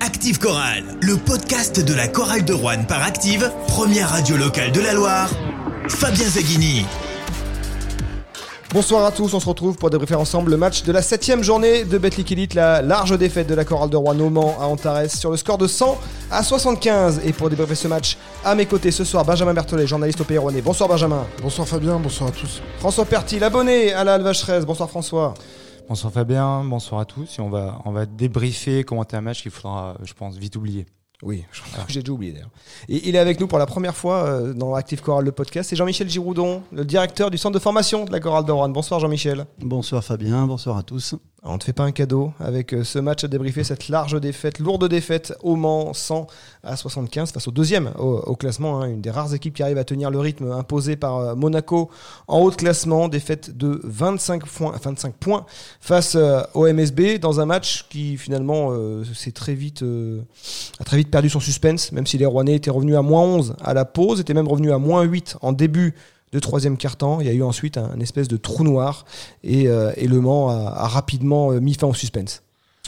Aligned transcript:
Active 0.00 0.40
Chorale, 0.40 0.82
le 1.02 1.16
podcast 1.16 1.78
de 1.78 1.94
la 1.94 2.08
chorale 2.08 2.44
de 2.44 2.52
Rouen 2.52 2.82
par 2.82 3.04
Active, 3.04 3.48
première 3.68 4.10
radio 4.10 4.36
locale 4.36 4.72
de 4.72 4.80
la 4.80 4.92
Loire. 4.92 5.30
Fabien 5.88 6.26
Zaghini. 6.26 6.84
Bonsoir 8.72 9.04
à 9.04 9.12
tous, 9.12 9.32
on 9.34 9.38
se 9.38 9.48
retrouve 9.48 9.76
pour 9.76 9.90
débriefer 9.90 10.16
ensemble 10.16 10.50
le 10.50 10.56
match 10.56 10.82
de 10.82 10.90
la 10.90 11.00
7 11.00 11.44
journée 11.44 11.84
de 11.84 11.96
Betclic 11.96 12.32
Elite, 12.32 12.54
la 12.54 12.82
large 12.82 13.16
défaite 13.16 13.46
de 13.46 13.54
la 13.54 13.64
chorale 13.64 13.88
de 13.88 13.96
Rouen 13.96 14.18
au 14.18 14.30
Mans 14.30 14.56
à 14.60 14.64
Antares 14.64 15.08
sur 15.10 15.30
le 15.30 15.36
score 15.36 15.58
de 15.58 15.68
100 15.68 15.96
à 16.28 16.42
75. 16.42 17.20
Et 17.24 17.32
pour 17.32 17.48
débriefer 17.48 17.76
ce 17.76 17.86
match, 17.86 18.18
à 18.44 18.56
mes 18.56 18.66
côtés 18.66 18.90
ce 18.90 19.04
soir, 19.04 19.24
Benjamin 19.24 19.54
Berthollet, 19.54 19.86
journaliste 19.86 20.20
au 20.20 20.24
Pays 20.24 20.38
Rouennais. 20.38 20.60
Bonsoir 20.60 20.88
Benjamin. 20.88 21.24
Bonsoir 21.40 21.68
Fabien, 21.68 22.00
bonsoir 22.00 22.30
à 22.30 22.32
tous. 22.32 22.60
François 22.80 23.04
Pertil, 23.04 23.44
abonné 23.44 23.92
à 23.92 24.02
la 24.02 24.14
Alvacheresse. 24.14 24.64
Bonsoir 24.64 24.90
François. 24.90 25.34
Bonsoir 25.86 26.12
Fabien, 26.12 26.64
bonsoir 26.64 27.02
à 27.02 27.04
tous. 27.04 27.38
Et 27.38 27.42
on 27.42 27.50
va, 27.50 27.80
on 27.84 27.92
va 27.92 28.06
débriefer, 28.06 28.84
commenter 28.84 29.16
un 29.16 29.20
match 29.20 29.42
qu'il 29.42 29.50
faudra, 29.50 29.96
je 30.02 30.14
pense, 30.14 30.36
vite 30.36 30.56
oublier. 30.56 30.86
Oui, 31.22 31.44
je 31.52 31.62
crois 31.62 31.84
que 31.84 31.92
j'ai 31.92 32.00
déjà 32.00 32.12
oublié 32.12 32.32
d'ailleurs. 32.32 32.50
Et 32.88 33.08
il 33.08 33.14
est 33.14 33.18
avec 33.18 33.38
nous 33.38 33.46
pour 33.46 33.58
la 33.58 33.66
première 33.66 33.94
fois 33.94 34.24
euh, 34.24 34.52
dans 34.52 34.74
Active 34.74 35.00
Chorale, 35.00 35.24
le 35.24 35.32
podcast. 35.32 35.70
C'est 35.70 35.76
Jean-Michel 35.76 36.08
Giroudon, 36.08 36.62
le 36.72 36.84
directeur 36.84 37.30
du 37.30 37.38
centre 37.38 37.54
de 37.54 37.62
formation 37.62 38.04
de 38.04 38.12
la 38.12 38.20
chorale 38.20 38.44
de 38.44 38.52
Rouen. 38.52 38.68
Bonsoir 38.68 39.00
Jean-Michel. 39.00 39.46
Bonsoir 39.58 40.02
Fabien, 40.02 40.46
bonsoir 40.46 40.76
à 40.76 40.82
tous. 40.82 41.14
On 41.46 41.54
ne 41.54 41.58
te 41.58 41.64
fait 41.64 41.74
pas 41.74 41.84
un 41.84 41.92
cadeau 41.92 42.32
avec 42.40 42.72
euh, 42.72 42.84
ce 42.84 42.98
match 42.98 43.22
à 43.22 43.28
débriefer, 43.28 43.64
cette 43.64 43.90
large 43.90 44.18
défaite, 44.18 44.58
lourde 44.60 44.88
défaite 44.88 45.34
au 45.42 45.56
Mans 45.56 45.92
100 45.92 46.26
à 46.62 46.74
75 46.74 47.32
face 47.32 47.46
au 47.46 47.50
deuxième 47.50 47.92
au, 47.98 48.34
classement, 48.34 48.80
hein. 48.80 48.88
une 48.88 49.02
des 49.02 49.10
rares 49.10 49.34
équipes 49.34 49.54
qui 49.54 49.62
arrive 49.62 49.76
à 49.76 49.84
tenir 49.84 50.10
le 50.10 50.18
rythme 50.18 50.50
imposé 50.50 50.96
par 50.96 51.18
euh, 51.18 51.34
Monaco 51.34 51.90
en 52.28 52.40
haut 52.40 52.50
de 52.50 52.56
classement, 52.56 53.08
défaite 53.08 53.54
de 53.58 53.78
25 53.84 54.46
points, 54.46 54.72
25 54.82 55.14
points 55.16 55.44
face 55.80 56.14
euh, 56.14 56.40
au 56.54 56.66
MSB 56.66 57.18
dans 57.20 57.40
un 57.40 57.46
match 57.46 57.88
qui 57.90 58.16
finalement 58.16 58.72
s'est 59.12 59.32
très 59.32 59.54
vite, 59.54 59.84
a 60.80 60.84
très 60.84 60.96
vite 60.96 61.10
perdu 61.10 61.28
son 61.28 61.40
suspense, 61.40 61.92
même 61.92 62.06
si 62.06 62.16
les 62.16 62.26
Rouennais 62.26 62.54
étaient 62.54 62.70
revenus 62.70 62.96
à 62.96 63.02
moins 63.02 63.22
11 63.22 63.56
à 63.62 63.74
la 63.74 63.84
pause, 63.84 64.18
étaient 64.18 64.34
même 64.34 64.48
revenus 64.48 64.72
à 64.72 64.78
moins 64.78 65.02
8 65.02 65.36
en 65.42 65.52
début 65.52 65.94
de 66.34 66.40
troisième 66.40 66.76
quart-temps. 66.76 67.20
Il 67.20 67.26
y 67.26 67.30
a 67.30 67.32
eu 67.32 67.42
ensuite 67.42 67.78
un, 67.78 67.98
espèce 68.00 68.28
de 68.28 68.36
trou 68.36 68.64
noir 68.64 69.06
et, 69.44 69.68
euh, 69.68 69.92
Le 69.96 70.20
Mans 70.20 70.50
a, 70.50 70.88
rapidement 70.88 71.52
euh, 71.52 71.60
mis 71.60 71.74
fin 71.74 71.86
au 71.86 71.94
suspense. 71.94 72.42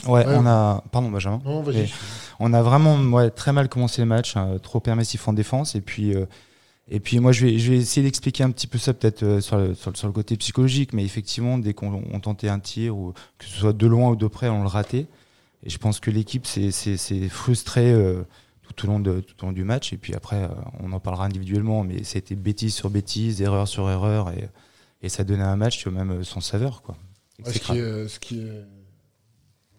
Ouais, 0.05 0.25
on 0.27 0.45
a. 0.45 0.83
Pardon, 0.91 1.09
Benjamin. 1.09 1.41
Non, 1.43 1.63
vas-y. 1.63 1.89
On 2.39 2.53
a 2.53 2.61
vraiment 2.61 2.97
ouais, 3.15 3.31
très 3.31 3.51
mal 3.51 3.67
commencé 3.67 4.01
le 4.01 4.07
match, 4.07 4.37
hein, 4.37 4.57
trop 4.61 4.79
permissif 4.79 5.27
en 5.27 5.33
défense. 5.33 5.73
Et 5.73 5.81
puis, 5.81 6.13
euh, 6.13 6.25
et 6.89 6.99
puis 6.99 7.19
moi, 7.19 7.31
je 7.31 7.45
vais, 7.47 7.57
je 7.57 7.71
vais 7.71 7.77
essayer 7.77 8.03
d'expliquer 8.03 8.43
un 8.43 8.51
petit 8.51 8.67
peu 8.67 8.77
ça, 8.77 8.93
peut-être 8.93 9.39
sur, 9.39 9.57
le, 9.57 9.73
sur, 9.73 10.07
le, 10.07 10.11
côté 10.11 10.35
psychologique. 10.37 10.93
Mais 10.93 11.03
effectivement, 11.03 11.57
dès 11.57 11.73
qu'on 11.73 12.19
tentait 12.19 12.49
un 12.49 12.59
tir, 12.59 12.95
ou 12.95 13.13
que 13.39 13.45
ce 13.45 13.57
soit 13.57 13.73
de 13.73 13.87
loin 13.87 14.11
ou 14.11 14.15
de 14.15 14.27
près, 14.27 14.49
on 14.49 14.61
le 14.61 14.67
ratait. 14.67 15.07
Et 15.63 15.69
je 15.69 15.77
pense 15.79 15.99
que 15.99 16.11
l'équipe 16.11 16.45
s'est 16.45 17.29
frustrée 17.29 17.95
tout 18.77 18.87
au 18.87 18.91
long, 18.91 18.99
de, 19.01 19.19
tout 19.19 19.43
au 19.43 19.47
long 19.47 19.51
du 19.51 19.65
match. 19.65 19.91
Et 19.91 19.97
puis 19.97 20.13
après, 20.13 20.43
euh, 20.43 20.47
on 20.79 20.93
en 20.93 21.01
parlera 21.01 21.25
individuellement, 21.25 21.83
mais 21.83 22.03
c'était 22.03 22.35
bêtise 22.35 22.73
sur 22.73 22.89
bêtise, 22.89 23.41
erreur 23.41 23.67
sur 23.67 23.89
erreur, 23.89 24.29
et, 24.31 24.49
et 25.01 25.09
ça 25.09 25.25
donnait 25.25 25.43
un 25.43 25.57
match 25.57 25.83
qui 25.83 25.89
même 25.89 26.23
son 26.23 26.39
saveur. 26.39 26.81
Quoi. 26.81 26.95
ce, 27.45 27.59
qui 27.59 27.77
est, 27.77 28.07
ce 28.07 28.19
qui 28.19 28.39
est 28.39 28.63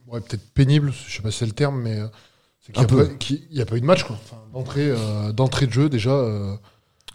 ouais, 0.08 0.20
peut-être 0.20 0.46
pénible, 0.52 0.92
je 1.06 1.16
sais 1.16 1.22
pas 1.22 1.30
si 1.30 1.38
c'est 1.38 1.46
le 1.46 1.52
terme, 1.52 1.80
mais 1.80 1.98
euh, 1.98 2.08
c'est 2.60 2.72
qu'il 2.72 2.82
n'y 3.50 3.60
a, 3.60 3.66
pas 3.66 3.76
eu 3.76 3.80
de 3.80 3.86
match. 3.86 4.04
Enfin, 4.04 4.42
d'entrée, 4.52 4.90
euh, 4.90 5.32
d'entrée 5.32 5.66
de 5.66 5.72
jeu, 5.72 5.88
déjà. 5.88 6.10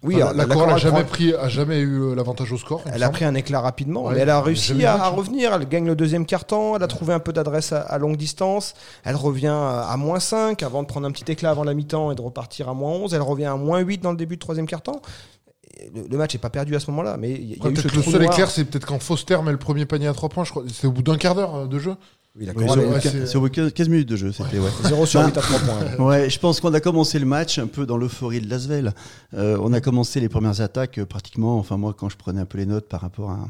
Oui, 0.04 0.16
la, 0.16 0.34
la, 0.34 0.46
n'a 0.46 0.78
jamais, 0.78 1.06
pris, 1.06 1.34
a 1.34 1.48
jamais 1.48 1.80
eu 1.80 2.02
euh, 2.02 2.16
l'avantage 2.16 2.52
au 2.52 2.58
score. 2.58 2.82
Elle 2.94 3.04
a 3.04 3.09
pris 3.09 3.23
un 3.23 3.36
éclat 3.36 3.62
rapidement, 3.62 4.09
mais 4.09 4.20
elle 4.20 4.30
a 4.30 4.42
réussi 4.42 4.86
à, 4.86 5.08
revenir. 5.08 5.54
Elle 5.54 5.68
gagne 5.68 5.86
le 5.86 5.96
deuxième 5.96 6.26
carton, 6.26 6.76
elle 6.76 6.84
a 6.84 6.88
trouvé 6.88 7.14
un 7.14 7.20
peu 7.20 7.32
d'adresse 7.32 7.72
à, 7.72 7.98
longue 7.98 8.18
distance. 8.18 8.74
Elle 9.06 9.16
revient 9.16 9.48
à 9.48 9.96
moins 9.98 10.20
5 10.20 10.62
avant 10.62 10.84
de 10.84 10.88
prendre 10.88 11.08
un 11.08 11.12
petit 11.12 11.31
éclat 11.31 11.52
avant 11.52 11.64
la 11.64 11.74
mi-temps 11.74 12.12
et 12.12 12.16
de 12.16 12.22
repartir 12.22 12.68
à 12.68 12.74
moins 12.74 12.92
11. 12.92 13.14
Elle 13.14 13.22
revient 13.22 13.46
à 13.46 13.56
moins 13.56 13.80
8 13.80 14.02
dans 14.02 14.12
le 14.12 14.18
début 14.18 14.36
de 14.36 14.42
troisième 14.42 14.68
carton. 14.68 15.02
Le, 15.94 16.18
match 16.18 16.34
n'est 16.34 16.40
pas 16.40 16.50
perdu 16.50 16.76
à 16.76 16.80
ce 16.80 16.90
moment-là, 16.92 17.18
mais 17.18 17.31
il 17.31 17.50
y 17.50 17.53
a, 17.53 17.70
eu 17.70 17.75
ce 17.75 17.88
Le 17.88 18.03
seul 18.03 18.24
éclair, 18.24 18.50
c'est 18.50 18.66
peut-être 18.66 18.85
quand 18.85 19.00
Foster 19.00 19.38
met 19.44 19.52
le 19.52 19.58
premier 19.58 19.85
panier 19.85 20.08
à 20.08 20.14
3 20.14 20.30
points. 20.30 20.44
C'est 20.68 20.88
au 20.88 20.91
bout 20.91 21.02
d'un 21.02 21.18
quart 21.18 21.35
d'heure 21.35 21.56
euh, 21.56 21.68
de 21.68 21.80
jeu. 21.80 21.96
Oui, 22.36 22.48
c'est 23.26 23.36
au 23.36 23.48
15 23.48 23.90
minutes 23.90 24.10
de 24.10 24.16
jeu, 24.16 24.32
c'était 24.32 24.58
ouais. 24.58 24.72
0 24.86 25.06
sur 25.06 25.24
8 25.24 25.38
à 25.38 25.42
3 25.42 25.60
points. 25.60 26.06
Ouais, 26.06 26.30
je 26.32 26.40
pense 26.40 26.60
qu'on 26.60 26.74
a 26.74 26.80
commencé 26.80 27.20
le 27.20 27.28
match 27.28 27.60
un 27.60 27.68
peu 27.68 27.86
dans 27.86 27.96
l'euphorie 27.96 28.42
de 28.42 28.50
Lasvel. 28.50 28.94
Euh, 29.36 29.56
on 29.62 29.72
a 29.72 29.82
commencé 29.82 30.20
les 30.20 30.30
premières 30.30 30.60
attaques 30.60 30.98
euh, 30.98 31.06
pratiquement, 31.06 31.60
enfin 31.60 31.78
moi 31.78 31.94
quand 31.94 32.10
je 32.10 32.18
prenais 32.18 32.42
un 32.42 32.46
peu 32.46 32.58
les 32.58 32.66
notes 32.66 32.90
par 32.90 33.02
rapport 33.02 33.30
à 33.30 33.50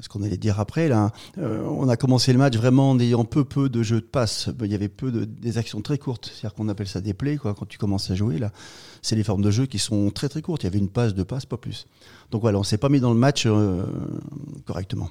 ce 0.00 0.08
qu'on 0.08 0.22
allait 0.22 0.36
dire 0.36 0.58
après 0.58 0.88
là, 0.88 1.12
euh, 1.38 1.62
on 1.64 1.88
a 1.88 1.96
commencé 1.96 2.32
le 2.32 2.38
match 2.38 2.56
vraiment 2.56 2.90
en 2.90 2.98
ayant 2.98 3.24
peu 3.24 3.44
peu 3.44 3.68
de 3.68 3.82
jeux 3.84 4.00
de 4.00 4.06
passe. 4.06 4.50
Il 4.60 4.72
y 4.72 4.74
avait 4.74 4.88
peu 4.88 5.12
de 5.12 5.24
des 5.24 5.58
actions 5.58 5.80
très 5.80 5.98
courtes, 5.98 6.32
c'est-à-dire 6.32 6.54
qu'on 6.54 6.68
appelle 6.68 6.88
ça 6.88 7.00
des 7.00 7.14
plays 7.14 7.36
quoi. 7.36 7.54
Quand 7.54 7.66
tu 7.66 7.78
commences 7.78 8.10
à 8.10 8.16
jouer 8.16 8.38
là, 8.38 8.50
c'est 9.00 9.14
les 9.16 9.24
formes 9.24 9.42
de 9.42 9.50
jeu 9.50 9.66
qui 9.66 9.78
sont 9.78 10.10
très 10.10 10.28
très 10.28 10.42
courtes. 10.42 10.62
Il 10.62 10.66
y 10.66 10.68
avait 10.68 10.78
une 10.78 10.88
passe, 10.88 11.14
deux 11.14 11.24
passes, 11.24 11.46
pas 11.46 11.56
plus. 11.56 11.86
Donc 12.30 12.42
voilà, 12.42 12.58
on 12.58 12.64
s'est 12.64 12.78
pas 12.78 12.88
mis 12.88 13.00
dans 13.00 13.12
le 13.12 13.18
match 13.18 13.44
euh, 13.46 13.84
correctement. 14.66 15.08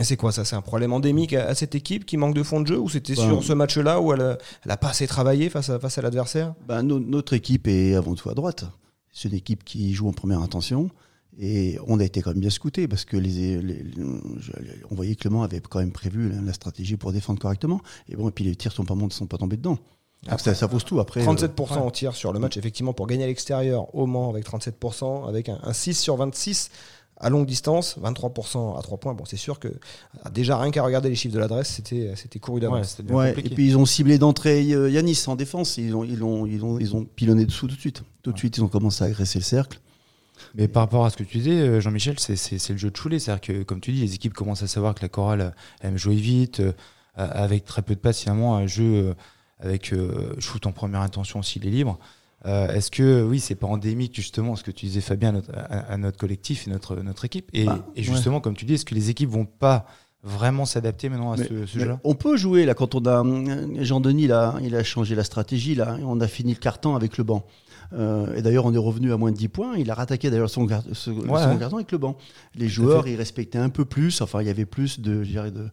C'est 0.00 0.16
quoi 0.16 0.32
ça 0.32 0.44
C'est 0.44 0.56
un 0.56 0.62
problème 0.62 0.92
endémique 0.92 1.32
à, 1.32 1.54
cette 1.54 1.74
équipe 1.74 2.04
qui 2.04 2.16
manque 2.16 2.34
de 2.34 2.42
fond 2.42 2.60
de 2.60 2.66
jeu 2.66 2.78
ou 2.78 2.88
c'était 2.88 3.14
ben, 3.14 3.26
sur 3.26 3.44
ce 3.44 3.52
match-là 3.52 4.00
où 4.00 4.12
elle 4.12 4.38
n'a 4.66 4.76
pas 4.76 4.88
assez 4.88 5.06
travaillé 5.06 5.50
face 5.50 5.70
à, 5.70 5.78
face 5.78 5.98
à 5.98 6.02
l'adversaire? 6.02 6.54
Ben, 6.66 6.82
Notre 6.82 7.34
équipe 7.34 7.66
est 7.66 7.94
avant 7.94 8.14
tout 8.14 8.30
à 8.30 8.34
droite. 8.34 8.64
C'est 9.12 9.28
une 9.28 9.34
équipe 9.34 9.64
qui 9.64 9.92
joue 9.92 10.08
en 10.08 10.12
première 10.12 10.40
intention. 10.40 10.90
Et 11.38 11.78
on 11.86 12.00
a 12.00 12.04
été 12.04 12.20
quand 12.20 12.30
même 12.30 12.40
bien 12.40 12.50
scouté 12.50 12.88
parce 12.88 13.04
que 13.04 13.16
les, 13.16 13.58
on 14.90 14.94
voyait 14.94 15.14
que 15.14 15.28
Le 15.28 15.34
Mans 15.34 15.42
avait 15.42 15.60
quand 15.60 15.78
même 15.78 15.92
prévu 15.92 16.30
la 16.44 16.52
stratégie 16.52 16.96
pour 16.96 17.12
défendre 17.12 17.38
correctement. 17.38 17.80
Et 18.08 18.16
bon, 18.16 18.28
et 18.28 18.32
puis 18.32 18.44
les 18.44 18.56
tirs 18.56 18.72
sont 18.72 18.84
pas, 18.84 18.94
sont 19.10 19.26
pas 19.26 19.38
tombés 19.38 19.56
dedans. 19.56 19.78
ça, 20.38 20.54
ça 20.54 20.68
pose 20.68 20.84
tout 20.84 21.00
après. 21.00 21.24
37% 21.24 21.48
euh, 21.48 21.76
en 21.76 21.90
tir 21.90 22.14
sur 22.14 22.32
le 22.32 22.40
match, 22.40 22.56
effectivement, 22.56 22.92
pour 22.92 23.06
gagner 23.06 23.24
à 23.24 23.26
l'extérieur 23.28 23.94
au 23.94 24.06
Mans 24.06 24.28
avec 24.28 24.44
37%, 24.44 25.28
avec 25.28 25.48
un, 25.48 25.58
un 25.62 25.72
6 25.72 25.94
sur 25.98 26.16
26 26.16 26.70
à 27.20 27.28
longue 27.28 27.46
distance, 27.46 27.98
23% 28.02 28.78
à 28.78 28.82
3 28.82 28.98
points. 28.98 29.14
Bon, 29.14 29.24
c'est 29.24 29.36
sûr 29.36 29.58
que 29.58 29.68
déjà 30.32 30.58
rien 30.58 30.70
qu'à 30.70 30.82
regarder 30.82 31.10
les 31.10 31.14
chiffres 31.14 31.34
de 31.34 31.38
l'adresse, 31.38 31.68
c'était 31.68 32.12
c'était 32.16 32.38
couru 32.38 32.60
d'avance. 32.60 32.98
Ouais, 33.10 33.32
et 33.38 33.50
puis 33.50 33.66
ils 33.66 33.76
ont 33.76 33.84
ciblé 33.84 34.18
d'entrée 34.18 34.72
euh, 34.72 34.90
Yanis 34.90 35.24
en 35.26 35.36
défense, 35.36 35.76
ils 35.76 35.94
ont 35.94 36.02
ils 36.02 36.24
ont 36.24 36.46
ils 36.46 36.64
ont 36.64 36.78
ils 36.78 36.96
ont 36.96 37.04
pilonné 37.04 37.44
dessous 37.44 37.68
tout 37.68 37.76
de 37.76 37.80
suite. 37.80 38.02
Tout 38.22 38.32
de 38.32 38.38
suite, 38.38 38.56
ils 38.56 38.64
ont 38.64 38.68
commencé 38.68 39.04
à 39.04 39.06
agresser 39.06 39.38
le 39.38 39.44
cercle. 39.44 39.80
Mais 40.54 40.68
par 40.68 40.82
rapport 40.82 41.04
à 41.04 41.10
ce 41.10 41.18
que 41.18 41.22
tu 41.22 41.38
disais, 41.38 41.60
euh, 41.60 41.80
Jean-Michel, 41.80 42.18
c'est 42.18 42.70
le 42.70 42.78
jeu 42.78 42.90
de 42.90 42.96
Choulet. 42.96 43.18
C'est-à-dire 43.18 43.40
que, 43.42 43.62
comme 43.62 43.80
tu 43.80 43.92
dis, 43.92 44.00
les 44.00 44.14
équipes 44.14 44.32
commencent 44.32 44.62
à 44.62 44.66
savoir 44.66 44.94
que 44.94 45.02
la 45.02 45.10
chorale 45.10 45.54
aime 45.82 45.98
jouer 45.98 46.14
vite, 46.14 46.60
euh, 46.60 46.72
avec 47.16 47.66
très 47.66 47.82
peu 47.82 47.94
de 47.94 48.00
passes, 48.00 48.20
finalement, 48.20 48.56
un 48.56 48.66
jeu 48.66 49.14
avec 49.58 49.92
shoot 50.38 50.66
en 50.66 50.72
première 50.72 51.02
intention 51.02 51.42
s'il 51.42 51.66
est 51.66 51.70
libre. 51.70 51.98
Euh, 52.46 52.72
est-ce 52.72 52.90
que 52.90 53.22
oui, 53.22 53.38
c'est 53.38 53.54
pas 53.54 53.66
endémique 53.66 54.14
justement 54.14 54.56
ce 54.56 54.64
que 54.64 54.70
tu 54.70 54.86
disais 54.86 55.00
Fabien 55.00 55.42
à 55.52 55.96
notre, 55.98 56.16
collectif 56.16 56.66
et 56.66 56.70
notre 56.70 56.96
notre 56.96 57.26
équipe 57.26 57.50
et, 57.52 57.66
bah, 57.66 57.84
justement 57.96 58.40
comme 58.40 58.56
tu 58.56 58.64
dis, 58.64 58.74
est-ce 58.74 58.86
que 58.86 58.94
les 58.94 59.10
équipes 59.10 59.28
vont 59.28 59.44
pas 59.44 59.84
vraiment 60.22 60.64
s'adapter 60.64 61.10
maintenant 61.10 61.32
à 61.32 61.36
ce, 61.36 61.66
jeu-là? 61.66 62.00
On 62.02 62.14
peut 62.14 62.36
jouer 62.36 62.64
là 62.64 62.74
quand 62.74 62.94
on 62.94 63.04
a 63.06 63.22
Jean 63.84 64.00
Denis 64.00 64.26
là, 64.26 64.56
il 64.62 64.74
a 64.74 64.82
changé 64.82 65.14
la 65.14 65.24
stratégie 65.24 65.74
là, 65.74 65.98
on 66.02 66.20
a 66.20 66.28
fini 66.28 66.54
le 66.54 66.58
carton 66.58 66.96
avec 66.96 67.18
le 67.18 67.24
banc. 67.24 67.44
Euh, 67.92 68.34
et 68.36 68.42
d'ailleurs, 68.42 68.66
on 68.66 68.72
est 68.72 68.78
revenu 68.78 69.12
à 69.12 69.16
moins 69.16 69.32
de 69.32 69.36
10 69.36 69.48
points. 69.48 69.76
Il 69.76 69.90
a 69.90 69.94
rattaqué 69.94 70.30
d'ailleurs 70.30 70.50
son, 70.50 70.66
carton 70.66 71.76
avec 71.76 71.90
le 71.92 71.98
banc. 71.98 72.16
Les 72.54 72.68
joueurs, 72.68 73.08
ils 73.08 73.16
respectaient 73.16 73.58
un 73.58 73.68
peu 73.68 73.84
plus. 73.84 74.20
Enfin, 74.20 74.42
il 74.42 74.46
y 74.46 74.50
avait 74.50 74.66
plus 74.66 75.00
de, 75.00 75.24
de, 75.24 75.70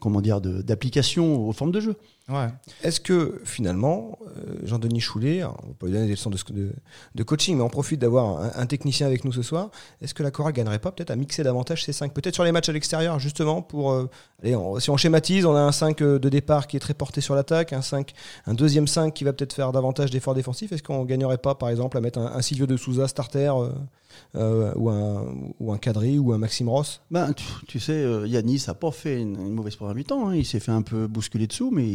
comment 0.00 0.20
dire, 0.20 0.40
d'application 0.40 1.48
aux 1.48 1.52
formes 1.52 1.72
de 1.72 1.80
jeu. 1.80 1.96
Ouais. 2.28 2.48
Est-ce 2.82 3.00
que 3.00 3.42
finalement, 3.44 4.18
euh, 4.22 4.56
Jean-Denis 4.64 5.00
Choulet, 5.00 5.44
on 5.44 5.74
pas 5.74 5.86
lui 5.86 5.92
donner 5.92 6.06
des 6.06 6.12
leçons 6.12 6.30
de, 6.30 6.72
de, 7.14 7.22
coaching, 7.22 7.56
mais 7.56 7.62
on 7.62 7.68
profite 7.68 8.00
d'avoir 8.00 8.40
un, 8.56 8.66
technicien 8.66 9.06
avec 9.06 9.26
nous 9.26 9.32
ce 9.32 9.42
soir, 9.42 9.70
est-ce 10.00 10.14
que 10.14 10.22
la 10.22 10.30
chorale 10.30 10.54
gagnerait 10.54 10.78
pas 10.78 10.90
peut-être 10.90 11.10
à 11.10 11.16
mixer 11.16 11.42
davantage 11.42 11.84
ces 11.84 11.92
5 11.92 12.14
Peut-être 12.14 12.34
sur 12.34 12.44
les 12.44 12.52
matchs 12.52 12.70
à 12.70 12.72
l'extérieur, 12.72 13.18
justement, 13.18 13.60
pour... 13.60 13.92
Euh, 13.92 14.08
allez, 14.42 14.56
si 14.78 14.88
on 14.88 14.96
schématise, 14.96 15.44
on 15.44 15.54
a 15.54 15.60
un 15.60 15.72
5 15.72 15.98
de 15.98 16.28
départ 16.30 16.66
qui 16.66 16.78
est 16.78 16.80
très 16.80 16.94
porté 16.94 17.20
sur 17.20 17.34
l'attaque, 17.34 17.74
un 17.74 17.82
5, 17.82 18.14
un 18.46 18.54
deuxième 18.54 18.86
5 18.86 19.12
qui 19.12 19.24
va 19.24 19.34
peut-être 19.34 19.52
faire 19.52 19.72
davantage 19.72 20.10
d'efforts 20.10 20.34
défensifs. 20.34 20.72
Est-ce 20.72 20.82
qu'on 20.82 21.04
gagnerait 21.04 21.38
pas, 21.38 21.54
par 21.54 21.68
exemple, 21.68 21.98
à 21.98 22.00
mettre 22.00 22.18
un, 22.18 22.32
un 22.34 22.40
Silvio 22.40 22.66
de 22.66 22.78
Souza 22.78 23.06
starter 23.06 23.52
euh, 24.36 24.72
ou, 24.74 24.90
un, 24.90 25.26
ou 25.60 25.72
un 25.72 25.78
Cadry 25.78 26.18
ou 26.18 26.32
un 26.32 26.38
Maxime 26.38 26.68
Ross? 26.68 27.00
Ben, 27.10 27.32
tu, 27.68 27.78
sais, 27.78 27.92
euh, 27.92 28.26
Yanis 28.26 28.64
n'a 28.66 28.74
pas 28.74 28.90
fait 28.90 29.20
une, 29.20 29.52
mauvaise 29.52 29.76
première 29.76 29.94
mi-temps. 29.94 30.28
Hein. 30.28 30.34
Il 30.34 30.44
s'est 30.44 30.60
fait 30.60 30.72
un 30.72 30.82
peu 30.82 31.06
bousculer 31.06 31.46
dessous, 31.46 31.70
mais 31.70 31.86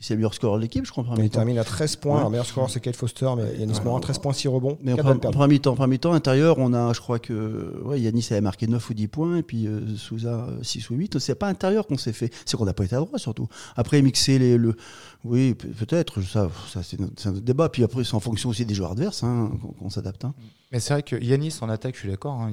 c'est 0.00 0.14
le 0.14 0.18
meilleur 0.18 0.34
score 0.34 0.56
de 0.56 0.62
l'équipe, 0.62 0.84
je 0.86 0.90
crois. 0.90 1.04
il 1.18 1.30
termine 1.30 1.58
à 1.58 1.64
13 1.64 1.96
points. 1.96 2.24
Le 2.24 2.30
meilleur 2.30 2.46
score, 2.46 2.70
c'est 2.70 2.80
Kyle 2.80 2.94
Foster, 2.94 3.28
mais 3.36 3.58
Yanis 3.58 3.80
Morin, 3.84 4.00
13 4.00 4.18
points, 4.18 4.32
6 4.32 4.48
rebonds. 4.48 4.78
Mais 4.82 4.92
en 4.92 5.18
première 5.18 5.48
mi-temps, 5.48 5.86
mi-temps, 5.86 6.12
intérieur, 6.12 6.58
on 6.58 6.72
a, 6.72 6.92
je 6.92 7.00
crois 7.00 7.18
que 7.18 7.82
ouais, 7.84 8.00
Yanis 8.00 8.26
avait 8.30 8.40
marqué 8.40 8.66
9 8.66 8.90
ou 8.90 8.94
10 8.94 9.08
points, 9.08 9.36
et 9.36 9.42
puis 9.42 9.66
euh, 9.66 9.96
Souza 9.96 10.46
6 10.62 10.90
ou 10.90 10.94
8. 10.94 11.18
C'est 11.18 11.34
pas 11.34 11.48
intérieur 11.48 11.86
qu'on 11.86 11.98
s'est 11.98 12.12
fait. 12.12 12.32
C'est 12.44 12.56
qu'on 12.56 12.64
n'a 12.64 12.74
pas 12.74 12.84
été 12.84 12.96
à 12.96 13.00
droit, 13.00 13.18
surtout. 13.18 13.48
Après, 13.76 14.00
mixer 14.02 14.38
les, 14.38 14.56
le. 14.56 14.76
Oui, 15.24 15.54
peut-être, 15.54 16.22
ça, 16.22 16.48
ça 16.72 16.82
c'est 16.82 17.00
un 17.00 17.04
autre 17.04 17.40
débat. 17.40 17.68
Puis 17.68 17.84
après, 17.84 18.04
c'est 18.04 18.14
en 18.14 18.20
fonction 18.20 18.48
aussi 18.48 18.64
des 18.64 18.74
joueurs 18.74 18.92
adverses 18.92 19.22
hein, 19.22 19.50
qu'on 19.78 19.90
s'adapte. 19.90 20.24
Hein. 20.24 20.34
Mais 20.72 20.80
c'est 20.80 20.94
vrai 20.94 21.02
que 21.02 21.16
Yanis 21.16 21.58
en 21.60 21.68
attaque, 21.68 21.94
je 21.94 22.00
suis 22.00 22.08
d'accord. 22.08 22.40
Hein, 22.40 22.50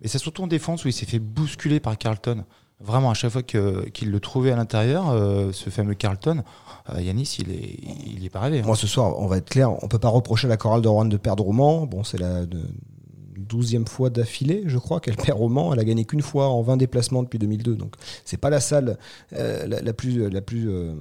mais 0.00 0.08
c'est 0.08 0.18
surtout 0.18 0.42
en 0.42 0.46
défense 0.46 0.84
où 0.84 0.88
il 0.88 0.92
s'est 0.92 1.06
fait 1.06 1.18
bousculer 1.18 1.80
par 1.80 1.96
Carlton. 1.96 2.44
Vraiment, 2.84 3.10
à 3.10 3.14
chaque 3.14 3.30
fois 3.30 3.42
qu'il 3.42 4.10
le 4.10 4.20
trouvait 4.20 4.52
à 4.52 4.56
l'intérieur, 4.56 5.14
ce 5.52 5.70
fameux 5.70 5.94
Carlton, 5.94 6.42
Yanis, 6.98 7.36
il 7.38 7.50
est, 7.52 7.78
il 8.16 8.24
est 8.24 8.30
pas 8.30 8.40
rêvé. 8.40 8.60
Hein. 8.60 8.66
Moi, 8.66 8.76
ce 8.76 8.86
soir, 8.86 9.18
on 9.18 9.26
va 9.26 9.36
être 9.36 9.48
clair, 9.48 9.70
on 9.82 9.88
peut 9.88 9.98
pas 9.98 10.08
reprocher 10.08 10.48
la 10.48 10.56
chorale 10.56 10.82
de 10.82 10.88
Rouen 10.88 11.04
de 11.04 11.16
perdre 11.16 11.46
au 11.46 11.52
Mans. 11.52 11.86
Bon, 11.86 12.02
c'est 12.04 12.18
la 12.18 12.40
douzième 13.36 13.86
fois 13.86 14.10
d'affilée, 14.10 14.62
je 14.66 14.78
crois, 14.78 15.00
qu'elle 15.00 15.16
perd 15.16 15.40
au 15.40 15.48
Mans. 15.48 15.72
Elle 15.72 15.80
a 15.80 15.84
gagné 15.84 16.04
qu'une 16.04 16.22
fois 16.22 16.48
en 16.48 16.62
20 16.62 16.76
déplacements 16.76 17.22
depuis 17.22 17.38
2002. 17.38 17.74
Donc, 17.74 17.94
c'est 18.24 18.36
pas 18.36 18.50
la 18.50 18.60
salle 18.60 18.98
euh, 19.34 19.66
la, 19.66 19.92
plus, 19.92 20.28
la 20.30 20.40
plus, 20.40 20.70
euh, 20.70 20.94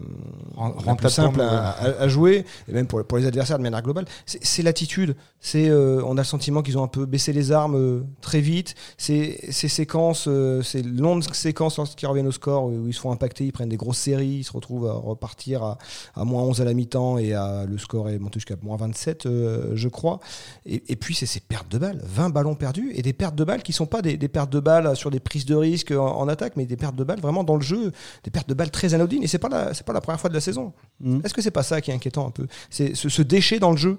simple 1.09 1.41
à, 1.41 2.07
jouer, 2.07 2.45
et 2.67 2.71
même 2.71 2.87
pour, 2.87 3.03
pour 3.05 3.17
les 3.17 3.25
adversaires 3.25 3.57
de 3.57 3.63
manière 3.63 3.81
globale. 3.81 4.05
C'est 4.25 4.63
l'attitude. 4.63 5.15
C'est, 5.39 5.69
euh, 5.69 6.01
on 6.05 6.17
a 6.17 6.21
le 6.21 6.25
sentiment 6.25 6.61
qu'ils 6.61 6.77
ont 6.77 6.83
un 6.83 6.87
peu 6.87 7.05
baissé 7.05 7.33
les 7.33 7.51
armes 7.51 8.05
très 8.21 8.41
vite. 8.41 8.75
Ces, 8.97 9.39
ces 9.49 9.67
séquences, 9.67 10.29
ces 10.63 10.83
longues 10.83 11.23
séquences 11.33 11.77
lorsqu'ils 11.77 12.07
reviennent 12.07 12.27
au 12.27 12.31
score 12.31 12.65
où 12.65 12.87
ils 12.87 12.93
se 12.93 12.99
font 12.99 13.11
impacter, 13.11 13.45
ils 13.45 13.51
prennent 13.51 13.69
des 13.69 13.77
grosses 13.77 13.97
séries, 13.97 14.37
ils 14.39 14.43
se 14.43 14.53
retrouvent 14.53 14.87
à 14.87 14.93
repartir 14.93 15.63
à, 15.63 15.77
à 16.15 16.23
moins 16.23 16.43
11 16.43 16.61
à 16.61 16.65
la 16.65 16.73
mi-temps 16.73 17.17
et 17.17 17.33
à, 17.33 17.65
le 17.67 17.77
score 17.77 18.09
est 18.09 18.19
monté 18.19 18.39
jusqu'à 18.39 18.55
moins 18.61 18.77
27, 18.77 19.27
je 19.73 19.87
crois. 19.87 20.19
Et, 20.65 20.83
et 20.91 20.95
puis, 20.95 21.15
c'est 21.15 21.25
ces 21.25 21.39
pertes 21.39 21.71
de 21.71 21.77
balles. 21.77 22.01
20 22.03 22.20
ballons 22.29 22.56
perdus 22.56 22.91
et 22.94 23.01
des 23.01 23.13
pertes 23.13 23.35
de 23.35 23.44
balles 23.44 23.63
qui 23.63 23.73
sont 23.73 23.85
pas 23.85 24.01
des, 24.01 24.18
pertes 24.27 24.51
de 24.51 24.59
balles 24.59 24.95
sur 24.95 25.12
des 25.12 25.19
prises 25.19 25.45
de 25.45 25.56
risque 25.56 25.91
en, 25.91 26.27
attaque, 26.27 26.56
mais 26.56 26.65
des 26.65 26.77
pertes 26.77 26.95
de 26.95 27.03
balles 27.03 27.19
vraiment 27.19 27.44
dans 27.44 27.56
le 27.56 27.62
jeu, 27.62 27.91
des 28.23 28.31
pertes 28.31 28.50
de 28.50 28.53
balles 28.53 28.71
très 28.71 28.94
anodines. 28.94 29.23
Et 29.23 29.27
c'est 29.27 29.39
pas 29.39 29.73
c'est 29.73 29.85
pas 29.85 29.94
la 29.94 30.01
première 30.01 30.19
fois 30.19 30.29
de 30.29 30.35
la 30.35 30.41
saison. 30.41 30.73
Mmh. 31.00 31.19
Est-ce 31.23 31.33
que 31.33 31.41
c'est 31.41 31.51
pas 31.51 31.63
ça 31.63 31.81
qui 31.81 31.91
est 31.91 31.94
inquiétant 31.94 32.27
un 32.27 32.31
peu? 32.31 32.47
C'est 32.69 32.95
ce 32.95 33.21
déchet 33.21 33.59
dans 33.59 33.71
le 33.71 33.77
jeu 33.77 33.97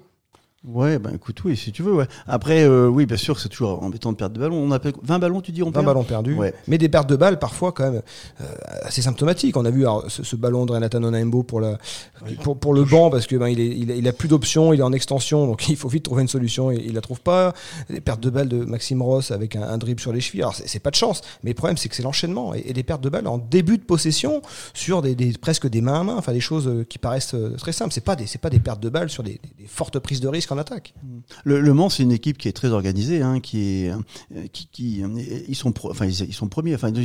Ouais, 0.65 0.97
ben 0.97 1.13
écoute, 1.13 1.43
oui, 1.43 1.57
si 1.57 1.73
tu 1.73 1.83
veux, 1.83 1.93
ouais. 1.93 2.07
Après, 2.25 2.63
euh, 2.63 2.87
oui, 2.87 3.05
bien 3.05 3.17
sûr, 3.17 3.37
c'est 3.37 3.49
toujours 3.49 3.83
embêtant 3.83 4.13
de 4.13 4.17
perdre 4.17 4.33
de 4.33 4.39
ballons. 4.39 4.55
On 4.55 4.71
appelle 4.71 4.93
20 5.03 5.19
ballons, 5.19 5.41
tu 5.41 5.51
dis, 5.51 5.61
on 5.61 5.71
20 5.71 5.83
ballons 5.83 6.05
perdus. 6.05 6.35
Ouais. 6.35 6.53
Mais 6.69 6.77
des 6.77 6.87
pertes 6.87 7.09
de 7.09 7.17
balles, 7.17 7.37
parfois, 7.37 7.73
quand 7.73 7.91
même, 7.91 8.01
euh, 8.39 8.45
assez 8.83 9.01
symptomatiques. 9.01 9.57
On 9.57 9.65
a 9.65 9.69
vu 9.69 9.83
ce, 10.07 10.35
ballon 10.37 10.65
de 10.65 10.71
Renata 10.71 10.99
Onaimbo 10.99 11.43
pour, 11.43 11.59
la, 11.59 11.77
pour, 12.43 12.57
pour, 12.57 12.73
le 12.73 12.85
banc, 12.85 13.09
parce 13.09 13.27
que 13.27 13.35
ben, 13.35 13.49
il, 13.49 13.59
est, 13.59 13.77
il, 13.77 14.07
a, 14.07 14.13
plus 14.13 14.29
d'options, 14.29 14.71
il 14.71 14.79
est 14.79 14.83
en 14.83 14.93
extension, 14.93 15.47
donc 15.47 15.67
il 15.67 15.75
faut 15.75 15.89
vite 15.89 16.03
trouver 16.03 16.21
une 16.21 16.29
solution 16.29 16.71
et 16.71 16.81
il 16.85 16.93
la 16.93 17.01
trouve 17.01 17.19
pas. 17.19 17.53
Des 17.89 17.99
pertes 17.99 18.21
de 18.21 18.29
balles 18.29 18.47
de 18.47 18.63
Maxime 18.63 19.01
Ross 19.01 19.31
avec 19.31 19.57
un, 19.57 19.77
dribble 19.77 19.99
sur 19.99 20.13
les 20.13 20.21
chevilles. 20.21 20.43
Alors, 20.43 20.55
c'est 20.55 20.79
pas 20.79 20.91
de 20.91 20.95
chance, 20.95 21.23
mais 21.43 21.49
le 21.49 21.55
problème, 21.55 21.75
c'est 21.75 21.89
que 21.89 21.95
c'est 21.95 22.03
l'enchaînement 22.03 22.53
et, 22.53 22.71
des 22.71 22.83
pertes 22.83 23.03
de 23.03 23.09
balles 23.09 23.27
en 23.27 23.37
début 23.37 23.77
de 23.77 23.83
possession 23.83 24.41
sur 24.73 25.01
des, 25.01 25.13
des, 25.13 25.33
presque 25.33 25.67
des 25.67 25.81
mains 25.81 25.99
à 25.99 26.03
main, 26.03 26.15
enfin 26.15 26.31
des 26.31 26.39
choses 26.39 26.85
qui 26.87 26.99
paraissent 26.99 27.35
euh, 27.35 27.57
très 27.57 27.73
simples. 27.73 27.91
C'est 27.91 28.01
pas 28.01 28.15
des, 28.15 28.25
pas 28.41 28.49
des 28.49 28.59
pertes 28.59 28.81
de 28.81 28.89
balles 28.89 29.09
sur 29.09 29.23
des, 29.23 29.41
des 29.59 29.67
fortes 29.67 29.99
prises 29.99 30.21
de 30.21 30.29
risque 30.29 30.52
en 30.53 30.57
attaque. 30.57 30.93
Le, 31.43 31.59
le 31.59 31.73
Mans, 31.73 31.89
c'est 31.89 32.03
une 32.03 32.11
équipe 32.11 32.37
qui 32.37 32.47
est 32.47 32.53
très 32.53 32.69
organisée, 32.69 33.21
hein, 33.21 33.39
qui 33.39 33.85
est, 33.85 33.91
euh, 33.91 34.47
qui, 34.51 34.67
qui, 34.71 35.03
ils 35.47 35.55
sont, 35.55 35.73
enfin, 35.89 36.05
ils, 36.05 36.33
sont 36.33 36.47
premiers, 36.47 36.75
enfin, 36.75 36.89
ils, 36.89 37.03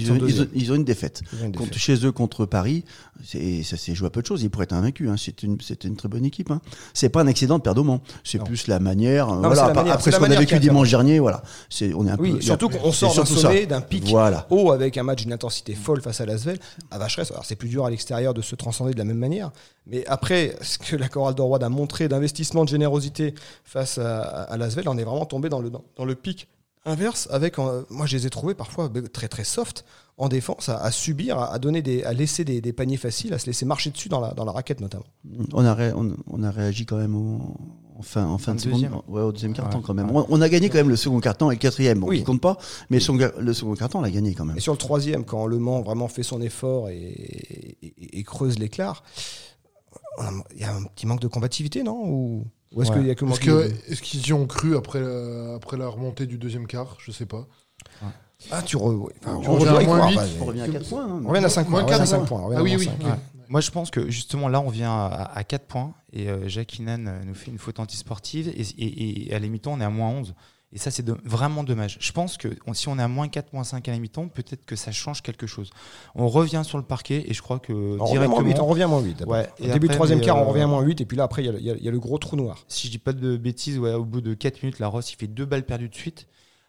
ils, 0.55 0.73
ont, 0.73 0.75
une 0.75 0.85
défaite. 0.85 1.23
Contre, 1.57 1.77
chez 1.79 2.07
eux 2.07 2.13
contre 2.13 2.47
Paris, 2.47 2.85
ça 3.25 3.77
s'est 3.77 3.95
joué 3.95 4.07
à 4.07 4.11
peu 4.11 4.23
de 4.23 4.27
choses. 4.27 4.43
Ils 4.43 4.51
pourraient 4.51 4.65
être 4.65 4.73
invaincus. 4.73 5.09
Hein. 5.11 5.17
C'est 5.19 5.43
une, 5.43 5.59
une 5.85 5.97
très 5.97 6.09
bonne 6.09 6.25
équipe. 6.25 6.51
Hein. 6.51 6.61
C'est 6.95 7.09
pas 7.09 7.23
un 7.23 7.27
accident 7.27 7.59
de 7.59 7.63
perdre 7.63 7.81
au 7.81 7.85
Mans. 7.85 8.01
C'est 8.25 8.43
plus 8.43 8.67
la 8.67 8.79
manière. 8.79 9.27
voilà, 9.27 9.65
après 9.93 10.13
ce 10.13 10.19
qu'on 10.19 10.31
a 10.31 10.39
vécu 10.39 10.59
dimanche 10.59 10.91
dernier, 10.91 11.19
voilà. 11.19 11.43
C'est, 11.69 11.93
on 11.95 12.07
est 12.07 12.11
un 12.11 12.17
oui, 12.19 12.35
peu. 12.35 12.41
Surtout 12.41 12.69
qu'on 12.69 12.93
sort 12.93 13.15
d'un 13.15 13.25
sommet, 13.25 13.67
d'un 13.67 13.81
pic 13.81 14.05
voilà. 14.05 14.47
haut 14.51 14.73
avec 14.73 14.97
un 14.97 15.03
match 15.03 15.23
d'une 15.23 15.33
intensité 15.33 15.75
folle 15.75 16.01
face 16.01 16.21
à 16.21 16.27
Lasvel, 16.27 16.59
à 16.91 16.99
Vacheresse. 16.99 17.31
Alors 17.31 17.45
c'est 17.45 17.57
plus 17.57 17.69
dur 17.69 17.85
à 17.85 17.91
l'extérieur 17.91 18.35
de 18.35 18.43
se 18.43 18.55
transcender 18.55 18.93
de 18.93 18.99
la 18.99 19.05
même 19.05 19.19
manière, 19.19 19.51
mais 19.87 20.05
après 20.07 20.57
ce 20.61 20.79
que 20.79 20.97
la 20.97 21.09
chorale 21.09 21.35
de 21.35 21.43
Rouen 21.43 21.59
a 21.59 21.69
montré 21.69 22.09
d'investissement, 22.09 22.65
de 22.65 22.69
générosité 22.69 23.35
face 23.65 23.99
à, 23.99 24.23
à, 24.23 24.57
Lasvel, 24.57 24.89
on 24.89 24.99
est 24.99 25.05
vraiment 25.05 25.27
tombé 25.27 25.49
dans 25.49 25.61
le, 25.61 25.71
dans, 25.71 26.05
le 26.05 26.15
pic 26.15 26.49
inverse 26.85 27.29
avec 27.31 27.59
euh, 27.59 27.83
moi 27.91 28.07
je 28.07 28.17
les 28.17 28.27
ai 28.27 28.31
trouvés 28.31 28.55
parfois 28.55 28.91
très 29.13 29.29
très 29.29 29.45
soft 29.45 29.85
en 30.17 30.29
défense 30.29 30.69
à, 30.69 30.91
subir 30.91 31.39
à, 31.39 31.59
donner 31.59 31.83
des 31.83 32.03
à 32.05 32.13
laisser 32.13 32.45
des, 32.45 32.73
paniers 32.73 32.97
faciles 32.97 33.35
à 33.35 33.39
se 33.39 33.47
laisser 33.47 33.67
marcher 33.67 33.91
dessus 33.91 34.09
dans 34.09 34.21
la, 34.21 34.33
dans 34.33 34.45
la 34.45 34.53
raquette 34.53 34.81
notamment 34.81 35.05
on 35.53 35.65
a 35.67 35.77
on, 35.95 36.43
a 36.43 36.51
réagi 36.51 36.87
quand 36.87 36.97
même 36.97 37.15
au, 37.15 37.57
en 37.99 38.03
fin, 38.03 38.27
en 38.27 38.39
fin 38.39 38.55
de 38.55 38.63
deuxième. 38.63 38.95
Ouais, 39.09 39.23
au 39.23 39.33
deuxième 39.33 39.53
carton 39.53 39.81
quand 39.81 39.93
même. 39.93 40.11
On, 40.13 40.41
a 40.41 40.49
gagné 40.49 40.69
quand 40.69 40.79
même 40.79 40.89
le 40.89 40.97
second 40.97 41.19
carton 41.19 41.51
et 41.51 41.57
le 41.57 41.59
quatrième. 41.59 41.99
Bon, 41.99 42.07
oui. 42.09 42.19
qui 42.19 42.25
compte 42.25 42.41
pas, 42.41 42.57
mais 42.91 42.99
le 42.99 43.53
second 43.53 43.75
carton, 43.75 43.99
on 43.99 44.03
l'a 44.03 44.11
gagné 44.11 44.35
quand 44.35 44.45
même. 44.45 44.57
Et 44.57 44.61
sur 44.61 44.73
le 44.73 44.79
troisième, 44.79 45.25
quand 45.25 45.47
Le 45.47 45.59
Mans 45.59 45.83
vraiment 45.83 46.07
fait 46.07 46.23
son 46.23 46.41
effort 46.41 46.91
et, 46.91 47.77
et 47.83 48.23
creuse 48.23 48.59
l'écart, 48.59 49.03
il 50.55 50.61
y 50.61 50.65
a 50.65 50.75
un 50.75 50.85
petit 50.85 51.07
manque 51.07 51.21
de 51.21 51.29
combativité, 51.29 51.83
non? 51.83 52.01
Ou, 52.05 52.45
est-ce 52.77 52.93
qu'il 52.93 53.07
y 53.07 53.11
a 53.11 53.15
que 53.15 53.25
Est-ce 53.25 53.93
est 53.93 54.01
qu'ils 54.01 54.27
y 54.27 54.33
ont 54.33 54.47
cru 54.47 54.77
après 54.77 55.01
la, 55.01 55.55
après 55.55 55.77
la 55.77 55.89
remontée 55.89 56.27
du 56.27 56.39
deuxième 56.39 56.67
quart? 56.67 56.97
Je 57.01 57.13
sais 57.13 57.27
pas. 57.27 57.47
Ah, 58.51 58.63
tu, 58.63 58.77
re... 58.77 59.11
enfin, 59.21 59.35
on, 59.35 59.55
revient 59.55 59.69
à 59.69 59.81
moins 59.81 60.11
8. 60.11 60.19
On 60.41 60.45
revient 60.45 60.61
à 60.63 60.69
4 60.69 60.89
points. 60.89 61.05
Hein, 61.05 61.23
on 61.25 61.29
revient 61.29 61.45
à 61.45 61.49
5 61.49 61.69
points. 61.69 61.85
4, 61.85 62.07
5 62.07 62.27
points. 62.27 62.51
Ah 62.57 62.63
oui, 62.63 62.77
oui. 62.77 62.89
Moi, 63.49 63.61
je 63.61 63.71
pense 63.71 63.91
que 63.91 64.11
justement 64.11 64.49
là, 64.49 64.61
on 64.61 64.69
vient 64.69 64.93
à, 64.93 65.31
à 65.35 65.43
4 65.43 65.67
points 65.67 65.95
et 66.13 66.29
euh, 66.29 66.49
Jacques 66.49 66.79
Inan 66.79 67.23
nous 67.25 67.35
fait 67.35 67.51
une 67.51 67.59
faute 67.59 67.81
antisportive 67.81 68.49
et, 68.49 68.61
et, 68.61 69.31
et 69.31 69.35
à 69.35 69.39
la 69.39 69.49
mi-temps, 69.49 69.73
on 69.73 69.81
est 69.81 69.85
à 69.85 69.91
moins 69.91 70.11
11. 70.11 70.35
Et 70.73 70.79
ça, 70.79 70.91
c'est 70.91 71.09
vraiment 71.25 71.65
dommage. 71.65 71.97
Je 71.99 72.13
pense 72.13 72.37
que 72.37 72.49
si 72.75 72.89
on 72.89 72.99
est 72.99 73.03
à 73.03 73.09
moins 73.09 73.29
4, 73.29 73.55
moins 73.55 73.65
5 73.65 73.89
à 73.89 73.93
la 73.93 73.99
mi-temps, 73.99 74.29
peut-être 74.29 74.67
que 74.67 74.77
ça 74.77 74.93
change 74.93 75.23
quelque 75.23 75.47
chose. 75.47 75.71
On 76.15 76.29
revient 76.29 76.63
sur 76.63 76.77
le 76.77 76.85
parquet 76.85 77.25
et 77.27 77.33
je 77.33 77.41
crois 77.41 77.59
que 77.59 77.97
on 77.99 78.05
directement. 78.05 78.37
Revient 78.37 78.51
8, 78.51 78.61
on 78.61 78.67
revient 78.67 78.83
à 78.83 78.89
moins 78.89 79.01
8. 79.01 79.25
Ouais, 79.27 79.49
Au 79.61 79.67
début 79.67 79.89
du 79.89 79.95
troisième 79.95 80.21
quart, 80.21 80.37
on 80.37 80.45
revient 80.49 80.63
à 80.63 80.67
moins 80.67 80.83
8 80.83 81.01
et 81.01 81.07
puis 81.07 81.17
là, 81.17 81.25
après, 81.25 81.43
il 81.43 81.59
y, 81.59 81.85
y, 81.85 81.89
a 81.89 81.91
le 81.91 81.99
gros 81.99 82.19
trou 82.19 82.37
noir. 82.37 82.65
Si 82.69 82.87
je 82.87 82.93
dis 82.93 82.99
pas 82.99 83.15
de 83.15 83.39
bêtises, 83.39 83.79
ouais, 83.79 83.95
au 83.95 84.05
bout 84.05 84.21
de 84.21 84.35
4 84.35 84.63
minutes, 84.63 84.79
la 84.79 84.89
Ross, 84.89 85.11
il 85.11 85.17
fait 85.17 85.27
deux 85.27 85.47
balles 85.47 85.65
perdues 85.65 85.89
de 85.89 85.95
suite. 85.95 86.27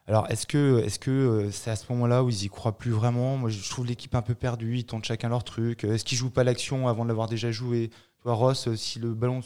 Alors, 0.10 0.26
est-ce 0.32 0.48
que 0.48 0.84
que 1.00 1.12
euh, 1.12 1.52
c'est 1.52 1.70
à 1.70 1.76
ce 1.76 1.86
moment-là 1.92 2.24
où 2.24 2.30
ils 2.30 2.46
y 2.46 2.50
croient 2.50 2.76
plus 2.76 2.90
vraiment? 2.90 3.38
Moi, 3.38 3.52
je 3.52 3.70
trouve 3.70 3.86
l'équipe 3.86 4.16
un 4.16 4.24
peu 4.24 4.34
perdue. 4.34 4.78
Ils 4.78 4.84
tentent 4.84 5.06
chacun 5.06 5.30
leur 5.30 5.44
truc. 5.44 5.84
Est-ce 5.84 6.04
qu'ils 6.04 6.18
jouent 6.18 6.32
pas 6.32 6.44
l'action 6.44 6.88
avant 6.88 7.04
de 7.04 7.10
l'avoir 7.10 7.28
déjà 7.28 7.52
joué? 7.52 7.92
Toi, 8.24 8.34
Ross, 8.34 8.68
euh, 8.68 8.76
si 8.76 8.98
le 8.98 9.14
ballon 9.14 9.42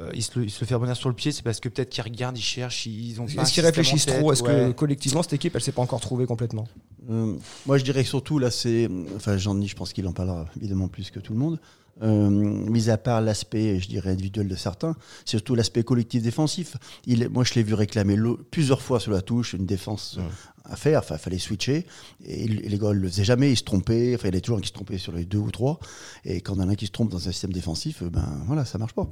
euh, 0.00 0.10
il, 0.14 0.22
se 0.22 0.38
le, 0.38 0.46
il, 0.46 0.50
se 0.50 0.64
fait 0.64 0.74
rebondir 0.74 0.96
sur 0.96 1.10
le 1.10 1.14
pied, 1.14 1.32
c'est 1.32 1.42
parce 1.42 1.60
que 1.60 1.68
peut-être 1.68 1.90
qu'ils 1.90 2.02
regardent, 2.02 2.38
ils 2.38 2.42
cherchent, 2.42 2.86
ils 2.86 3.20
ont 3.20 3.26
Est-ce 3.26 3.52
qu'ils 3.52 3.64
réfléchissent 3.64 4.06
trop 4.06 4.32
Est-ce 4.32 4.42
que 4.42 4.72
collectivement 4.72 5.22
cette 5.22 5.34
équipe, 5.34 5.54
elle 5.54 5.60
s'est 5.60 5.72
pas 5.72 5.82
encore 5.82 6.00
trouvée 6.00 6.24
complètement 6.24 6.66
euh, 7.10 7.36
Moi, 7.66 7.76
je 7.76 7.84
dirais 7.84 8.02
que 8.02 8.08
surtout 8.08 8.38
là, 8.38 8.50
c'est, 8.50 8.88
enfin, 9.16 9.36
Jean-Denis, 9.36 9.68
je 9.68 9.76
pense 9.76 9.92
qu'il 9.92 10.06
en 10.06 10.12
parlera 10.12 10.46
évidemment 10.56 10.88
plus 10.88 11.10
que 11.10 11.20
tout 11.20 11.34
le 11.34 11.38
monde. 11.38 11.60
Euh, 12.00 12.30
mis 12.30 12.88
à 12.88 12.96
part 12.96 13.20
l'aspect, 13.20 13.78
je 13.78 13.86
dirais, 13.86 14.10
individuel 14.10 14.48
de 14.48 14.56
certains, 14.56 14.96
c'est 15.26 15.32
surtout 15.32 15.54
l'aspect 15.54 15.84
collectif 15.84 16.22
défensif. 16.22 16.78
Il, 17.04 17.28
moi, 17.28 17.44
je 17.44 17.52
l'ai 17.52 17.62
vu 17.62 17.74
réclamer 17.74 18.16
plusieurs 18.50 18.80
fois 18.80 18.98
sur 18.98 19.12
la 19.12 19.20
touche 19.20 19.52
une 19.52 19.66
défense 19.66 20.18
à 20.64 20.76
faire. 20.76 21.00
Enfin, 21.00 21.16
il 21.16 21.20
fallait 21.20 21.38
switcher. 21.38 21.86
Et, 22.24 22.48
les 22.48 22.78
gars 22.78 22.88
ne 22.88 22.94
le 22.94 23.08
faisaient 23.08 23.24
jamais. 23.24 23.52
Ils 23.52 23.58
se 23.58 23.64
trompaient. 23.64 24.14
Enfin, 24.14 24.22
il 24.24 24.28
y 24.28 24.34
avait 24.34 24.40
toujours 24.40 24.56
un 24.56 24.62
qui 24.62 24.68
se 24.68 24.72
trompait 24.72 24.96
sur 24.96 25.12
les 25.12 25.26
deux 25.26 25.36
ou 25.36 25.50
trois. 25.50 25.80
Et 26.24 26.40
quand 26.40 26.54
on 26.56 26.60
a 26.60 26.66
un 26.66 26.74
qui 26.76 26.86
se 26.86 26.92
trompe 26.92 27.10
dans 27.10 27.28
un 27.28 27.32
système 27.32 27.52
défensif, 27.52 28.02
ben 28.02 28.42
voilà, 28.46 28.64
ça 28.64 28.78
marche 28.78 28.94
pas. 28.94 29.10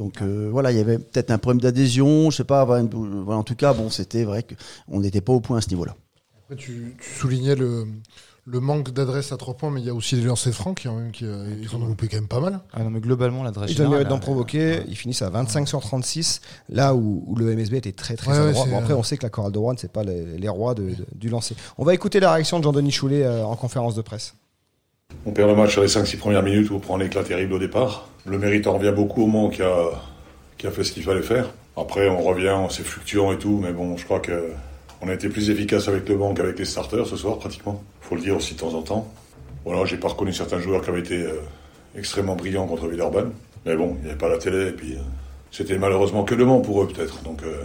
Donc 0.00 0.22
euh, 0.22 0.48
voilà, 0.50 0.72
il 0.72 0.78
y 0.78 0.80
avait 0.80 0.98
peut-être 0.98 1.30
un 1.30 1.36
problème 1.36 1.60
d'adhésion, 1.60 2.30
je 2.30 2.38
sais 2.38 2.44
pas. 2.44 2.64
Voilà, 2.64 3.38
en 3.38 3.42
tout 3.42 3.54
cas, 3.54 3.74
bon, 3.74 3.90
c'était 3.90 4.24
vrai 4.24 4.46
qu'on 4.88 5.00
n'était 5.00 5.20
pas 5.20 5.34
au 5.34 5.40
point 5.40 5.58
à 5.58 5.60
ce 5.60 5.68
niveau-là. 5.68 5.94
Après, 6.44 6.56
tu, 6.56 6.96
soulignais 7.18 7.54
le, 7.54 7.84
le 8.46 8.60
manque 8.60 8.92
d'adresse 8.94 9.30
à 9.30 9.36
trois 9.36 9.52
points, 9.52 9.70
mais 9.70 9.80
il 9.82 9.86
y 9.86 9.90
a 9.90 9.94
aussi 9.94 10.16
les 10.16 10.22
lancers 10.22 10.54
francs 10.54 10.78
qui, 10.78 10.88
qui 11.12 11.26
euh, 11.26 11.54
ils 11.60 11.76
ont 11.76 11.84
loupé 11.84 12.08
quand 12.08 12.16
même 12.16 12.28
pas 12.28 12.40
mal. 12.40 12.60
Ah 12.72 12.82
non, 12.82 12.88
mais 12.88 13.00
globalement, 13.00 13.42
l'adresse. 13.42 13.72
Ils 13.72 13.82
ont 13.82 14.02
d'en 14.04 14.18
provoquer. 14.18 14.84
Ils 14.88 14.96
finissent 14.96 15.20
à 15.20 15.28
25 15.28 15.68
sur 15.68 15.82
36, 15.82 16.40
là 16.70 16.94
où, 16.94 17.34
le 17.38 17.54
MSB 17.54 17.74
était 17.74 17.92
très 17.92 18.16
très 18.16 18.38
adroit. 18.38 18.78
après, 18.78 18.94
on 18.94 19.02
sait 19.02 19.18
que 19.18 19.24
la 19.24 19.30
chorale 19.30 19.52
de 19.52 19.58
Rouen, 19.58 19.74
c'est 19.76 19.92
pas 19.92 20.02
les, 20.02 20.48
rois 20.48 20.74
du 20.74 21.28
lancer. 21.28 21.54
On 21.76 21.84
va 21.84 21.92
écouter 21.92 22.20
la 22.20 22.32
réaction 22.32 22.58
de 22.58 22.64
Jean-Denis 22.64 22.90
Choulet 22.90 23.22
euh, 23.22 23.44
en 23.44 23.54
conférence 23.54 23.94
de 23.94 24.00
presse. 24.00 24.34
On 25.26 25.32
perd 25.32 25.50
le 25.50 25.56
match 25.56 25.72
sur 25.72 25.82
les 25.82 25.88
5-6 25.88 26.16
premières 26.18 26.42
minutes 26.42 26.70
où 26.70 26.76
on 26.76 26.80
prend 26.80 26.98
un 26.98 27.04
éclat 27.04 27.22
terrible 27.22 27.54
au 27.54 27.58
départ. 27.58 28.08
Le 28.26 28.38
mérite 28.38 28.66
en 28.66 28.74
revient 28.74 28.92
beaucoup 28.94 29.24
au 29.24 29.26
Mans 29.26 29.50
qui 29.50 29.62
a, 29.62 29.90
qui 30.56 30.66
a 30.66 30.70
fait 30.70 30.84
ce 30.84 30.92
qu'il 30.92 31.02
fallait 31.02 31.22
faire. 31.22 31.50
Après, 31.76 32.08
on 32.08 32.22
revient, 32.22 32.56
c'est 32.70 32.84
fluctuant 32.84 33.32
et 33.32 33.38
tout, 33.38 33.60
mais 33.62 33.72
bon, 33.72 33.96
je 33.96 34.04
crois 34.04 34.20
que 34.20 34.50
on 35.02 35.08
a 35.08 35.14
été 35.14 35.28
plus 35.28 35.48
efficace 35.48 35.88
avec 35.88 36.08
le 36.08 36.16
banc 36.16 36.34
qu'avec 36.34 36.58
les 36.58 36.64
starters 36.64 37.06
ce 37.06 37.16
soir, 37.16 37.38
pratiquement. 37.38 37.82
Faut 38.02 38.14
le 38.14 38.20
dire 38.20 38.36
aussi 38.36 38.54
de 38.54 38.60
temps 38.60 38.74
en 38.74 38.82
temps. 38.82 39.08
Voilà, 39.64 39.84
j'ai 39.84 39.96
pas 39.96 40.08
reconnu 40.08 40.32
certains 40.32 40.58
joueurs 40.58 40.82
qui 40.82 40.90
avaient 40.90 41.00
été 41.00 41.22
euh, 41.22 41.40
extrêmement 41.96 42.36
brillants 42.36 42.66
contre 42.66 42.86
Villeurbanne. 42.86 43.32
Mais 43.64 43.76
bon, 43.76 43.96
il 43.98 44.04
n'y 44.04 44.10
avait 44.10 44.18
pas 44.18 44.28
la 44.28 44.38
télé, 44.38 44.68
et 44.68 44.72
puis 44.72 44.94
euh, 44.94 45.00
c'était 45.50 45.78
malheureusement 45.78 46.24
que 46.24 46.34
le 46.34 46.44
Mans 46.44 46.60
pour 46.60 46.82
eux, 46.82 46.88
peut-être. 46.88 47.22
Donc 47.22 47.42
euh, 47.42 47.64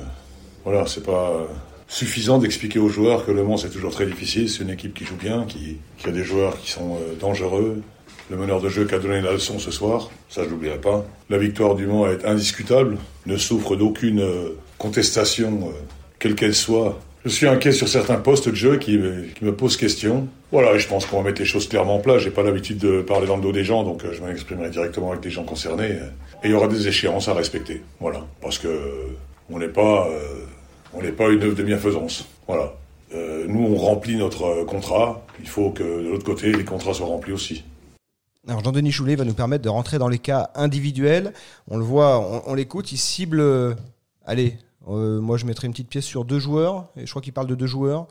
voilà, 0.64 0.86
c'est 0.88 1.04
pas 1.04 1.48
suffisant 1.88 2.40
d'expliquer 2.40 2.80
aux 2.80 2.90
joueurs 2.90 3.26
que 3.26 3.32
Le 3.32 3.44
Mans 3.44 3.58
c'est 3.58 3.70
toujours 3.70 3.92
très 3.92 4.06
difficile. 4.06 4.50
C'est 4.50 4.64
une 4.64 4.70
équipe 4.70 4.94
qui 4.94 5.06
joue 5.06 5.16
bien, 5.16 5.46
qui, 5.46 5.78
a 6.06 6.12
des 6.12 6.24
joueurs 6.24 6.60
qui 6.60 6.72
sont 6.72 6.96
euh, 6.96 7.16
dangereux. 7.20 7.82
Le 8.30 8.38
meneur 8.38 8.60
de 8.60 8.70
jeu 8.70 8.86
qui 8.86 8.96
a 8.96 9.00
donné 9.00 9.22
la 9.22 9.34
leçon 9.34 9.60
ce 9.60 9.70
soir, 9.70 10.10
ça 10.30 10.44
je 10.44 10.50
l'oublierai 10.50 10.80
pas. 10.80 11.06
La 11.30 11.38
victoire 11.38 11.76
du 11.76 11.86
Mans 11.86 12.08
est 12.08 12.26
indiscutable, 12.26 12.98
ne 13.28 13.38
souffre 13.38 13.76
d'aucune 13.76 14.20
euh, 14.20 14.58
contestation, 14.80 15.70
euh, 15.70 15.72
quelle 16.18 16.34
qu'elle 16.34 16.56
soit. 16.56 17.00
Je 17.24 17.30
suis 17.30 17.48
inquiet 17.48 17.72
sur 17.72 17.88
certains 17.88 18.18
postes 18.18 18.50
de 18.50 18.56
jeu 18.56 18.78
qui, 18.78 18.98
me 18.98 19.52
posent 19.52 19.78
question. 19.78 20.28
Voilà, 20.52 20.78
je 20.78 20.88
pense 20.88 21.08
qu'on 21.08 21.18
va 21.18 21.30
mettre 21.30 21.42
les 21.42 21.48
choses 21.48 21.68
clairement 21.68 21.96
en 21.96 22.00
place. 22.00 22.22
J'ai 22.22 22.30
pas 22.30 22.44
l'habitude 22.44 22.78
de 22.78 23.02
parler 23.02 23.26
dans 23.26 23.36
le 23.36 23.42
dos 23.42 23.52
des 23.52 23.64
gens, 23.64 23.84
donc 23.84 24.04
je 24.12 24.22
m'exprimerai 24.24 24.70
directement 24.70 25.12
avec 25.12 25.26
les 25.26 25.32
gens 25.32 25.44
concernés. 25.44 25.98
Et 26.44 26.46
il 26.46 26.52
y 26.52 26.54
aura 26.54 26.68
des 26.68 26.88
échéances 26.88 27.28
à 27.28 27.34
respecter. 27.34 27.82
Voilà, 28.00 28.28
parce 28.42 28.60
que 28.60 28.70
on 29.50 29.58
n'est 29.58 29.70
pas 29.70 30.08
on 30.96 31.02
n'est 31.02 31.12
pas 31.12 31.30
une 31.30 31.44
œuvre 31.44 31.56
de 31.56 31.64
bienfaisance. 31.64 32.26
Voilà. 32.48 32.74
nous, 33.48 33.62
on 33.62 33.76
remplit 33.76 34.16
notre 34.16 34.64
contrat. 34.64 35.26
Il 35.40 35.48
faut 35.48 35.70
que 35.70 35.84
de 35.84 36.10
l'autre 36.10 36.26
côté, 36.26 36.52
les 36.52 36.66
contrats 36.66 36.94
soient 36.94 37.08
remplis 37.08 37.34
aussi. 37.34 37.64
Alors 38.48 38.64
Jean-Denis 38.64 38.92
Choulet 38.92 39.16
va 39.16 39.26
nous 39.26 39.34
permettre 39.34 39.64
de 39.64 39.70
rentrer 39.70 39.98
dans 39.98 40.08
les 40.08 40.20
cas 40.20 40.52
individuels. 40.56 41.34
On 41.68 41.78
le 41.78 41.84
voit, 41.84 42.44
on, 42.48 42.54
l'écoute, 42.54 42.92
il 42.92 42.98
cible. 42.98 43.44
allez, 44.26 44.58
moi 44.86 45.38
je 45.38 45.46
mettrai 45.46 45.68
une 45.68 45.74
petite 45.74 45.90
pièce 45.90 46.06
sur 46.06 46.26
deux 46.26 46.40
joueurs, 46.40 46.90
et 46.96 47.06
je 47.06 47.10
crois 47.10 47.22
qu'il 47.22 47.34
parle 47.34 47.48
de 47.48 47.56
deux 47.56 47.68
joueurs. 47.68 48.08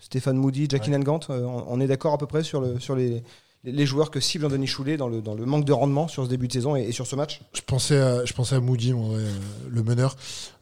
Stéphane 0.00 0.36
Moody, 0.36 0.66
Jackie 0.68 0.90
ouais. 0.90 0.98
Nangant, 0.98 1.20
on 1.28 1.80
est 1.80 1.88
d'accord 1.88 2.12
à 2.12 2.18
peu 2.18 2.26
près 2.26 2.44
sur, 2.44 2.60
le, 2.60 2.78
sur 2.78 2.94
les, 2.94 3.22
les 3.64 3.86
joueurs 3.86 4.10
que 4.10 4.18
cible 4.18 4.44
Anthony 4.44 4.66
Choulet 4.66 4.96
dans 4.96 5.06
le, 5.08 5.22
dans 5.22 5.34
le 5.34 5.46
manque 5.46 5.64
de 5.64 5.72
rendement 5.72 6.08
sur 6.08 6.24
ce 6.24 6.28
début 6.28 6.48
de 6.48 6.52
saison 6.52 6.74
et, 6.74 6.90
sur 6.90 7.06
ce 7.06 7.14
match? 7.14 7.40
Je 7.54 7.60
pensais 7.60 7.96
à, 7.96 8.24
je 8.24 8.32
pensais 8.32 8.56
à 8.56 8.60
Moody, 8.60 8.92
le 9.70 9.82
meneur. 9.82 10.16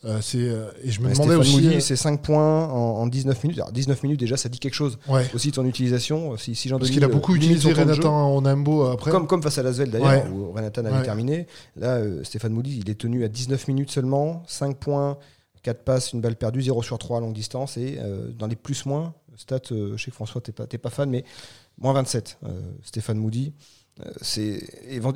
Euh, 0.04 0.18
c'est, 0.20 0.38
euh, 0.38 0.70
et 0.82 0.90
je 0.90 1.00
me 1.00 1.10
demandais 1.10 1.34
aussi. 1.34 1.54
Moody, 1.54 1.76
euh, 1.76 1.80
c'est 1.80 1.96
5 1.96 2.20
points 2.20 2.68
en, 2.68 3.06
19 3.06 3.42
minutes. 3.44 3.58
Alors 3.58 3.72
19 3.72 4.02
minutes, 4.02 4.20
déjà, 4.20 4.36
ça 4.36 4.50
dit 4.50 4.58
quelque 4.58 4.74
chose 4.74 4.98
aussi 5.34 5.50
de 5.50 5.54
son 5.54 5.64
utilisation. 5.64 6.36
Si, 6.36 6.54
si 6.54 6.68
Parce 6.68 6.90
qu'il 6.90 7.04
a 7.04 7.08
beaucoup 7.08 7.34
utilisé 7.34 7.72
Renatan 7.72 8.36
Onambo 8.36 8.84
après. 8.84 9.10
Comme, 9.10 9.26
comme 9.26 9.42
face 9.42 9.58
à 9.58 9.62
Lasvel 9.62 9.90
d'ailleurs, 9.90 10.30
où 10.32 10.52
Renatan 10.52 10.84
avait 10.84 11.02
terminé. 11.02 11.46
Là, 11.76 12.00
Stéphane 12.22 12.52
Moody, 12.52 12.80
il 12.84 12.90
est 12.90 13.00
tenu 13.00 13.24
à 13.24 13.28
19 13.28 13.68
minutes 13.68 13.90
seulement, 13.90 14.42
5 14.46 14.76
points. 14.76 15.16
4 15.62 15.84
passes, 15.84 16.12
une 16.14 16.22
balle 16.22 16.36
perdue, 16.36 16.62
0 16.62 16.82
sur 16.82 16.98
3 16.98 17.18
à 17.18 17.20
longue 17.20 17.34
distance. 17.34 17.76
Et 17.76 17.98
dans 18.38 18.46
les 18.46 18.56
plus-moins, 18.56 19.14
stat, 19.36 19.60
je 19.70 19.96
sais 19.96 20.10
que 20.10 20.14
François, 20.14 20.40
t'es 20.40 20.52
pas, 20.52 20.66
pas 20.66 20.90
fan, 20.90 21.10
mais 21.10 21.24
Moins 21.78 21.92
27, 21.94 22.38
euh, 22.44 22.60
Stéphane 22.82 23.18
Moody. 23.18 23.52
Euh, 24.00 24.10
c'est 24.20 24.62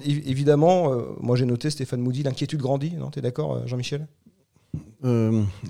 évidemment, 0.04 0.92
euh, 0.92 1.04
moi 1.20 1.36
j'ai 1.36 1.46
noté 1.46 1.70
Stéphane 1.70 2.00
Moody, 2.00 2.22
l'inquiétude 2.22 2.60
grandit, 2.60 2.92
non 2.92 3.10
T'es 3.10 3.20
d'accord, 3.20 3.66
Jean-Michel? 3.66 4.06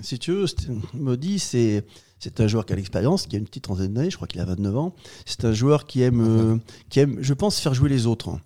Si 0.01 0.17
tu 0.19 0.31
veux, 0.31 0.45
Moody, 0.93 1.39
c'est 1.39 1.85
c'est 2.19 2.39
un 2.39 2.47
joueur 2.47 2.65
qui 2.65 2.73
a 2.73 2.75
l'expérience, 2.77 3.27
qui 3.27 3.35
a 3.35 3.39
une 3.39 3.45
petite 3.45 3.65
trentaine 3.65 3.93
d'années, 3.93 4.09
je 4.09 4.15
crois 4.15 4.27
qu'il 4.27 4.39
a 4.39 4.45
29 4.45 4.77
ans. 4.77 4.95
C'est 5.25 5.43
un 5.45 5.51
joueur 5.51 5.85
qui 5.85 6.01
aime, 6.01 6.61
qui 6.89 7.01
aime, 7.01 7.17
je 7.21 7.33
pense, 7.33 7.59
faire 7.59 7.73
jouer 7.73 7.89
les 7.89 8.07
autres. 8.07 8.39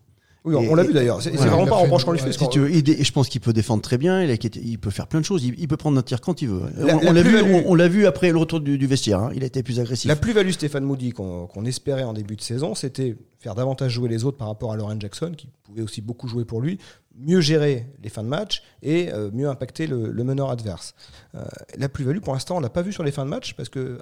Oui, 0.46 0.56
on 0.56 0.74
l'a 0.74 0.84
vu 0.84 0.94
d'ailleurs. 0.94 1.22
C'est 1.22 1.32
vraiment 1.36 1.66
pas 1.66 1.76
en 1.76 1.84
reproche 1.84 2.06
qu'on 2.06 2.14
lui 2.14 2.20
fait. 2.20 2.32
Si 2.32 2.50
tu 2.50 2.60
veux, 2.60 2.70
je 2.70 3.12
pense 3.12 3.30
qu'il 3.30 3.42
peut 3.42 3.54
défendre 3.54 3.82
très 3.82 3.98
bien. 3.98 4.24
Il, 4.24 4.40
il, 4.64 4.80
peut 4.80 4.90
faire 4.90 5.08
plein 5.08 5.20
de 5.20 5.26
choses. 5.26 5.44
Il, 5.44 5.68
peut 5.68 5.78
prendre 5.78 5.98
un 6.00 6.02
tir 6.02 6.22
quand 6.22 6.42
il 6.42 6.50
veut. 6.50 6.62
on, 6.80 7.12
l'a 7.12 7.22
vu, 7.22 7.42
on, 7.66 7.76
l'a 7.76 7.88
vu 7.88 8.06
après 8.06 8.32
le 8.32 8.38
retour 8.38 8.62
du, 8.62 8.88
vestiaire. 8.88 9.20
Hein. 9.20 9.32
Il 9.36 9.44
a 9.44 9.48
été 9.48 9.64
plus 9.64 9.80
agressif. 9.80 10.08
La 10.08 10.16
plus-value 10.16 10.52
Stéphane 10.52 10.84
Moody 10.84 11.12
qu'on 11.12 11.66
espérait 11.66 12.04
en 12.04 12.14
début 12.14 12.36
de 12.36 12.42
saison, 12.42 12.74
c'était 12.74 13.18
faire 13.40 13.56
davantage 13.56 13.92
jouer 13.92 14.10
les 14.10 14.26
autres 14.26 14.38
par 14.38 14.48
rapport 14.48 14.72
à 14.72 14.78
Lauren 14.78 15.00
Jackson, 15.00 15.32
qui 15.36 15.48
pouvait 15.64 15.82
aussi 15.82 16.02
beaucoup 16.02 16.28
jouer 16.28 16.46
pour 16.46 16.62
lui, 16.62 16.78
mieux 17.18 17.42
gérer 17.42 17.88
les 18.04 18.10
fins 18.10 18.24
de 18.24 18.28
match 18.28 18.64
et 18.82 19.12
euh, 19.14 19.30
mieux 19.34 19.48
impacter 19.48 19.88
le, 19.88 20.12
meneur 20.24 20.50
adverse. 20.50 20.94
Euh, 21.36 21.44
la 21.78 21.90
plus-value, 21.90 22.20
pour 22.20 22.34
l'instant, 22.34 22.58
on 22.58 22.60
l'a 22.60 22.70
pas 22.70 22.82
vu 22.82 22.92
sur 22.92 23.04
les 23.04 23.12
fins 23.12 23.26
de 23.26 23.30
match 23.30 23.54
parce 23.56 23.70
que 23.70 24.00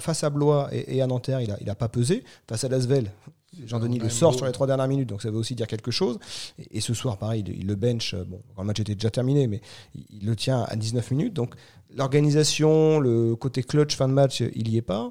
face 0.00 0.24
à 0.24 0.30
Blois 0.30 0.68
et, 0.72 1.00
à 1.00 1.06
Nanterre, 1.06 1.40
il 1.40 1.50
a, 1.50 1.56
il 1.60 1.68
a 1.68 1.74
pas 1.74 1.88
pesé. 1.88 2.24
Face 2.46 2.64
à 2.64 2.68
Lasvel, 2.68 3.10
Jean-Denis 3.66 3.98
le 3.98 4.08
sort 4.08 4.34
sur 4.34 4.46
les 4.46 4.52
trois 4.52 4.66
dernières 4.66 4.88
minutes, 4.88 5.08
donc 5.08 5.22
ça 5.22 5.30
veut 5.30 5.38
aussi 5.38 5.54
dire 5.54 5.66
quelque 5.66 5.90
chose. 5.90 6.18
Et, 6.70 6.80
ce 6.80 6.94
soir, 6.94 7.18
pareil, 7.18 7.44
il, 7.46 7.66
le 7.66 7.74
bench. 7.74 8.14
Euh, 8.14 8.24
bon, 8.24 8.40
quand 8.54 8.62
le 8.62 8.66
match 8.66 8.80
était 8.80 8.94
déjà 8.94 9.10
terminé, 9.10 9.46
mais 9.46 9.60
il, 9.94 10.26
le 10.26 10.36
tient 10.36 10.62
à 10.62 10.76
19 10.76 11.10
minutes. 11.10 11.34
Donc 11.34 11.54
l'organisation, 11.94 12.98
le 13.00 13.36
côté 13.36 13.62
clutch 13.62 13.96
fin 13.96 14.08
de 14.08 14.14
match, 14.14 14.40
il 14.40 14.68
y 14.68 14.76
est 14.76 14.82
pas. 14.82 15.10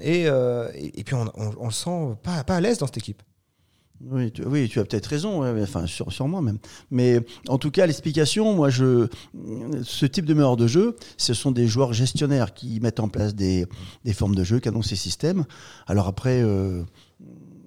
Et, 0.00 0.22
et, 0.24 1.04
puis 1.04 1.14
on, 1.14 1.30
on, 1.36 1.66
le 1.66 1.72
sent 1.72 2.16
pas, 2.22 2.42
pas 2.44 2.56
à 2.56 2.60
l'aise 2.60 2.78
dans 2.78 2.86
cette 2.86 2.98
équipe. 2.98 3.22
Oui, 4.10 4.32
tu, 4.32 4.42
oui, 4.44 4.68
tu 4.68 4.80
as 4.80 4.84
peut-être 4.84 5.06
raison, 5.06 5.44
enfin 5.62 5.86
sur, 5.86 6.12
sur, 6.12 6.26
moi 6.26 6.42
même. 6.42 6.58
Mais 6.90 7.20
en 7.48 7.58
tout 7.58 7.70
cas, 7.70 7.86
l'explication, 7.86 8.52
moi, 8.54 8.68
je, 8.68 9.06
ce 9.84 10.06
type 10.06 10.24
de 10.24 10.34
meilleur 10.34 10.56
de 10.56 10.66
jeu, 10.66 10.96
ce 11.16 11.34
sont 11.34 11.52
des 11.52 11.68
joueurs 11.68 11.92
gestionnaires 11.92 12.52
qui 12.52 12.80
mettent 12.80 13.00
en 13.00 13.08
place 13.08 13.34
des, 13.34 13.66
des 14.04 14.12
formes 14.12 14.34
de 14.34 14.42
jeu, 14.42 14.58
qui 14.58 14.68
annoncent 14.68 14.88
ces 14.88 14.96
systèmes. 14.96 15.44
Alors 15.86 16.08
après, 16.08 16.42
euh, 16.42 16.82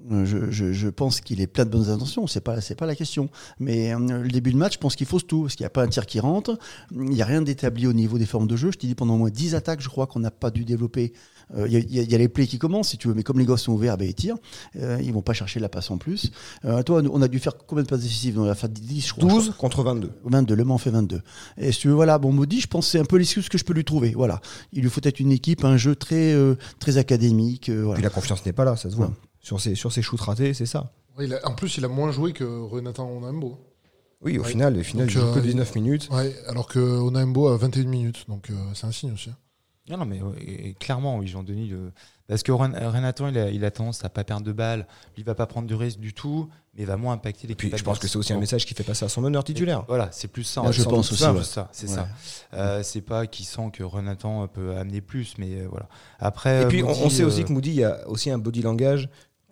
je, 0.09 0.51
je, 0.51 0.71
je, 0.71 0.89
pense 0.89 1.21
qu'il 1.21 1.41
est 1.41 1.47
plein 1.47 1.65
de 1.65 1.69
bonnes 1.69 1.89
intentions, 1.89 2.27
c'est 2.27 2.41
pas 2.41 2.61
c'est 2.61 2.75
pas 2.75 2.85
la 2.85 2.95
question. 2.95 3.29
Mais 3.59 3.93
euh, 3.93 3.99
le 3.99 4.29
début 4.29 4.51
de 4.51 4.57
match, 4.57 4.73
je 4.73 4.79
pense 4.79 4.95
qu'il 4.95 5.07
fausse 5.07 5.25
tout, 5.25 5.43
parce 5.43 5.55
qu'il 5.55 5.63
n'y 5.63 5.67
a 5.67 5.71
pas 5.71 5.83
un 5.83 5.87
tir 5.87 6.05
qui 6.05 6.19
rentre, 6.19 6.57
il 6.91 7.01
n'y 7.01 7.21
a 7.21 7.25
rien 7.25 7.41
d'établi 7.41 7.87
au 7.87 7.93
niveau 7.93 8.17
des 8.17 8.25
formes 8.25 8.47
de 8.47 8.55
jeu. 8.55 8.71
Je 8.71 8.77
t'ai 8.77 8.87
dit 8.87 8.95
pendant 8.95 9.15
au 9.15 9.17
moins 9.17 9.29
10 9.29 9.55
attaques, 9.55 9.81
je 9.81 9.89
crois 9.89 10.07
qu'on 10.07 10.19
n'a 10.19 10.31
pas 10.31 10.51
dû 10.51 10.65
développer. 10.65 11.13
Euh, 11.55 11.67
il 11.67 11.93
y, 11.93 12.03
y, 12.03 12.15
a 12.15 12.17
les 12.17 12.27
plays 12.27 12.47
qui 12.47 12.57
commencent, 12.57 12.89
si 12.89 12.97
tu 12.97 13.07
veux, 13.07 13.13
mais 13.13 13.23
comme 13.23 13.39
les 13.39 13.45
gosses 13.45 13.63
sont 13.63 13.73
ouverts, 13.73 13.97
ben, 13.97 14.07
ils 14.07 14.15
tirent. 14.15 14.37
Euh, 14.77 14.99
ils 15.03 15.13
vont 15.13 15.21
pas 15.21 15.33
chercher 15.33 15.59
la 15.59 15.69
passe 15.69 15.91
en 15.91 15.97
plus. 15.97 16.31
Euh, 16.65 16.81
toi, 16.83 17.01
on 17.11 17.21
a 17.21 17.27
dû 17.27 17.39
faire 17.39 17.53
combien 17.57 17.83
de 17.83 17.87
passes 17.87 18.01
décisives 18.01 18.35
dans 18.35 18.45
la 18.45 18.55
fin 18.55 18.67
de 18.67 18.73
10, 18.73 19.07
je 19.07 19.13
crois 19.13 19.29
12 19.29 19.53
contre 19.57 19.83
22. 19.83 20.11
22, 20.23 20.55
Le 20.55 20.63
Mans 20.63 20.77
fait 20.77 20.89
22. 20.89 21.21
Et 21.57 21.71
si 21.71 21.81
tu 21.81 21.87
veux, 21.89 21.93
voilà, 21.93 22.17
bon, 22.17 22.31
Maudit, 22.31 22.61
je 22.61 22.67
pense 22.67 22.87
c'est 22.87 22.99
un 22.99 23.05
peu 23.05 23.17
l'excuse 23.17 23.49
que 23.49 23.57
je 23.57 23.63
peux 23.63 23.73
lui 23.73 23.85
trouver. 23.85 24.13
Voilà. 24.15 24.41
Il 24.73 24.81
lui 24.81 24.89
faut 24.89 25.01
être 25.03 25.19
une 25.19 25.31
équipe, 25.31 25.63
un 25.63 25.77
jeu 25.77 25.95
très, 25.95 26.33
euh, 26.33 26.55
très 26.79 26.97
académique. 26.97 27.69
voilà. 27.69 27.95
Puis 27.95 28.03
la 28.03 28.09
confiance 28.09 28.45
n'est 28.45 28.53
pas 28.53 28.65
là, 28.65 28.75
ça 28.75 28.89
se 28.89 28.95
voit 28.95 29.11
sur 29.45 29.61
ses, 29.61 29.75
sur 29.75 29.91
ses 29.91 30.01
shoots 30.01 30.21
ratés, 30.21 30.55
c'est 30.55 30.65
ça. 30.65 30.91
en 31.43 31.53
plus, 31.53 31.77
il 31.77 31.85
a 31.85 31.87
moins 31.87 32.11
joué 32.11 32.33
que 32.33 32.43
Renatan 32.43 33.07
Onambo. 33.07 33.59
Oui, 34.21 34.39
au 34.39 34.43
final, 34.43 34.75
au 34.75 34.81
final 34.81 35.05
il 35.05 35.11
joue 35.11 35.33
que 35.33 35.39
19 35.39 35.69
euh, 35.69 35.79
minutes. 35.79 36.09
alors 36.47 36.67
que 36.67 36.79
Onambo 36.79 37.49
a 37.49 37.57
21 37.57 37.83
minutes, 37.83 38.25
donc 38.27 38.49
euh, 38.49 38.55
c'est 38.73 38.87
un 38.87 38.91
signe 38.91 39.11
aussi. 39.11 39.29
Hein. 39.29 39.37
Non, 39.87 39.97
non, 39.97 40.05
mais 40.05 40.73
clairement, 40.79 41.17
oui, 41.17 41.27
Jean-Denis. 41.27 41.71
Parce 42.27 42.41
que 42.41 42.51
Renato, 42.51 43.27
il 43.27 43.37
a, 43.37 43.51
il 43.51 43.63
a 43.63 43.69
tendance 43.69 44.03
à 44.03 44.09
pas 44.09 44.23
perdre 44.23 44.43
de 44.43 44.51
balles. 44.51 44.87
Il 45.15 45.23
va 45.23 45.35
pas 45.35 45.45
prendre 45.45 45.67
de 45.67 45.75
risque 45.75 45.99
du 45.99 46.11
tout, 46.11 46.49
mais 46.73 46.81
il 46.81 46.87
va 46.87 46.97
moins 46.97 47.13
impacter 47.13 47.45
les 47.45 47.53
Puis 47.53 47.71
je 47.71 47.83
pense 47.83 47.99
que 47.99 48.07
c'est 48.07 48.17
aussi 48.17 48.33
un 48.33 48.39
message 48.39 48.65
qui 48.65 48.73
fait 48.73 48.83
passer 48.83 49.05
à 49.05 49.09
son 49.09 49.21
meneur 49.21 49.43
titulaire. 49.43 49.85
voilà, 49.87 50.09
c'est 50.11 50.27
plus 50.27 50.43
ça. 50.43 50.63
je 50.71 50.81
pense 50.81 51.11
aussi. 51.11 51.21
Ça, 51.21 51.69
c'est 51.71 51.87
ça. 51.87 52.07
Euh, 52.55 52.81
c'est 52.81 53.01
pas 53.01 53.27
qu'il 53.27 53.45
sent 53.45 53.69
que 53.71 53.83
Renatan 53.83 54.47
peut 54.47 54.75
amener 54.75 55.01
plus, 55.01 55.35
mais 55.37 55.65
voilà. 55.65 55.87
Après. 56.17 56.63
Et 56.63 56.65
puis 56.65 56.81
on, 56.81 57.11
sait 57.11 57.23
aussi 57.23 57.43
que 57.43 57.53
Moody, 57.53 57.69
il 57.69 57.75
y 57.75 57.83
a 57.83 58.09
aussi 58.09 58.31
un 58.31 58.39
body 58.39 58.63
langage 58.63 59.07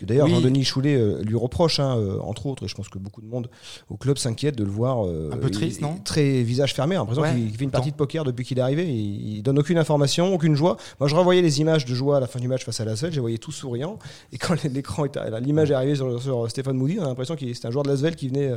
d'ailleurs 0.05 0.27
Jean-Denis 0.27 0.63
Choulet 0.63 0.95
euh, 0.95 1.21
lui 1.23 1.35
reproche, 1.35 1.79
hein, 1.79 1.97
euh, 1.97 2.19
entre 2.19 2.45
autres, 2.45 2.63
et 2.65 2.67
je 2.67 2.75
pense 2.75 2.89
que 2.89 2.97
beaucoup 2.97 3.21
de 3.21 3.27
monde 3.27 3.49
au 3.89 3.97
club 3.97 4.17
s'inquiète 4.17 4.55
de 4.55 4.63
le 4.63 4.69
voir 4.69 5.05
euh, 5.05 5.29
un 5.31 5.37
peu 5.37 5.49
triste, 5.49 5.81
non 5.81 5.97
Très 6.03 6.43
visage 6.43 6.73
fermé, 6.73 6.95
l'impression 6.95 7.23
qu'il 7.23 7.55
fait 7.55 7.63
une 7.63 7.71
partie 7.71 7.91
de 7.91 7.95
poker 7.95 8.23
depuis 8.23 8.45
qu'il 8.45 8.59
est 8.59 8.61
arrivé. 8.61 8.87
Il, 8.87 9.43
donne 9.43 9.59
aucune 9.59 9.77
information, 9.77 10.33
aucune 10.33 10.55
joie. 10.55 10.77
Moi, 10.99 11.09
je 11.09 11.15
revoyais 11.15 11.41
les 11.41 11.59
images 11.59 11.85
de 11.85 11.93
joie 11.93 12.17
à 12.17 12.19
la 12.21 12.27
fin 12.27 12.39
du 12.39 12.47
match 12.47 12.63
face 12.63 12.79
à 12.79 12.85
la 12.85 12.91
Lasvel, 12.91 13.11
je 13.11 13.19
voyais 13.19 13.37
tout 13.37 13.51
souriant. 13.51 13.99
Et 14.31 14.37
quand 14.37 14.63
l'écran 14.73 15.05
l'image 15.41 15.71
est 15.71 15.73
arrivée 15.73 15.95
sur, 15.95 16.49
Stéphane 16.49 16.77
Moody, 16.77 16.99
on 16.99 17.03
a 17.03 17.07
l'impression 17.07 17.35
que 17.35 17.53
c'était 17.53 17.67
un 17.67 17.71
joueur 17.71 17.83
de 17.83 17.89
Lasvel 17.89 18.15
qui 18.15 18.29
venait 18.29 18.51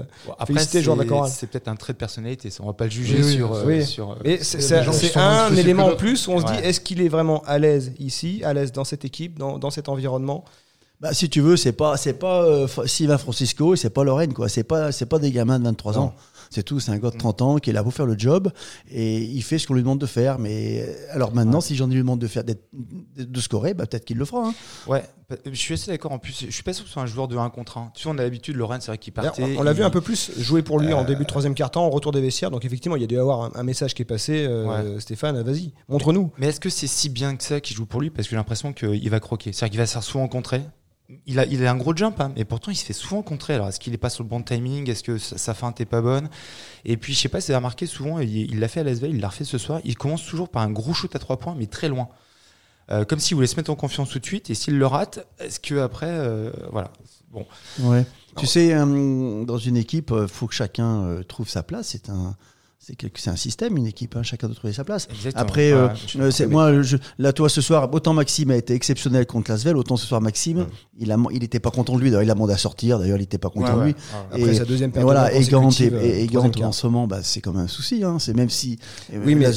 féliciter 0.47 0.79
le 0.79 0.85
joueur 0.85 0.97
de 0.97 1.03
la 1.03 1.09
chorale. 1.09 1.31
C'est 1.31 1.49
peut-être 1.49 1.69
un 1.69 1.77
trait 1.77 1.93
de 1.93 1.99
personnalité, 1.99 2.51
on 2.61 2.67
va 2.67 2.73
pas 2.73 2.85
le 2.85 2.91
juger 2.91 3.23
sur. 3.23 3.57
sur 3.85 4.17
c'est 4.43 5.17
un 5.17 5.55
élément 5.55 5.87
en 5.87 5.97
plus 5.97 6.29
où 6.29 6.33
on 6.33 6.41
se 6.41 6.47
dit 6.47 6.59
est-ce 6.63 6.81
qu'il 6.81 7.01
est 7.01 7.09
vraiment 7.09 7.43
à 7.47 7.59
l'aise 7.59 7.93
ici, 7.99 8.43
à 8.45 8.53
l'aise 8.53 8.73
dans 8.73 8.85
cette 8.85 9.05
équipe, 9.05 9.39
dans, 9.39 9.59
dans 9.59 9.71
cet 9.71 9.89
environnement 9.89 10.45
bah, 11.01 11.13
si 11.13 11.29
tu 11.29 11.41
veux, 11.41 11.57
c'est 11.57 11.73
pas, 11.73 11.97
c'est 11.97 12.15
pas 12.15 12.43
euh, 12.45 12.67
Sylvain 12.87 13.19
Francisco, 13.19 13.77
c'est 13.77 13.91
pas 13.91 14.03
Lorraine, 14.03 14.33
quoi. 14.33 14.49
C'est 14.49 14.65
pas, 14.65 14.93
c'est 14.93 15.07
pas 15.07 15.19
des 15.19 15.31
gamins 15.31 15.59
de 15.59 15.65
23 15.65 15.99
ans. 15.99 16.15
C'est 16.49 16.63
tout, 16.63 16.81
c'est 16.81 16.93
un 16.93 16.99
gars 16.99 17.11
de 17.11 17.19
30 17.19 17.43
ans 17.43 17.59
qui 17.59 17.71
est 17.71 17.73
là 17.73 17.83
pour 17.83 17.93
faire 17.93 18.07
le 18.07 18.17
job 18.17 18.51
et 18.89 19.19
il 19.19 19.43
fait 19.43 19.59
ce 19.59 19.67
qu'on 19.67 19.75
lui 19.75 19.83
demande 19.83 20.01
de 20.01 20.07
faire. 20.07 20.39
Mais 20.39 20.81
euh, 20.81 20.95
alors 21.11 21.35
maintenant, 21.35 21.61
si 21.61 21.75
j'en 21.75 21.89
lui 21.89 21.99
demande 21.99 22.21
de 22.21 22.29
faire 22.29 22.45
de 22.45 23.41
scorer, 23.41 23.75
bah, 23.75 23.85
peut-être 23.87 24.05
qu'il 24.05 24.17
le 24.17 24.25
fera. 24.25 24.49
Hein. 24.49 24.55
Ouais, 24.87 25.05
je 25.45 25.59
suis 25.59 25.75
assez 25.75 25.91
d'accord. 25.91 26.13
En 26.13 26.19
plus, 26.19 26.47
je 26.47 26.51
suis 26.51 26.63
pas 26.63 26.73
sûr 26.73 26.85
que 26.85 26.89
ce 26.89 26.95
soit 26.95 27.03
un 27.03 27.07
joueur 27.07 27.29
de 27.29 27.37
1 27.37 27.51
contre 27.51 27.79
1. 27.79 27.91
Tu 27.95 28.05
vois, 28.05 28.15
on 28.15 28.19
a 28.19 28.23
l'habitude, 28.23 28.57
Lorraine, 28.57 28.81
c'est 28.81 28.93
vrai 28.93 28.99
qu'il 28.99 29.13
partait. 29.13 29.57
On, 29.59 29.63
l'a 29.63 29.73
vu 29.73 29.83
un 29.83 29.91
peu 29.91 30.01
plus 30.01 30.31
jouer 30.39 30.63
pour 30.63 30.79
lui 30.79 30.93
en 30.93 31.03
euh, 31.03 31.07
début 31.07 31.25
de 31.25 31.29
troisième 31.29 31.55
quart-temps, 31.55 31.85
en 31.85 31.91
retour 31.91 32.13
des 32.13 32.21
vestiaires. 32.21 32.51
Donc 32.51 32.65
effectivement, 32.65 32.97
il 32.97 33.01
y 33.01 33.05
a 33.05 33.09
dû 33.09 33.19
avoir 33.19 33.57
un, 33.57 33.63
message 33.65 33.95
qui 33.95 34.03
est 34.03 34.07
passé. 34.07 34.49
Stéphane, 35.01 35.43
vas-y, 35.43 35.73
montre-nous. 35.89 36.31
Mais 36.39 36.47
est-ce 36.47 36.61
que 36.61 36.71
c'est 36.71 36.87
si 36.87 37.09
bien 37.09 37.37
que 37.37 37.43
ça 37.43 37.61
qu'il 37.61 37.77
joue 37.77 37.87
pour 37.87 38.01
lui? 38.01 38.11
Parce 38.11 38.29
que 38.29 38.31
j'ai 38.31 38.37
l'impression 38.37 38.73
qu'il 38.73 39.11
va 39.11 39.21
croquer. 39.21 39.53
C'est-à-dire 39.53 39.73
qu'il 39.73 39.81
va 39.81 39.87
se 39.87 39.93
faire 39.93 40.05
souvent 40.05 40.29
contrer 40.29 40.63
il 41.27 41.39
a, 41.39 41.47
il 41.47 41.65
a 41.65 41.71
un 41.71 41.77
gros 41.77 41.95
jump, 41.95 42.21
hein, 42.21 42.33
mais 42.37 42.45
pourtant 42.45 42.71
il 42.71 42.77
se 42.77 42.85
fait 42.85 42.93
souvent 42.93 43.23
contrer. 43.23 43.55
Alors 43.55 43.69
est-ce 43.69 43.79
qu'il 43.79 43.95
est 43.95 43.99
pas 43.99 44.11
sur 44.11 44.25
le 44.25 44.29
bon 44.29 44.43
timing? 44.43 44.91
Est-ce 44.91 45.03
que 45.03 45.19
sa, 45.19 45.55
feinte 45.55 45.81
est 45.81 45.87
pas 45.87 46.03
bonne? 46.03 46.29
Et 46.85 46.97
puis 46.97 47.15
je 47.15 47.21
sais 47.21 47.29
pas 47.29 47.41
si 47.41 47.49
vous 47.49 47.53
avez 47.53 47.59
remarqué 47.59 47.87
souvent, 47.87 48.19
il 48.19 48.59
l'a 48.59 48.69
fait 48.69 48.81
à 48.81 48.85
l'ASV, 48.85 49.09
il 49.11 49.21
l'a 49.21 49.29
refait 49.29 49.45
ce 49.45 49.59
soir. 49.59 49.81
Il 49.85 49.97
commence 49.97 50.25
toujours 50.27 50.49
par 50.49 50.63
un 50.63 50.71
gros 50.71 50.95
shoot 50.95 51.15
à 51.15 51.19
trois 51.19 51.39
points, 51.39 51.55
mais 51.57 51.67
très 51.67 51.89
loin. 51.89 52.09
Euh, 52.91 53.05
comme 53.05 53.19
s'il 53.19 53.35
voulait 53.35 53.49
se 53.49 53.57
mettre 53.57 53.71
en 53.71 53.75
confiance 53.75 54.11
tout 54.11 54.19
de 54.19 54.27
suite. 54.27 54.51
Et 54.51 54.55
s'il 54.55 54.79
le 54.79 54.87
rate, 54.87 55.27
est-ce 55.41 55.59
que 55.59 55.75
après, 55.81 56.09
euh, 56.09 56.53
voilà. 56.71 56.93
Bon. 57.33 57.47
Ouais. 57.81 58.07
Tu 58.37 58.47
sais, 58.47 58.73
euh, 58.75 59.45
dans 59.45 59.59
une 59.59 59.77
équipe, 59.77 60.13
il 60.17 60.29
faut 60.29 60.47
que 60.47 60.55
chacun 60.55 61.21
trouve 61.27 61.49
sa 61.49 61.63
place. 61.63 61.89
C'est 61.89 62.11
un 62.11 62.37
c'est 62.79 63.29
un 63.31 63.37
système, 63.37 63.77
une 63.77 63.87
équipe, 63.87 64.17
hein, 64.17 64.23
chacun 64.23 64.47
doit 64.47 64.55
trouver 64.55 64.73
sa 64.73 64.85
place. 64.85 65.09
Après, 65.35 65.73
euh, 65.73 65.89
euh, 66.17 66.49
moi, 66.49 66.83
je, 66.83 66.97
là, 67.19 67.33
toi, 67.33 67.49
ce 67.49 67.61
soir, 67.61 67.93
autant 67.93 68.15
Maxime 68.15 68.51
a 68.51 68.57
été 68.57 68.75
exceptionnel 68.75 69.27
contre 69.27 69.51
Lasvel, 69.51 69.77
autant 69.77 69.97
ce 69.97 70.07
soir, 70.07 70.21
Maxime, 70.21 70.67
il 70.97 71.11
a, 71.11 71.17
il 71.33 71.43
était 71.43 71.59
pas 71.59 71.71
content 71.71 71.97
de 71.97 72.01
lui. 72.01 72.11
D'ailleurs, 72.11 72.23
il 72.23 72.31
a 72.31 72.35
demandé 72.35 72.53
à 72.53 72.59
sortir. 72.59 72.99
D'ailleurs, 72.99 73.19
il 73.19 73.25
était 73.25 73.39
pas 73.39 73.51
content 73.51 73.79
de 73.79 73.85
lui. 73.85 73.95
Après 74.31 74.55
sa 74.55 74.65
deuxième 74.65 74.93
période. 74.93 75.07
Voilà, 75.07 75.33
et 75.33 75.45
Gant, 75.47 75.71
et, 75.71 76.29
en 76.65 76.73
ce 76.73 76.87
moment, 76.87 77.07
bah, 77.07 77.21
c'est 77.23 77.41
comme 77.41 77.57
un 77.57 77.67
souci. 77.67 78.05
Hein. 78.05 78.19
C'est 78.19 78.35
même 78.35 78.51
si. 78.51 78.79
Oui, 79.13 79.35
mais, 79.35 79.51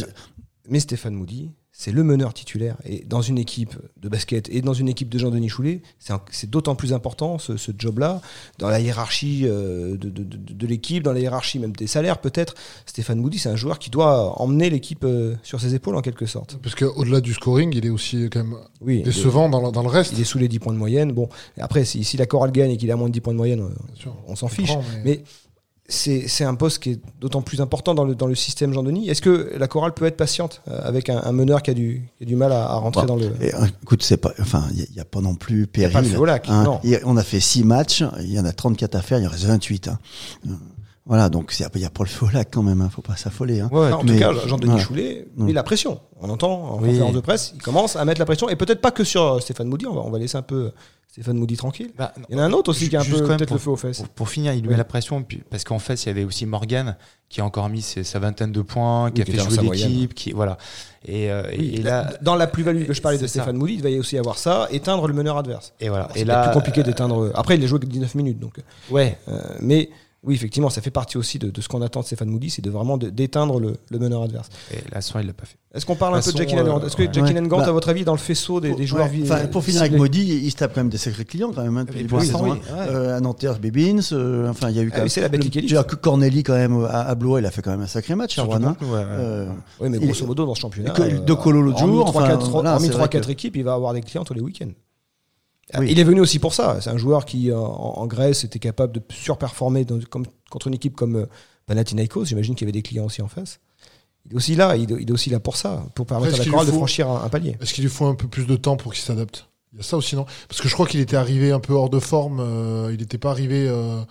mais 0.67 0.79
Stéphane 0.79 1.13
Moody, 1.13 1.51
c'est 1.79 1.93
le 1.93 2.03
meneur 2.03 2.33
titulaire. 2.33 2.75
Et 2.83 3.05
dans 3.07 3.21
une 3.21 3.37
équipe 3.37 3.73
de 4.01 4.09
basket 4.09 4.49
et 4.49 4.61
dans 4.61 4.73
une 4.73 4.89
équipe 4.89 5.07
de 5.07 5.17
Jean-Denis 5.17 5.47
Choulet, 5.47 5.81
c'est 6.29 6.49
d'autant 6.49 6.75
plus 6.75 6.91
important 6.91 7.37
ce, 7.37 7.53
job-là, 7.77 8.19
dans 8.57 8.67
la 8.67 8.81
hiérarchie 8.81 9.43
euh, 9.45 9.95
de, 9.95 10.67
l'équipe, 10.67 11.03
dans 11.03 11.13
la 11.13 11.21
hiérarchie 11.21 11.57
même 11.57 11.71
des 11.71 11.87
salaires 11.87 12.19
peut-être. 12.19 12.55
Stéphane 12.85 13.21
Moody, 13.21 13.39
c'est 13.39 13.47
un 13.47 13.55
joueur 13.55 13.79
qui 13.79 13.89
doit 13.89 14.41
emmener 14.41 14.69
l'équipe 14.69 15.05
euh, 15.05 15.35
sur 15.41 15.61
ses 15.61 15.73
épaules 15.73 15.95
en 15.95 16.01
quelque 16.01 16.25
sorte. 16.25 16.57
Parce 16.61 16.75
qu'au-delà 16.75 17.21
du 17.21 17.33
scoring, 17.33 17.71
il 17.73 17.85
est 17.85 17.89
aussi 17.89 18.29
quand 18.29 18.43
même 18.43 18.57
décevant 19.05 19.47
dans, 19.47 19.81
le, 19.81 19.87
reste. 19.87 20.11
Il 20.11 20.19
est 20.19 20.25
sous 20.25 20.37
les 20.37 20.49
10 20.49 20.59
points 20.59 20.73
de 20.73 20.77
moyenne. 20.77 21.13
Bon, 21.13 21.29
après, 21.57 21.85
si, 21.85 22.03
si 22.03 22.17
la 22.17 22.25
chorale 22.25 22.51
gagne 22.51 22.71
et 22.71 22.77
qu'il 22.77 22.91
a 22.91 22.97
moins 22.97 23.07
de 23.07 23.13
10 23.13 23.21
points 23.21 23.33
de 23.33 23.37
moyenne, 23.37 23.65
on, 24.27 24.35
s'en 24.35 24.49
fiche. 24.49 24.73
mais 25.05 25.23
c'est 25.89 26.43
un 26.43 26.55
poste 26.55 26.83
qui 26.83 26.91
est 26.91 26.99
d'autant 27.19 27.41
plus 27.41 27.61
important 27.61 27.95
dans 27.95 28.03
le, 28.03 28.15
dans 28.15 28.27
le 28.27 28.35
système 28.35 28.73
Jean-Denis. 28.73 29.09
Est-ce 29.09 29.21
que 29.21 29.51
la 29.57 29.67
chorale 29.67 29.93
peut 29.93 30.05
être 30.05 30.17
patiente 30.17 30.61
euh, 30.67 30.79
avec 30.83 31.09
un, 31.09 31.31
meneur 31.31 31.63
qui 31.63 31.71
a 31.71 31.73
du, 31.73 32.03
qui 32.17 32.23
a 32.23 32.25
du 32.27 32.35
mal 32.35 32.51
à, 32.51 32.75
rentrer 32.75 33.05
dans 33.05 33.15
le. 33.15 33.25
Euh, 33.41 33.67
écoute, 33.81 34.03
c'est 34.03 34.17
pas, 34.17 34.31
enfin, 34.39 34.63
il 34.71 34.85
n'y 34.93 34.99
a, 34.99 35.05
pas 35.05 35.21
non 35.21 35.35
plus 35.35 35.67
péril. 35.67 35.97
Hein. 36.47 36.79
on 37.05 37.17
a 37.17 37.23
fait 37.23 37.39
six 37.39 37.63
matchs, 37.63 38.03
il 38.19 38.31
y 38.31 38.39
en 38.39 38.45
a 38.45 38.53
34 38.53 38.95
à 38.95 39.01
faire, 39.01 39.19
il 39.19 39.27
en 39.27 39.31
reste 39.31 39.45
28. 39.45 39.87
Hein. 39.87 39.99
Voilà, 41.09 41.29
donc 41.29 41.53
il 41.59 41.79
n'y 41.79 41.85
a, 41.85 41.89
pas 41.89 42.03
le 42.03 42.09
feu 42.09 42.27
quand 42.51 42.61
même, 42.61 42.81
hein, 42.81 42.89
faut 42.89 43.01
pas 43.01 43.15
s'affoler. 43.15 43.59
Hein. 43.59 43.69
en 43.71 44.05
tout 44.05 44.17
cas, 44.17 44.31
Jean-Denis 44.45 44.79
Choulet 44.79 45.27
met 45.35 45.53
la 45.53 45.63
pression. 45.63 45.99
On 46.21 46.29
entend 46.29 46.73
en 46.73 46.77
conférence 46.77 47.13
de 47.13 47.19
presse, 47.19 47.51
il 47.55 47.61
commence 47.61 47.95
à 47.95 48.05
mettre 48.05 48.19
la 48.19 48.25
pression, 48.25 48.47
et 48.47 48.55
peut-être 48.55 48.79
pas 48.79 48.91
que 48.91 49.03
sur 49.03 49.23
euh, 49.23 49.39
Stéphane 49.39 49.67
Moody, 49.67 49.87
on 49.87 49.95
va, 49.95 50.01
on 50.01 50.11
va 50.11 50.19
laisser 50.19 50.37
un 50.37 50.43
peu 50.43 50.71
Stéphane 51.07 51.37
Moody 51.37 51.57
tranquille. 51.57 51.89
Bah, 51.97 52.13
il 52.29 52.35
y 52.35 52.39
en 52.39 52.43
a 52.43 52.45
un 52.45 52.51
autre 52.51 52.69
aussi 52.69 52.89
qui 52.89 52.95
a 52.95 53.01
un 53.01 53.03
peu 53.03 53.23
peut-être 53.23 53.51
le 53.51 53.57
feu 53.57 53.71
aux 53.71 53.75
fesses. 53.75 54.03
Pour, 54.13 54.29
finir, 54.29 54.53
il 54.53 54.61
lui 54.61 54.69
met 54.69 54.77
la 54.77 54.83
pression 54.83 55.25
parce 55.49 55.63
qu'en 55.63 55.79
fait, 55.79 55.95
il 56.03 56.05
y 56.05 56.09
avait 56.09 56.23
aussi 56.23 56.45
Morgan 56.45 56.95
qui 57.27 57.41
a 57.41 57.45
encore 57.45 57.69
mis 57.69 57.81
sa 57.81 58.19
vingtaine 58.19 58.51
de 58.51 58.61
points, 58.61 59.09
qui 59.09 59.23
a 59.23 59.25
fait 59.25 59.39
jouer 59.39 59.57
l'équipe, 59.63 60.13
qui 60.13 60.31
voilà. 60.31 60.57
Et, 61.05 61.31
euh, 61.31 61.41
là, 61.81 62.13
dans 62.21 62.35
la 62.35 62.45
plus-value 62.45 62.85
que 62.85 62.93
je 62.93 63.01
parlais 63.01 63.17
de 63.17 63.25
Stéphane 63.25 63.57
Moody, 63.57 63.73
il 63.73 63.81
va 63.81 63.89
y 63.89 63.97
aussi 63.97 64.19
avoir 64.19 64.37
ça, 64.37 64.67
éteindre 64.69 65.07
le 65.07 65.15
meneur 65.15 65.37
adverse. 65.37 65.73
Et 65.79 65.89
voilà. 65.89 66.09
C'est 66.13 66.25
plus 66.25 66.53
compliqué 66.53 66.83
d'éteindre. 66.83 67.31
Après, 67.33 67.55
il 67.55 67.63
a 67.63 67.67
joué 67.67 67.79
que 67.79 67.87
19 67.87 68.13
minutes, 68.13 68.39
donc. 68.39 68.59
Ouais. 68.91 69.17
Euh, 69.27 69.41
mais 69.61 69.89
oui, 70.23 70.35
effectivement, 70.35 70.69
ça 70.69 70.81
fait 70.81 70.91
partie 70.91 71.17
aussi 71.17 71.39
de, 71.39 71.61
ce 71.61 71.67
qu'on 71.69 71.81
attend 71.81 72.01
de 72.01 72.05
Stéphane 72.05 72.29
Moody, 72.29 72.49
c'est 72.49 72.61
de 72.61 72.69
vraiment 72.69 72.97
d'éteindre 72.97 73.59
le, 73.59 73.77
meneur 73.97 74.23
adverse. 74.23 74.49
Et 74.73 74.77
la 74.91 74.99
soirée, 74.99 75.23
il 75.23 75.27
l'a 75.27 75.33
pas 75.33 75.45
fait. 75.45 75.57
Est-ce 75.73 75.85
qu'on 75.85 75.95
parle 75.95 76.17
un 76.17 76.21
peu 76.21 76.31
de 76.33 76.37
Jackie 76.37 76.55
Gant 76.55 76.81
Est-ce 76.81 76.95
que 76.97 77.03
Jackie 77.03 77.33
Gant, 77.33 77.59
bah, 77.59 77.67
à 77.67 77.71
votre 77.71 77.87
avis, 77.87 78.03
dans 78.03 78.13
le 78.13 78.19
faisceau 78.19 78.59
des, 78.59 78.85
joueurs 78.85 79.07
ouais, 79.09 79.47
Pour 79.47 79.63
finir 79.63 79.81
avec 79.81 79.93
Moody, 79.93 80.41
il 80.43 80.51
se 80.51 80.57
tape 80.57 80.73
quand 80.73 80.81
même 80.81 80.89
des 80.89 80.97
sacrés 80.97 81.23
clients 81.23 81.53
quand 81.53 81.63
même. 81.63 81.77
Hein, 81.77 81.85
depuis 81.85 82.05
oui, 82.11 82.31
oui, 82.41 82.51
euh, 82.71 83.17
à 83.17 83.21
Nanterre, 83.21 83.59
Bébins, 83.59 83.99
euh, 84.11 84.49
enfin, 84.49 84.69
il 84.69 84.75
y 84.75 84.79
a 84.79 84.81
eu 84.81 84.89
ah, 84.91 84.95
quand 84.95 85.01
même. 85.01 85.09
C'est 85.09 85.21
la 85.71 85.83
que 85.83 85.95
Corneli 85.95 86.43
quand 86.43 86.53
même 86.53 86.83
à, 86.83 87.01
à 87.07 87.15
Blois, 87.15 87.39
il 87.39 87.45
a 87.45 87.51
fait 87.51 87.61
quand 87.61 87.71
même 87.71 87.81
un 87.81 87.87
sacré 87.87 88.15
match. 88.15 88.37
Rouen, 88.39 88.75
euh, 88.83 89.47
oui, 89.79 89.89
mais 89.89 89.99
grosso 89.99 90.25
modo, 90.25 90.45
dans 90.45 90.55
ce 90.55 90.61
championnat. 90.61 90.91
De 90.91 91.33
Colo 91.33 91.61
l'autre 91.61 91.79
jour. 91.79 92.13
En 92.15 92.21
3-4 92.21 93.29
équipes, 93.29 93.55
il 93.55 93.63
va 93.63 93.73
avoir 93.73 93.93
des 93.93 94.01
clients 94.01 94.25
tous 94.25 94.33
les 94.33 94.41
week-ends. 94.41 94.71
Il 95.81 95.99
est 95.99 96.03
venu 96.03 96.19
aussi 96.19 96.39
pour 96.39 96.53
ça. 96.53 96.79
C'est 96.81 96.89
un 96.89 96.97
joueur 96.97 97.25
qui, 97.25 97.51
en, 97.53 98.07
Grèce, 98.07 98.43
était 98.43 98.59
capable 98.59 98.93
de 98.93 99.01
surperformer 99.09 99.85
comme, 100.09 100.25
contre 100.49 100.67
une 100.67 100.73
équipe 100.73 100.95
comme 100.95 101.15
euh, 101.15 101.25
Panathinaikos. 101.67 102.25
J'imagine 102.25 102.55
qu'il 102.55 102.65
y 102.65 102.67
avait 102.67 102.71
des 102.71 102.81
clients 102.81 103.05
aussi 103.05 103.21
en 103.21 103.27
face. 103.27 103.59
Il 104.25 104.33
est 104.33 104.35
aussi 104.35 104.55
là, 104.55 104.75
il 104.75 104.91
est 104.91 105.11
aussi 105.11 105.29
là 105.29 105.39
pour 105.39 105.55
ça, 105.55 105.83
pour 105.95 106.05
permettre 106.05 106.35
à 106.35 106.37
la 106.39 106.45
chorale 106.45 106.67
de 106.67 106.71
franchir 106.71 107.09
un, 107.09 107.29
palier. 107.29 107.55
Est-ce 107.61 107.73
qu'il 107.73 107.83
lui 107.83 107.91
faut 107.91 108.05
un 108.05 108.15
peu 108.15 108.27
plus 108.27 108.45
de 108.45 108.55
temps 108.55 108.77
pour 108.77 108.93
qu'il 108.93 109.03
s'adapte? 109.03 109.47
Il 109.73 109.77
y 109.77 109.79
a 109.79 109.83
ça 109.83 109.97
aussi, 109.97 110.15
non? 110.15 110.25
Parce 110.47 110.61
que 110.61 110.67
je 110.67 110.73
crois 110.73 110.87
qu'il 110.87 110.99
était 110.99 111.15
arrivé 111.15 111.51
un 111.51 111.59
peu 111.59 111.73
hors 111.73 111.89
de 111.89 111.99
forme. 111.99 112.39
Euh, 112.39 112.89
il 112.91 112.99
n'était 112.99 113.17
pas 113.17 113.31
arrivé. 113.31 113.67
Euh, 113.67 114.01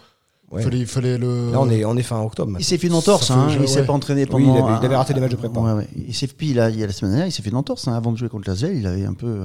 il 0.57 0.87
fallait, 0.87 1.19
le. 1.19 1.53
Là, 1.53 1.61
on 1.61 1.71
est, 1.71 1.85
on 1.85 1.97
est 1.97 2.03
fin 2.03 2.21
octobre. 2.21 2.53
Il 2.59 2.65
s'est 2.65 2.79
fait 2.79 2.87
une 2.87 2.95
entorse, 2.95 3.31
hein, 3.31 3.49
il 3.61 3.69
s'est 3.69 3.85
pas 3.85 3.93
entraîné 3.93 4.25
pendant. 4.25 4.45
Oui, 4.45 4.79
il, 4.81 4.85
avait, 4.87 4.97
raté 4.97 5.13
des 5.13 5.21
matchs 5.21 5.33
de 5.33 5.37
prépa. 5.37 5.61
Il 6.07 6.15
s'est 6.15 6.27
puis 6.27 6.51
il, 6.51 6.61
a, 6.61 6.71
il 6.71 6.79
y 6.79 6.85
a 6.85 6.87
la 6.87 6.93
semaine 6.93 7.13
dernière, 7.13 7.27
il 7.27 7.33
s'est 7.33 7.43
fait 7.43 7.51
une 7.51 7.57
entorse 7.57 7.89
hein, 7.89 7.95
avant 7.95 8.13
de 8.13 8.17
jouer 8.17 8.29
contre 8.29 8.49
la 8.49 8.69
il 8.69 8.87
avait 8.87 9.05
un 9.05 9.13
peu, 9.13 9.43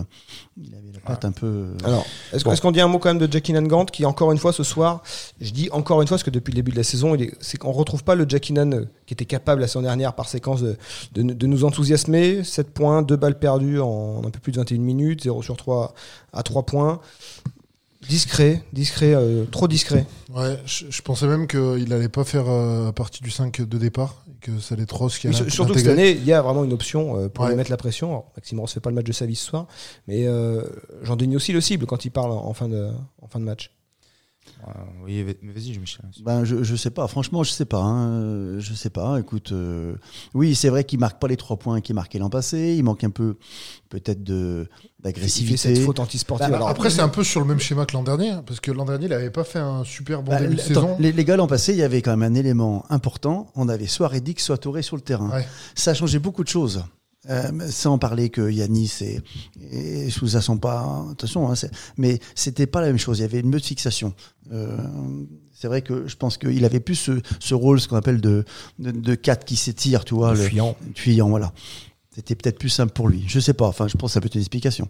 il 0.57 0.73
avait 0.73 0.91
la 0.93 0.99
patte 0.99 1.25
un 1.25 1.31
peu. 1.31 1.47
Euh, 1.47 1.77
Alors, 1.83 2.05
est-ce 2.31 2.61
qu'on 2.61 2.71
dit 2.71 2.81
un 2.81 2.87
mot 2.87 2.99
quand 2.99 3.09
même 3.09 3.25
de 3.25 3.31
Jackie 3.31 3.53
Nangant 3.53 3.85
qui 3.85 4.05
encore 4.05 4.31
une 4.31 4.37
fois 4.37 4.53
ce 4.53 4.63
soir, 4.63 5.03
je 5.41 5.51
dis 5.51 5.69
encore 5.71 6.01
une 6.01 6.07
fois 6.07 6.15
parce 6.15 6.23
que 6.23 6.29
depuis 6.29 6.51
le 6.51 6.55
début 6.55 6.71
de 6.71 6.77
la 6.77 6.83
saison, 6.83 7.17
c'est 7.39 7.57
qu'on 7.57 7.71
retrouve 7.71 8.03
pas 8.03 8.15
le 8.15 8.25
Jackie 8.27 8.53
Nan 8.53 8.73
euh, 8.73 8.85
qui 9.05 9.13
était 9.13 9.25
capable 9.25 9.61
la 9.61 9.67
saison 9.67 9.81
dernière 9.81 10.13
par 10.13 10.29
séquence 10.29 10.61
de, 10.61 10.77
de, 11.13 11.47
nous 11.47 11.65
enthousiasmer. 11.65 12.43
7 12.43 12.73
points, 12.73 13.01
2 13.01 13.15
balles 13.15 13.37
perdues 13.37 13.79
en 13.79 14.21
un 14.25 14.29
peu 14.29 14.39
plus 14.39 14.51
de 14.51 14.57
21 14.57 14.79
minutes, 14.79 15.23
0 15.23 15.41
sur 15.41 15.57
3 15.57 15.93
à 16.31 16.43
3 16.43 16.63
points. 16.63 16.99
Discret, 18.07 18.63
discret, 18.73 19.13
euh, 19.13 19.45
trop 19.45 19.67
discret. 19.67 20.05
Ouais, 20.33 20.57
je, 20.65 21.01
pensais 21.01 21.27
même 21.27 21.47
qu'il 21.47 21.87
n'allait 21.89 22.09
pas 22.09 22.23
faire 22.23 22.49
euh, 22.49 22.91
partie 22.91 23.21
du 23.21 23.31
5 23.31 23.61
de 23.61 23.77
départ, 23.77 24.23
et 24.29 24.39
que 24.39 24.59
ça 24.59 24.75
allait 24.75 24.85
trop 24.85 25.09
ce 25.09 25.27
allait 25.27 25.49
Surtout 25.49 25.73
que 25.73 25.79
cette 25.79 25.89
année, 25.89 26.11
il 26.11 26.25
y 26.25 26.33
a 26.33 26.41
vraiment 26.41 26.63
une 26.63 26.73
option 26.73 27.19
euh, 27.19 27.29
pour 27.29 27.45
lui 27.45 27.55
mettre 27.55 27.71
la 27.71 27.77
pression. 27.77 28.09
Alors, 28.09 28.31
Maxime 28.35 28.59
Ross 28.59 28.73
fait 28.73 28.79
pas 28.79 28.89
le 28.89 28.95
match 28.95 29.05
de 29.05 29.13
sa 29.13 29.25
vie 29.25 29.35
ce 29.35 29.45
soir, 29.45 29.67
mais 30.07 30.27
j'en 31.03 31.15
dénie 31.15 31.35
aussi 31.35 31.51
le 31.53 31.61
cible 31.61 31.85
quand 31.85 32.05
il 32.05 32.11
parle 32.11 32.31
en 32.31 32.53
fin 32.53 32.67
de, 32.67 32.89
en 33.21 33.27
fin 33.27 33.39
de 33.39 33.45
match. 33.45 33.71
Euh, 34.67 34.71
oui, 35.03 35.25
mais 35.41 35.51
vas-y, 35.51 35.77
Michel. 35.77 36.05
Ben, 36.23 36.43
je, 36.45 36.63
je 36.63 36.75
sais 36.75 36.89
pas. 36.89 37.07
Franchement, 37.07 37.43
je 37.43 37.51
sais 37.51 37.65
pas. 37.65 37.81
Hein. 37.81 38.59
Je 38.59 38.73
sais 38.73 38.89
pas. 38.89 39.19
Écoute, 39.19 39.51
euh, 39.51 39.95
oui, 40.33 40.55
c'est 40.55 40.69
vrai 40.69 40.83
qu'il 40.83 40.99
marque 40.99 41.19
pas 41.19 41.27
les 41.27 41.37
trois 41.37 41.57
points 41.57 41.81
qu'il 41.81 41.95
marquait 41.95 42.19
l'an 42.19 42.29
passé. 42.29 42.75
Il 42.77 42.83
manque 42.83 43.03
un 43.03 43.09
peu, 43.09 43.35
peut-être, 43.89 44.23
de 44.23 44.67
d'agressivité. 44.99 45.57
cette 45.57 45.79
faute 45.79 45.99
antisportive. 45.99 46.49
Bah, 46.49 46.65
après, 46.67 46.89
c'est 46.89 47.01
un 47.01 47.09
peu 47.09 47.23
sur 47.23 47.41
le 47.41 47.45
même 47.45 47.59
schéma 47.59 47.85
que 47.85 47.93
l'an 47.93 48.03
dernier, 48.03 48.29
hein, 48.29 48.43
parce 48.45 48.61
que 48.61 48.71
l'an 48.71 48.85
dernier, 48.85 49.07
il 49.07 49.13
avait 49.13 49.31
pas 49.31 49.43
fait 49.43 49.59
un 49.59 49.83
super 49.83 50.23
bon 50.23 50.31
bah, 50.31 50.39
début 50.39 50.55
de 50.55 50.61
saison. 50.61 50.95
Les, 50.99 51.25
gars, 51.25 51.35
l'an 51.35 51.47
passé, 51.47 51.73
il 51.73 51.79
y 51.79 51.83
avait 51.83 52.01
quand 52.01 52.15
même 52.15 52.31
un 52.31 52.35
élément 52.35 52.85
important. 52.89 53.47
On 53.55 53.67
avait 53.67 53.87
soit 53.87 54.07
Reddick, 54.07 54.39
soit 54.39 54.57
Touré 54.57 54.81
sur 54.81 54.95
le 54.95 55.01
terrain. 55.01 55.31
Ça 55.75 55.91
a 55.91 55.93
changé 55.93 56.19
beaucoup 56.19 56.43
de 56.43 56.49
choses. 56.49 56.83
Euh, 57.29 57.69
sans 57.69 57.97
parler 57.97 58.29
que 58.29 58.51
Yanis 58.51 58.97
et, 58.99 59.21
et 59.71 60.09
Souza 60.09 60.41
sont 60.41 60.57
pas 60.57 61.05
attention 61.09 61.49
hein, 61.49 61.55
mais 61.95 62.19
c'était 62.35 62.67
pas 62.67 62.81
la 62.81 62.87
même 62.87 62.97
chose 62.97 63.19
il 63.19 63.21
y 63.21 63.23
avait 63.23 63.39
une 63.39 63.49
meute 63.49 63.63
fixation. 63.63 64.13
Euh, 64.51 64.77
c'est 65.53 65.69
vrai 65.69 65.81
que 65.83 66.05
je 66.05 66.17
pense 66.17 66.37
qu'il 66.37 66.65
avait 66.65 66.81
plus 66.81 66.95
ce, 66.95 67.21
ce 67.39 67.55
rôle 67.55 67.79
ce 67.79 67.87
qu'on 67.87 67.95
appelle 67.95 68.19
de, 68.19 68.43
de, 68.77 68.91
de 68.91 69.15
4 69.15 69.45
qui 69.45 69.55
s'étire 69.55 70.03
tu 70.03 70.15
vois 70.15 70.33
le, 70.33 70.41
fuyant. 70.41 70.75
fuyant 70.95 71.29
voilà. 71.29 71.53
C'était 72.13 72.35
peut-être 72.35 72.59
plus 72.59 72.67
simple 72.67 72.91
pour 72.91 73.07
lui 73.07 73.23
je 73.25 73.39
sais 73.39 73.53
pas 73.53 73.67
enfin 73.67 73.87
je 73.87 73.95
pense 73.95 74.09
que 74.09 74.13
ça 74.15 74.19
peut 74.19 74.25
être 74.27 74.35
une 74.35 74.41
explication. 74.41 74.89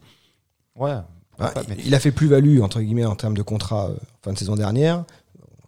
Ouais. 0.76 0.96
Ah, 1.38 1.54
il 1.86 1.94
a 1.94 2.00
fait 2.00 2.12
plus-value 2.12 2.62
entre 2.62 2.82
guillemets 2.82 3.06
en 3.06 3.16
termes 3.16 3.38
de 3.38 3.44
contrat 3.44 3.90
euh, 3.90 3.96
fin 4.24 4.34
de 4.34 4.40
saison 4.40 4.56
dernière. 4.56 5.04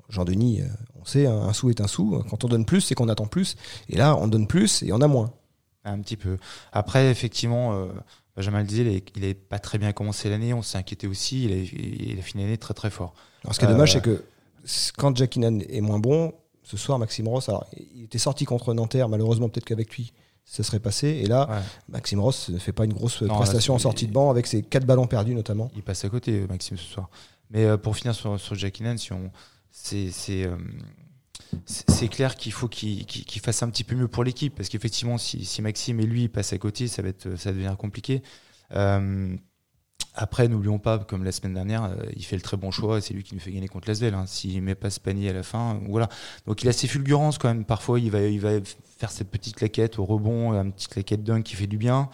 Jean-Denis 0.10 0.62
euh, 0.62 0.67
on 0.99 1.06
sait 1.06 1.28
un 1.28 1.54
sou 1.54 1.69
est 1.69 1.80
un 1.80 1.88
sou. 1.88 2.23
Quand 2.28 2.43
on 2.43 2.47
donne 2.47 2.65
plus 2.65 2.82
c'est 2.82 2.95
qu'on 2.95 3.08
attend 3.08 3.28
plus. 3.28 3.56
Et 3.88 3.97
là 3.97 4.17
on 4.17 4.28
donne 4.28 4.47
plus 4.47 4.82
et 4.82 4.91
on 4.93 5.01
a 5.01 5.08
moins 5.08 5.32
un 5.86 6.00
petit 6.00 6.17
peu. 6.17 6.38
Après, 6.71 7.10
effectivement, 7.10 7.74
euh, 7.74 7.88
Benjamin 8.36 8.60
le 8.60 8.65
disait, 8.65 9.04
il 9.15 9.21
n'est 9.21 9.34
pas 9.34 9.60
très 9.60 9.78
bien 9.78 9.91
commencé 9.93 10.30
l'année. 10.30 10.54
On 10.54 10.62
s'est 10.62 10.78
inquiété 10.78 11.08
aussi. 11.08 11.45
Il 11.45 11.54
a, 11.54 11.56
il 11.56 12.19
a 12.19 12.21
fini 12.21 12.43
l'année 12.43 12.58
très 12.58 12.74
très 12.74 12.89
fort. 12.89 13.13
Alors, 13.43 13.56
ce 13.56 13.60
qui 13.60 13.65
est 13.65 13.69
dommage, 13.69 13.95
euh, 13.95 14.00
c'est 14.00 14.02
que 14.02 14.24
quand 14.98 15.15
Jack 15.15 15.38
est 15.38 15.82
moins 15.82 16.00
bon, 16.00 16.34
ce 16.63 16.78
soir, 16.78 17.00
Maxime 17.00 17.28
Ross, 17.28 17.48
alors, 17.50 17.65
il 17.95 18.04
était 18.04 18.17
sorti 18.17 18.45
contre 18.45 18.74
Nanterre. 18.74 19.08
Malheureusement, 19.08 19.50
peut-être 19.50 19.65
qu'avec 19.65 19.95
lui, 19.95 20.13
ça 20.43 20.63
serait 20.63 20.80
passé. 20.80 21.08
Et 21.24 21.28
là, 21.28 21.63
Maxime 21.89 22.19
Ross 22.19 22.50
ne 22.50 22.58
fait 22.58 22.74
pas 22.74 22.86
une 22.86 22.93
grosse 22.93 23.24
prestation 23.28 23.76
en 23.76 23.80
sortie 23.80 24.08
de 24.08 24.12
banc 24.13 24.30
avec 24.30 24.48
ses 24.48 24.63
quatre 24.63 24.86
ballons 24.86 25.08
perdus 25.08 25.36
notamment. 25.36 25.71
Il 25.76 25.84
passe 25.84 26.04
à 26.06 26.10
côté, 26.10 26.45
Maxime, 26.48 26.78
ce 26.78 26.86
soir. 26.86 27.10
Mais 27.52 27.65
euh, 27.65 27.78
pour 27.78 27.95
finir 27.95 28.15
sur, 28.15 28.39
sur 28.39 28.56
Jack 28.56 28.82
si 28.98 29.13
on, 29.13 29.32
c'est, 29.71 30.10
c'est 30.10 30.50
clair 32.10 32.36
qu'il 32.36 32.52
faut 32.52 32.68
qu'il 32.68 33.41
fasse 33.41 33.63
un 33.63 33.70
petit 33.70 33.84
peu 33.84 33.96
mieux 33.96 34.08
pour 34.08 34.24
l'équipe 34.24 34.56
parce 34.56 34.70
qu'effectivement 34.70 35.18
si, 35.18 35.62
Maxime 35.62 36.00
et 36.00 36.06
lui 36.06 36.28
passent 36.28 36.54
à 36.54 36.58
côté 36.58 36.88
ça 36.88 37.02
va 37.02 37.10
être 37.10 37.36
ça 37.36 37.52
devient 37.52 37.76
compliqué. 37.78 38.22
Euh, 38.74 39.36
après 40.13 40.48
n'oublions 40.48 40.80
pas 40.80 41.00
comme 41.00 41.24
la 41.24 41.32
semaine 41.32 41.54
dernière 41.54 41.84
euh, 41.84 41.96
il 42.15 42.24
fait 42.24 42.36
le 42.36 42.41
très 42.41 42.58
bon 42.58 42.72
choix 42.72 43.00
c'est 43.02 43.13
lui 43.13 43.24
qui 43.24 43.36
nous 43.36 43.41
fait 43.41 43.52
gagner 43.52 43.68
contre 43.68 43.88
l'Asvel 43.88 44.13
hein. 44.13 44.26
s'il 44.26 44.62
met 44.62 44.76
pas 44.76 44.89
ce 44.89 45.00
panier 45.00 45.30
à 45.30 45.34
la 45.34 45.44
fin 45.44 45.80
voilà. 45.88 46.10
Donc 46.46 46.63
il 46.63 46.70
a 46.70 46.74
ses 46.74 46.88
fulgurances 46.88 47.38
quand 47.38 47.48
même. 47.48 47.65
Parfois 47.65 48.00
il 48.00 48.12
va 48.12 48.22
il 48.22 48.39
va 48.39 48.52
faire 48.98 49.12
cette 49.12 49.30
petite 49.30 49.56
claquette 49.56 50.00
au 50.00 50.06
rebond 50.06 50.54
une 50.54 50.74
petite 50.74 50.89
claquette 50.91 51.24
dunk 51.24 51.44
qui 51.44 51.56
fait 51.56 51.68
du 51.68 51.78
bien. 51.78 52.10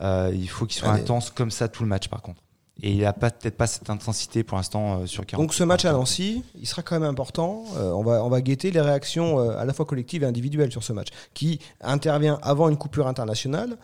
Euh, 0.00 0.30
il 0.32 0.48
faut 0.48 0.66
qu'il 0.66 0.78
soit 0.78 0.90
intense 0.90 1.30
comme 1.30 1.50
ça 1.50 1.68
tout 1.68 1.82
le 1.82 1.88
match 1.88 2.08
par 2.08 2.22
contre 2.22 2.42
et 2.82 2.92
il 2.92 3.00
n'a 3.00 3.12
peut-être 3.12 3.56
pas 3.56 3.66
cette 3.66 3.90
intensité 3.90 4.44
pour 4.44 4.56
l'instant 4.56 5.00
euh, 5.00 5.06
sur 5.06 5.26
40. 5.26 5.42
Donc 5.42 5.54
ce 5.54 5.64
match 5.64 5.84
à 5.84 5.92
Nancy, 5.92 6.44
il 6.58 6.66
sera 6.66 6.82
quand 6.82 6.98
même 6.98 7.08
important. 7.08 7.64
Euh, 7.76 7.90
on, 7.90 8.04
va, 8.04 8.24
on 8.24 8.28
va 8.28 8.40
guetter 8.40 8.70
les 8.70 8.80
réactions 8.80 9.40
euh, 9.40 9.58
à 9.58 9.64
la 9.64 9.72
fois 9.72 9.84
collectives 9.84 10.22
et 10.22 10.26
individuelles 10.26 10.70
sur 10.70 10.84
ce 10.84 10.92
match, 10.92 11.08
qui 11.34 11.58
intervient 11.80 12.38
avant 12.42 12.68
une 12.68 12.76
coupure 12.76 13.08
internationale, 13.08 13.76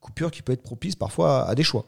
coupure 0.00 0.30
qui 0.30 0.42
peut 0.42 0.52
être 0.52 0.62
propice 0.62 0.94
parfois 0.94 1.48
à, 1.48 1.54
des 1.54 1.62
choix. 1.62 1.86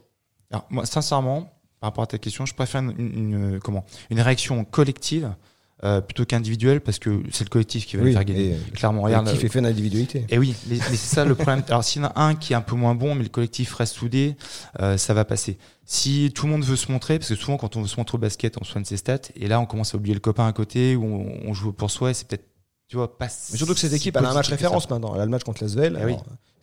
Alors, 0.51 0.67
moi, 0.71 0.87
sincèrement, 0.87 1.43
par 1.81 1.91
rapport 1.91 2.05
à 2.05 2.07
ta 2.07 2.19
question, 2.19 2.47
je 2.47 2.55
préfère 2.55 2.81
une, 2.81 3.61
comment, 3.63 3.85
une 4.09 4.21
réaction 4.21 4.65
collective 4.65 5.35
euh, 5.85 6.01
plutôt 6.01 6.25
qu'individuel 6.25 6.81
parce 6.81 6.99
que 6.99 7.23
c'est 7.31 7.45
le 7.45 7.51
collectif 7.51 7.87
qui 7.87 7.97
va 7.97 8.05
le 8.05 8.13
faire 8.13 8.25
gagner. 8.25 8.57
Clairement, 8.75 9.03
regarde. 9.03 9.27
Le 9.27 9.33
collectif 9.33 9.51
est 9.51 9.53
fait 9.53 9.61
d'individualité. 9.61 10.27
Et 10.31 10.39
oui, 10.39 10.55
mais, 10.69 10.77
c'est 10.77 10.97
ça 10.97 11.25
le 11.25 11.35
problème. 11.35 11.63
Alors 11.69 11.85
s'il 11.85 12.01
y 12.01 12.05
en 12.05 12.09
a 12.09 12.21
un 12.21 12.35
qui 12.35 12.55
est 12.55 12.57
un 12.57 12.63
peu 12.63 12.77
moins 12.77 12.95
bon, 12.95 13.15
mais 13.15 13.25
le 13.25 13.29
collectif 13.29 13.75
reste 13.75 13.95
soudé, 13.95 14.37
euh, 14.81 14.97
ça 14.97 15.13
va 15.13 15.27
passer. 15.27 15.59
Si 15.85 16.33
tout 16.35 16.47
le 16.47 16.53
monde 16.53 16.65
veut 16.65 16.77
se 16.77 16.91
montrer, 16.91 17.19
parce 17.19 17.29
que 17.29 17.35
souvent 17.35 17.59
quand 17.59 17.77
on 17.77 17.83
veut 17.83 17.89
se 17.89 17.97
montrer 17.99 18.17
au 18.17 18.21
basket, 18.21 18.57
on 18.61 18.65
soigne 18.65 18.85
ses 18.85 18.97
stats, 18.97 19.19
et 19.35 19.49
là 19.49 19.61
on 19.61 19.67
commence 19.67 19.95
à 19.95 19.99
oublier 19.99 20.15
le 20.15 20.21
copain 20.21 20.47
à 20.47 20.53
côté, 20.53 20.97
ou 20.97 21.05
on, 21.05 21.53
joue 21.53 21.73
pour 21.73 21.91
soi, 21.91 22.11
et 22.11 22.15
c'est 22.15 22.27
peut-être 22.27 22.47
tu 22.89 22.97
vois, 22.97 23.19
pas. 23.19 23.27
Mais 23.27 23.59
surtout 23.59 23.75
que 23.75 23.81
cette 23.81 23.93
équipe, 23.93 24.17
elle 24.17 24.25
a 24.25 24.31
un 24.31 24.35
match 24.35 24.49
référence 24.49 24.89
maintenant. 24.89 25.15
Elle 25.15 25.21
a 25.21 25.25
le 25.25 25.31
match 25.31 25.43
contre 25.43 25.63
l'Asvel. 25.63 25.99
Ah 26.01 26.07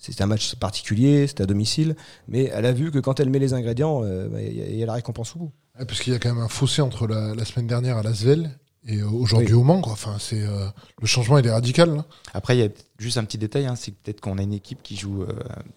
c'était 0.04 0.24
un 0.24 0.28
match 0.28 0.56
particulier, 0.56 1.28
c'était 1.28 1.44
à 1.44 1.46
domicile, 1.46 1.96
mais 2.28 2.52
elle 2.54 2.66
a 2.66 2.74
vu 2.74 2.92
que 2.92 3.00
quand 3.00 3.22
elle 3.22 3.30
met 3.30 3.40
les 3.40 3.54
ingrédients, 3.54 4.02
euh, 4.04 4.28
bah, 4.28 4.42
il 4.42 4.76
y, 4.76 4.84
a 4.84 4.86
la 4.86 4.94
récompense 4.94 5.36
au 5.36 5.40
bout. 5.40 5.52
parce 5.78 6.02
qu'il 6.02 6.12
y 6.12 6.16
a 6.16 6.20
quand 6.20 6.34
même 6.34 6.44
un 6.44 6.50
fossé 6.50 6.82
entre 6.82 7.08
la, 7.08 7.46
semaine 7.46 7.68
dernière 7.68 7.98
à 7.98 8.04
Lasvel 8.04 8.52
et 8.88 8.98
euh, 8.98 9.08
aujourd'hui 9.08 9.54
au 9.54 9.64
Mans. 9.64 9.82
Enfin, 9.86 10.18
c'est 10.20 10.42
euh, 10.42 10.68
le 11.02 11.08
changement 11.08 11.38
il 11.38 11.48
est 11.48 11.52
radical. 11.52 12.04
Après, 12.34 12.58
il 12.58 12.60
y 12.60 12.64
a 12.64 12.70
juste 13.00 13.18
un 13.18 13.24
petit 13.24 13.38
détail, 13.38 13.66
hein, 13.66 13.76
c'est 13.76 13.92
peut-être 13.92 14.22
qu'on 14.22 14.38
a 14.38 14.42
une 14.42 14.54
équipe 14.54 14.80
qui 14.84 14.96
joue 14.96 15.26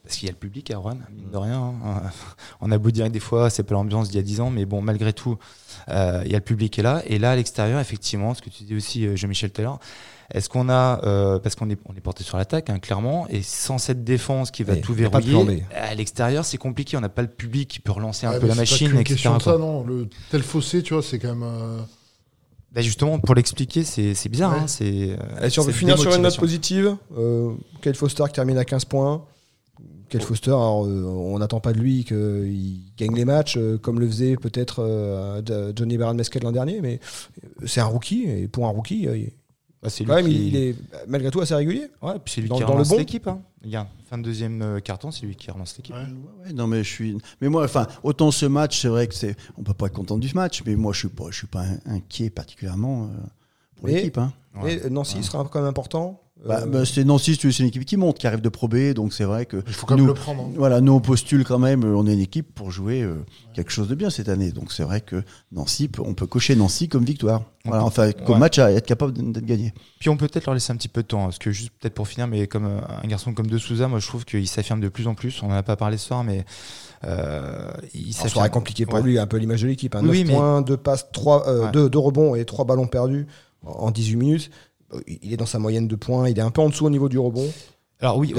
parce 0.03 0.17
qu'il 0.17 0.27
y 0.27 0.29
a 0.29 0.33
le 0.33 0.39
public 0.39 0.71
à 0.71 0.79
Rouen, 0.79 0.99
mine 1.15 1.31
de 1.31 1.37
rien. 1.37 1.75
Hein. 1.85 2.03
on 2.61 2.71
a 2.71 2.79
beau 2.79 2.91
dire 2.91 3.07
que 3.07 3.11
des 3.11 3.21
fois 3.21 3.51
c'est 3.51 3.63
pas 3.63 3.75
l'ambiance 3.75 4.09
d'il 4.09 4.17
y 4.17 4.21
a 4.21 4.23
10 4.23 4.41
ans, 4.41 4.51
mais 4.51 4.65
bon, 4.65 4.83
malgré 4.83 5.13
tout, 5.13 5.39
il 5.89 5.95
y 5.95 6.35
a 6.35 6.39
le 6.39 6.41
public 6.41 6.73
qui 6.73 6.81
est 6.81 6.85
là. 6.85 7.03
Et 7.07 7.19
là, 7.19 7.33
à 7.33 7.37
l'extérieur, 7.37 7.81
effectivement, 7.81 8.35
ce 8.35 8.43
que 8.43 8.51
tu 8.51 8.65
dis 8.65 8.75
aussi, 8.75 9.17
Jean-Michel 9.17 9.51
Taylor 9.51 9.79
est-ce 10.33 10.49
qu'on 10.49 10.69
a, 10.69 11.01
euh, 11.05 11.39
parce 11.39 11.55
qu'on 11.55 11.71
est, 11.71 11.79
on 11.87 11.95
est 11.95 12.01
porté 12.01 12.25
sur 12.25 12.37
l'attaque, 12.37 12.69
hein, 12.69 12.79
clairement, 12.79 13.27
et 13.29 13.43
sans 13.43 13.79
cette 13.79 14.03
défense 14.03 14.51
qui 14.51 14.65
va 14.65 14.77
tout 14.77 14.93
verrouiller, 14.93 15.65
à 15.75 15.95
l'extérieur, 15.95 16.45
c'est 16.45 16.59
compliqué. 16.59 16.97
On 16.97 17.01
n'a 17.01 17.09
pas 17.09 17.23
le 17.23 17.29
public 17.29 17.69
qui 17.69 17.81
peut 17.81 17.93
relancer 17.93 18.27
un 18.27 18.39
peu 18.39 18.47
la 18.47 18.55
machine, 18.55 18.93
C'est 18.97 19.05
Question 19.05 19.37
de 19.37 19.43
ça, 19.43 19.57
non 19.59 19.85
Le 19.85 20.09
tel 20.31 20.43
fossé, 20.43 20.83
tu 20.83 20.95
vois, 20.95 21.03
c'est 21.03 21.19
quand 21.19 21.35
même. 21.35 21.87
Euh, 22.77 22.81
bah, 22.81 22.83
justement, 22.83 23.19
pour 23.19 23.35
l'expliquer, 23.35 23.85
c'est, 23.85 24.29
bizarre. 24.29 24.53
Hein, 24.53 24.67
c'est, 24.67 25.17
euh, 25.41 25.49
si 25.49 25.59
on 25.61 25.65
veut 25.65 25.73
finir 25.73 25.99
sur 25.99 26.15
une 26.15 26.23
note 26.23 26.39
positive, 26.39 26.97
euh, 27.17 27.55
Kyle 27.83 27.95
Foster 27.95 28.25
qui 28.27 28.35
termine 28.35 28.59
à 28.59 28.65
15 28.65 28.85
points. 28.85 29.25
Kyle 30.09 30.23
Foster, 30.23 30.53
on 30.53 31.37
n'attend 31.41 31.59
pas 31.59 31.73
de 31.73 31.81
lui 31.81 32.05
qu'il 32.05 32.81
gagne 32.97 33.17
les 33.17 33.25
matchs 33.25 33.59
comme 33.83 33.99
le 33.99 34.07
faisait 34.07 34.37
peut-être 34.37 35.43
Johnny 35.75 35.99
Baron 35.99 36.15
Mesquet 36.15 36.39
l'an 36.39 36.53
dernier, 36.53 36.81
mais 36.81 37.01
c'est 37.65 37.81
un 37.81 37.87
rookie 37.87 38.25
et 38.25 38.47
pour 38.47 38.67
un 38.67 38.71
rookie, 38.71 39.09
bah, 39.83 39.91
c'est 39.91 40.05
lui 40.05 40.49
il 40.49 40.57
est 40.57 40.75
malgré 41.07 41.31
tout 41.31 41.41
assez 41.41 41.55
régulier. 41.55 41.89
Ouais, 42.03 42.15
puis 42.25 42.35
c'est 42.35 42.41
lui 42.41 42.49
qui 42.49 42.63
relance 42.63 42.95
l'équipe. 42.97 43.27
Hein. 43.29 43.41
Il 43.63 43.71
y 43.71 43.77
a 43.77 43.87
fin 44.09 44.19
de 44.19 44.23
deuxième 44.23 44.63
euh, 44.63 44.81
carton, 44.81 45.11
c'est 45.11 45.27
lui 45.27 45.37
qui 45.37 45.51
relance 45.51 45.77
l'équipe. 45.77 45.95
Ouais, 45.95 46.53
non 46.53 46.67
mais 46.67 46.85
je 46.85 46.89
suis. 46.89 47.19
Mais 47.41 47.49
moi, 47.49 47.65
enfin, 47.65 47.87
autant 48.03 48.31
ce 48.31 48.47
match, 48.47 48.81
c'est 48.81 48.89
vrai 48.89 49.07
que 49.07 49.15
c'est. 49.15 49.37
On 49.59 49.63
peut 49.63 49.75
pas 49.75 49.87
être 49.87 49.93
content 49.93 50.19
du 50.19 50.33
match, 50.35 50.63
mais 50.65 50.77
moi, 50.77 50.93
je 50.93 51.01
suis 51.01 51.09
pas, 51.09 51.25
je 51.31 51.37
suis 51.37 51.47
pas 51.47 51.65
inquiet 51.85 52.31
particulièrement 52.31 53.05
euh, 53.05 53.09
pour 53.77 53.89
l'équipe. 53.89 54.19
Hein. 54.19 54.33
Et 54.67 54.89
Nancy 54.89 55.23
sera 55.23 55.45
quand 55.45 55.61
même 55.61 55.69
important. 55.69 56.21
Bah, 56.45 56.61
euh, 56.63 56.67
bah, 56.67 56.85
c'est 56.85 57.05
Nancy, 57.05 57.39
c'est 57.41 57.59
une 57.61 57.67
équipe 57.67 57.85
qui 57.85 57.97
monte, 57.97 58.19
qui 58.19 58.27
arrive 58.27 58.43
de 58.43 58.49
Pro 58.49 58.69
B, 58.69 58.93
donc 58.93 59.13
c'est 59.13 59.25
vrai 59.25 59.47
que. 59.47 59.63
Il 59.67 59.73
faut 59.73 59.87
quand 59.87 59.97
même 59.97 60.07
le 60.07 60.15
prendre. 60.15 60.43
Hein. 60.43 60.53
Voilà, 60.57 60.81
nous 60.81 60.93
on 60.93 61.01
postule 61.01 61.45
quand 61.45 61.59
même, 61.59 61.85
euh, 61.85 61.97
on 61.97 62.07
est 62.07 62.13
une 62.13 62.21
équipe 62.21 62.55
pour 62.55 62.71
jouer 62.71 63.03
euh, 63.03 63.15
quelque 63.55 63.71
chose 63.71 63.89
de 63.89 63.95
bien 63.95 64.11
cette 64.11 64.29
année. 64.29 64.53
Donc 64.53 64.73
c'est 64.73 64.83
vrai 64.83 65.01
que 65.01 65.23
Nancy, 65.51 65.91
on 65.99 66.15
peut 66.15 66.27
cocher 66.27 66.55
Nancy 66.55 66.89
comme 66.89 67.05
victoire. 67.05 67.43
Voilà, 67.65 67.85
enfin, 67.85 68.13
comme 68.13 68.39
match 68.39 68.59
à 68.59 68.71
être 68.71 68.87
capable 68.87 69.13
d'être 69.13 69.45
gagné. 69.45 69.73
Puis 69.99 70.09
on 70.09 70.17
peut 70.17 70.29
peut-être 70.29 70.47
leur 70.47 70.55
laisser 70.55 70.73
un 70.73 70.77
petit 70.77 70.89
peu 70.89 71.03
de 71.03 71.09
temps, 71.09 71.23
hein, 71.23 71.27
parce 71.27 71.39
que 71.39 71.51
juste 71.51 71.71
peut-être 71.81 71.95
pour 71.95 72.07
finir, 72.07 72.29
mais 72.29 72.47
comme 72.47 72.67
un 72.67 73.07
garçon 73.09 73.33
comme 73.33 73.49
De 73.49 73.59
Souza, 73.59 73.89
moi 73.89 73.99
je 73.99 74.07
trouve 74.07 74.25
qu'il 74.25 74.47
s'affirme 74.47 74.81
de 74.81 74.89
plus 74.89 75.09
en 75.09 75.15
plus. 75.15 75.43
On 75.43 75.47
en 75.47 75.55
a 75.55 75.63
pas 75.63 75.77
parlé 75.77 75.97
ce 75.97 76.07
soir, 76.07 76.23
mais. 76.23 76.45
Euh, 77.05 77.71
il 77.95 78.13
serait 78.15 78.51
compliqué 78.51 78.87
pour 78.87 78.99
lui, 78.99 79.19
un 79.19 79.27
peu 79.27 79.37
l'image 79.37 79.63
de 79.63 79.69
l'équipe. 79.69 79.95
Hein. 79.95 80.03
9 80.03 80.25
points, 80.25 80.63
2 80.63 80.77
passes, 80.77 81.07
3, 81.13 81.71
2, 81.73 81.99
rebonds 81.99 82.35
et 82.35 82.45
3 82.45 82.65
ballons 82.65 82.87
perdus 82.87 83.27
en 83.65 83.91
18 83.91 84.17
minutes 84.17 84.51
il 85.07 85.33
est 85.33 85.37
dans 85.37 85.47
sa 85.47 85.59
moyenne 85.59 85.89
de 85.89 85.97
points, 85.97 86.29
il 86.29 86.39
est 86.39 86.43
un 86.43 86.51
peu 86.51 86.61
en 86.61 86.69
dessous 86.69 86.87
au 86.87 86.91
niveau 86.91 87.09
du 87.09 87.19
rebond. 87.19 87.51
Alors 88.01 88.19
oui, 88.19 88.35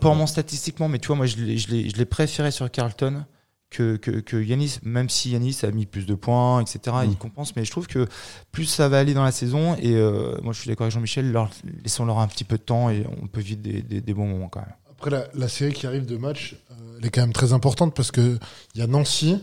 pour 0.00 0.28
statistiquement, 0.28 0.88
mais 0.88 0.98
tu 0.98 1.06
vois, 1.08 1.16
moi 1.16 1.26
je 1.26 1.36
l'ai 1.36 2.04
préféré 2.04 2.50
sur 2.50 2.70
Carlton 2.70 3.24
que, 3.70 3.96
que, 3.96 4.36
Yanis, 4.36 4.78
même 4.82 5.08
si 5.08 5.30
Yanis 5.30 5.58
a 5.62 5.70
mis 5.70 5.86
plus 5.86 6.06
de 6.06 6.14
points, 6.14 6.60
etc., 6.60 6.96
il 7.04 7.10
mm. 7.10 7.16
compense, 7.16 7.54
mais 7.54 7.64
je 7.64 7.70
trouve 7.70 7.86
que 7.86 8.06
plus 8.50 8.64
ça 8.64 8.88
va 8.88 8.98
aller 8.98 9.14
dans 9.14 9.24
la 9.24 9.32
saison, 9.32 9.74
et 9.76 9.94
euh, 9.94 10.36
moi 10.42 10.52
je 10.52 10.60
suis 10.60 10.68
d'accord 10.68 10.84
avec 10.84 10.94
Jean-Michel, 10.94 11.36
laissons-leur 11.82 12.18
un 12.18 12.28
petit 12.28 12.44
peu 12.44 12.56
de 12.56 12.62
temps 12.62 12.90
et 12.90 13.04
on 13.22 13.26
peut 13.26 13.40
vivre 13.40 13.60
des, 13.60 14.14
bons 14.14 14.26
moments 14.26 14.48
quand 14.48 14.60
même. 14.60 14.74
Après, 14.90 15.10
la, 15.34 15.48
série 15.48 15.72
qui 15.72 15.86
arrive 15.86 16.06
de 16.06 16.16
match, 16.16 16.56
euh, 16.70 16.98
elle 16.98 17.06
est 17.06 17.10
quand 17.10 17.20
même 17.20 17.32
très 17.32 17.52
importante 17.52 17.94
parce 17.94 18.10
qu'il 18.10 18.38
y 18.74 18.80
a 18.80 18.86
Nancy, 18.86 19.38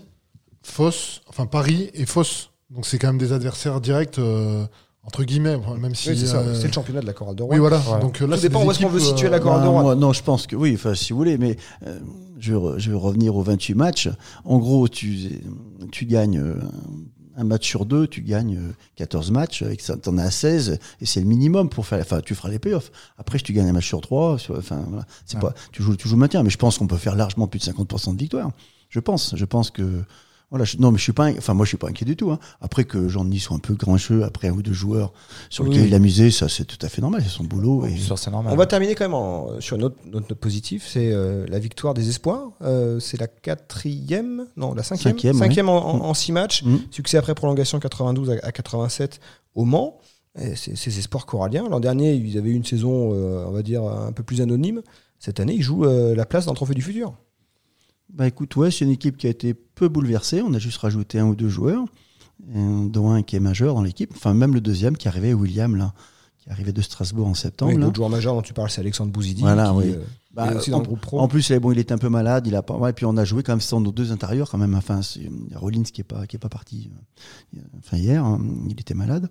Foss, 0.64 1.22
enfin 1.28 1.46
Paris 1.46 1.92
et 1.94 2.06
Foss. 2.06 2.50
Donc 2.72 2.86
c'est 2.86 2.98
quand 2.98 3.08
même 3.08 3.20
des 3.20 3.32
adversaires 3.32 3.80
directs. 3.80 4.18
Euh, 4.18 4.66
entre 5.06 5.24
guillemets, 5.24 5.58
même 5.80 5.94
si 5.94 6.10
euh, 6.10 6.56
c'est 6.56 6.68
le 6.68 6.74
championnat 6.74 7.02
de 7.02 7.06
la 7.06 7.14
chorale 7.14 7.36
de 7.36 7.44
Rouen. 7.44 7.54
Oui, 7.54 7.60
voilà. 7.60 7.80
Donc 8.02 8.20
là, 8.20 8.36
ça 8.36 8.42
dépend 8.42 8.66
où 8.66 8.72
est-ce 8.72 8.80
qu'on 8.80 8.90
veut 8.90 9.00
situer 9.00 9.30
la 9.30 9.40
chorale 9.40 9.64
de 9.64 9.68
Rouen. 9.68 9.96
non, 9.96 10.14
je 10.14 10.24
pense 10.24 10.48
que 10.48 10.56
oui, 10.56 10.74
enfin, 10.74 10.96
si 10.96 11.14
vous 11.14 11.20
voulez, 11.20 11.38
mais 11.38 11.58
euh, 11.86 12.00
je, 12.40 12.56
vais, 12.56 12.80
je 12.80 12.92
vais 12.92 12.98
revenir 12.98 13.36
aux 13.36 13.44
28 13.44 13.76
matchs. 13.76 14.10
En 14.46 14.58
gros, 14.58 14.88
tu, 14.88 15.42
tu 15.92 16.06
gagnes 16.06 16.40
euh, 16.40 16.56
un 17.38 17.44
match 17.44 17.68
sur 17.68 17.86
deux, 17.86 18.08
tu 18.08 18.22
gagnes 18.22 18.60
14 18.96 19.30
matchs, 19.30 19.64
ça, 19.80 19.96
t'en 19.96 20.18
as 20.18 20.32
16, 20.32 20.80
et 21.02 21.06
c'est 21.06 21.20
le 21.20 21.28
minimum 21.28 21.70
pour 21.70 21.86
faire, 21.86 22.00
enfin, 22.00 22.22
tu 22.22 22.34
feras 22.34 22.50
les 22.50 22.60
playoffs. 22.60 22.92
Après, 23.18 23.38
tu 23.38 23.54
gagnes 23.54 23.70
un 23.70 23.74
match 23.74 23.88
sur 23.88 24.02
trois, 24.02 24.34
enfin, 24.34 24.86
voilà, 24.88 25.06
c'est 25.26 25.40
pas, 25.40 25.54
tu 25.72 25.84
joues, 25.84 25.96
tu 25.96 26.08
joues 26.08 26.18
maintien, 26.18 26.42
mais 26.44 26.50
je 26.50 26.58
pense 26.58 26.78
qu'on 26.78 26.88
peut 26.88 26.98
faire 26.98 27.16
largement 27.16 27.48
plus 27.48 27.60
de 27.60 27.66
50% 27.66 28.16
de 28.16 28.20
victoire. 28.20 28.52
Je 28.90 29.00
pense, 29.00 29.36
je 29.36 29.46
pense 29.46 29.70
que, 29.70 30.04
voilà, 30.52 30.66
non, 30.80 30.92
mais 30.92 30.98
je 30.98 31.04
suis 31.04 31.12
pas, 31.12 31.30
enfin 31.32 31.54
moi 31.54 31.66
je 31.66 31.70
suis 31.70 31.78
pas 31.78 31.90
inquiet 31.90 32.06
du 32.06 32.16
tout. 32.16 32.32
Hein. 32.32 32.40
Après 32.62 32.86
que 32.86 33.08
Jean-Denis 33.08 33.40
soit 33.40 33.56
un 33.56 33.60
peu 33.60 33.74
grincheux 33.74 34.24
après 34.24 34.48
un 34.50 34.52
ou 34.52 34.62
deux 34.62 34.74
joueurs 34.74 35.12
sur 35.50 35.64
lesquels 35.64 35.88
il 35.88 35.96
a 35.96 36.00
misé, 36.00 36.30
ça 36.30 36.48
c'est 36.48 36.66
tout 36.66 36.78
à 36.86 36.90
fait 36.90 37.02
normal, 37.02 37.22
c'est 37.24 37.30
son 37.30 37.44
boulot. 37.44 37.86
Et... 37.86 37.96
normal. 38.30 38.54
On 38.54 38.56
va 38.56 38.66
terminer 38.68 38.96
quand 38.96 39.10
même 39.10 39.62
sur 39.62 39.76
une 39.76 39.84
autre, 39.84 39.98
note 40.06 40.32
positive, 40.36 40.84
c'est 40.88 41.12
euh, 41.12 41.46
la 41.48 41.60
victoire 41.60 41.94
des 41.94 42.10
espoirs. 42.10 42.52
Euh, 42.62 43.00
c'est 43.00 43.20
la 43.20 43.28
quatrième, 43.28 44.46
non 44.56 44.74
la 44.74 44.84
cinquième, 44.84 45.18
cinquième, 45.34 45.70
en, 45.70 46.14
six 46.14 46.32
matchs. 46.32 46.64
Mm. 46.64 46.78
Succès 46.92 47.18
après 47.18 47.34
prolongation 47.34 47.80
92 47.80 48.38
à, 48.42 48.52
87 48.52 49.20
au 49.56 49.66
Mans. 49.66 50.00
Ces, 50.38 50.76
ces 50.76 51.00
espoirs 51.00 51.26
coralliens. 51.26 51.70
L'an 51.70 51.80
dernier, 51.80 52.14
ils 52.14 52.38
avaient 52.38 52.50
eu 52.50 52.56
une 52.56 52.66
saison, 52.66 53.14
euh, 53.14 53.46
on 53.48 53.52
va 53.52 53.64
dire, 53.64 53.84
un 53.84 54.12
peu 54.12 54.22
plus 54.22 54.42
anonyme. 54.42 54.82
Cette 55.18 55.40
année, 55.40 55.54
ils 55.54 55.62
jouent 55.62 55.86
la 55.86 56.26
place 56.26 56.46
d'un 56.46 56.54
trophée 56.54 56.74
du 56.74 56.82
futur. 56.82 57.14
Bah 58.14 58.28
écoute, 58.28 58.56
ouais, 58.56 58.72
c'est 58.72 58.86
une 58.86 58.92
équipe 58.92 59.18
qui 59.18 59.28
a 59.28 59.30
été 59.30 59.54
peu 59.54 59.90
bouleversée. 59.90 60.42
On 60.42 60.54
a 60.54 60.60
juste 60.60 60.78
rajouté 60.78 61.20
un 61.20 61.26
ou 61.28 61.36
deux 61.36 61.50
joueurs, 61.50 61.84
dont 62.48 63.12
un 63.12 63.24
qui 63.24 63.36
est 63.36 63.42
majeur 63.42 63.76
dans 63.76 63.84
l'équipe. 63.84 64.12
Enfin, 64.16 64.34
même 64.34 64.54
le 64.54 64.62
deuxième 64.62 64.96
qui 64.96 65.08
arrivait, 65.08 65.34
William, 65.34 65.76
là, 65.76 65.94
qui 66.40 66.50
arrivait 66.50 66.72
de 66.72 66.82
Strasbourg 66.82 67.28
en 67.28 67.34
septembre. 67.34 67.74
Oui, 67.74 67.80
l'autre 67.80 67.96
joueur 67.96 68.10
majeur 68.10 68.36
dont 68.36 68.42
tu 68.42 68.54
parles, 68.54 68.70
c'est 68.70 68.82
Alexandre 68.82 69.12
Bouzidi. 69.12 69.42
Voilà, 69.42 69.74
oui. 69.74 69.92
Euh, 69.92 70.04
bah, 70.36 70.52
en, 71.14 71.28
plus, 71.30 71.52
bon, 71.54 71.72
il 71.72 71.80
était 71.80 71.94
un 71.94 71.98
peu 71.98 72.10
malade. 72.10 72.46
Il 72.46 72.56
a 72.56 72.62
pas. 72.62 72.90
et 72.90 72.94
puis 72.94 73.06
on 73.06 73.16
a 73.16 73.24
joué 73.24 73.42
quand 73.42 73.54
même 73.54 73.62
sans 73.62 73.80
nos 73.80 73.94
deux 73.94 74.12
intérieurs 74.12 74.50
quand 74.50 74.58
même. 74.58 74.76
Enfin, 74.76 75.02
c'est 75.02 75.30
Rollins 75.56 75.84
qui 75.84 76.02
est 76.02 76.04
pas 76.04 76.28
qui 76.28 76.36
est 76.36 76.40
pas 76.40 76.50
parti. 76.50 76.92
Euh, 77.56 77.60
enfin 77.80 77.96
hier, 77.96 78.24
hein, 78.24 78.42
il 78.68 78.78
était 78.78 78.94
malade. 78.94 79.30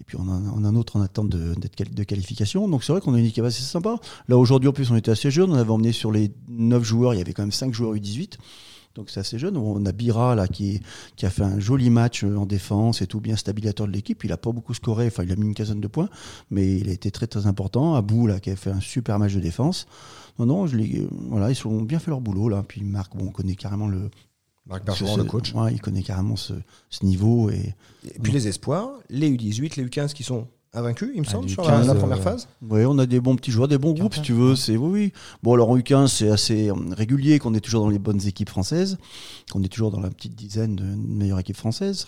Et 0.00 0.04
puis 0.04 0.16
on 0.20 0.28
a, 0.28 0.40
on 0.54 0.62
a 0.62 0.68
un 0.68 0.76
autre 0.76 0.96
en 0.96 1.00
attente 1.00 1.30
de, 1.30 1.54
de 1.54 2.04
qualification. 2.04 2.68
Donc 2.68 2.84
c'est 2.84 2.92
vrai 2.92 3.00
qu'on 3.00 3.14
a 3.14 3.18
une 3.18 3.26
équipe 3.26 3.44
assez 3.44 3.62
sympa. 3.62 3.96
Là 4.28 4.38
aujourd'hui 4.38 4.68
en 4.68 4.72
plus 4.72 4.88
on 4.92 4.96
était 4.96 5.10
assez 5.10 5.32
jeunes. 5.32 5.50
On 5.50 5.56
avait 5.56 5.70
emmené 5.70 5.90
sur 5.90 6.12
les 6.12 6.32
9 6.48 6.84
joueurs. 6.84 7.14
Il 7.14 7.18
y 7.18 7.20
avait 7.20 7.32
quand 7.32 7.42
même 7.42 7.50
5 7.50 7.74
joueurs 7.74 7.94
U18. 7.94 8.34
Donc 8.96 9.10
c'est 9.10 9.20
assez 9.20 9.38
jeune. 9.38 9.56
On 9.56 9.84
a 9.84 9.92
Bira 9.92 10.34
là 10.34 10.48
qui, 10.48 10.80
qui 11.16 11.26
a 11.26 11.30
fait 11.30 11.42
un 11.42 11.60
joli 11.60 11.90
match 11.90 12.24
euh, 12.24 12.36
en 12.36 12.46
défense 12.46 13.02
et 13.02 13.06
tout, 13.06 13.20
bien 13.20 13.36
stabilisateur 13.36 13.86
de 13.86 13.92
l'équipe. 13.92 14.24
Il 14.24 14.32
a 14.32 14.36
pas 14.36 14.52
beaucoup 14.52 14.74
scoré, 14.74 15.06
enfin 15.06 15.22
il 15.22 15.32
a 15.32 15.36
mis 15.36 15.46
une 15.46 15.54
quinzaine 15.54 15.80
de 15.80 15.88
points, 15.88 16.08
mais 16.50 16.76
il 16.76 16.88
a 16.88 16.92
été 16.92 17.10
très 17.10 17.26
très 17.26 17.46
important. 17.46 17.94
Abou 17.94 18.26
là 18.26 18.40
qui 18.40 18.50
a 18.50 18.56
fait 18.56 18.70
un 18.70 18.80
super 18.80 19.18
match 19.18 19.34
de 19.34 19.40
défense. 19.40 19.86
Non 20.38 20.46
non, 20.46 20.66
je 20.66 20.76
les, 20.76 21.06
voilà, 21.28 21.50
ils 21.50 21.66
ont 21.66 21.82
bien 21.82 21.98
fait 21.98 22.10
leur 22.10 22.20
boulot 22.20 22.48
là. 22.48 22.64
Puis 22.66 22.82
Marc, 22.82 23.16
bon, 23.16 23.26
on 23.26 23.30
connaît 23.30 23.54
carrément 23.54 23.88
le 23.88 24.10
Marc 24.66 24.84
Bergeron, 24.84 25.16
le 25.16 25.24
coach. 25.24 25.54
Ouais, 25.54 25.72
il 25.72 25.80
connaît 25.80 26.02
carrément 26.02 26.36
ce, 26.36 26.54
ce 26.90 27.04
niveau 27.04 27.50
et. 27.50 27.74
Et 28.04 28.18
puis 28.20 28.32
les 28.32 28.48
espoirs, 28.48 28.90
les 29.08 29.30
U18, 29.30 29.76
les 29.76 29.86
U15 29.86 30.12
qui 30.12 30.22
sont 30.22 30.46
invaincu, 30.76 31.10
il 31.14 31.20
me 31.20 31.26
semble, 31.26 31.48
sur 31.48 31.62
la, 31.68 31.94
première 31.94 32.18
euh, 32.18 32.22
phase. 32.22 32.48
Oui, 32.62 32.84
on 32.84 32.98
a 32.98 33.06
des 33.06 33.20
bons 33.20 33.36
petits 33.36 33.50
joueurs, 33.50 33.68
des 33.68 33.78
bons 33.78 33.92
groupes, 33.92 34.14
si 34.14 34.22
tu 34.22 34.32
veux. 34.32 34.54
C'est 34.54 34.76
oui, 34.76 34.90
oui. 34.90 35.12
Bon, 35.42 35.54
alors 35.54 35.70
en 35.70 35.78
U15, 35.78 36.08
c'est 36.08 36.30
assez 36.30 36.68
euh, 36.68 36.74
régulier 36.92 37.38
qu'on 37.38 37.54
est 37.54 37.60
toujours 37.60 37.82
dans 37.82 37.90
les 37.90 37.98
bonnes 37.98 38.24
équipes 38.26 38.50
françaises, 38.50 38.98
qu'on 39.50 39.62
est 39.62 39.68
toujours 39.68 39.90
dans 39.90 40.00
la 40.00 40.10
petite 40.10 40.34
dizaine 40.34 40.76
de 40.76 40.84
meilleures 40.84 41.40
équipes 41.40 41.56
françaises. 41.56 42.06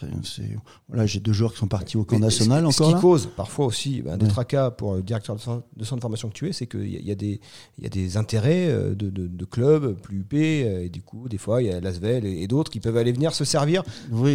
Voilà, 0.88 1.06
j'ai 1.06 1.20
deux 1.20 1.32
joueurs 1.32 1.52
qui 1.52 1.58
sont 1.58 1.68
partis 1.68 1.96
au 1.96 2.04
camp 2.04 2.18
national 2.18 2.66
encore. 2.66 2.90
Ce 2.90 2.94
qui 2.94 3.00
cause 3.00 3.28
parfois 3.36 3.66
aussi 3.66 4.02
ben, 4.02 4.16
des 4.16 4.28
tracas 4.28 4.70
pour 4.70 4.94
le 4.94 5.02
directeur 5.02 5.36
de 5.36 5.40
centre 5.40 5.64
de 5.76 6.00
formation 6.00 6.28
que 6.28 6.34
tu 6.34 6.48
es, 6.48 6.52
c'est 6.52 6.66
qu'il 6.66 6.88
y, 6.88 7.10
a 7.10 7.14
des, 7.14 7.40
il 7.78 7.84
y 7.84 7.86
a 7.86 7.90
des 7.90 8.16
intérêts 8.16 8.68
euh, 8.68 8.94
de, 8.94 9.08
de, 9.10 9.44
clubs 9.44 9.94
plus 10.00 10.18
huppés, 10.18 10.84
et 10.84 10.88
du 10.90 11.00
coup, 11.00 11.28
des 11.28 11.38
fois, 11.38 11.62
il 11.62 11.68
y 11.68 11.72
a 11.72 11.80
Lasvel 11.80 12.26
et, 12.26 12.46
d'autres 12.46 12.70
qui 12.70 12.80
peuvent 12.80 12.96
aller 12.96 13.12
venir 13.12 13.34
se 13.34 13.44
servir 13.44 13.82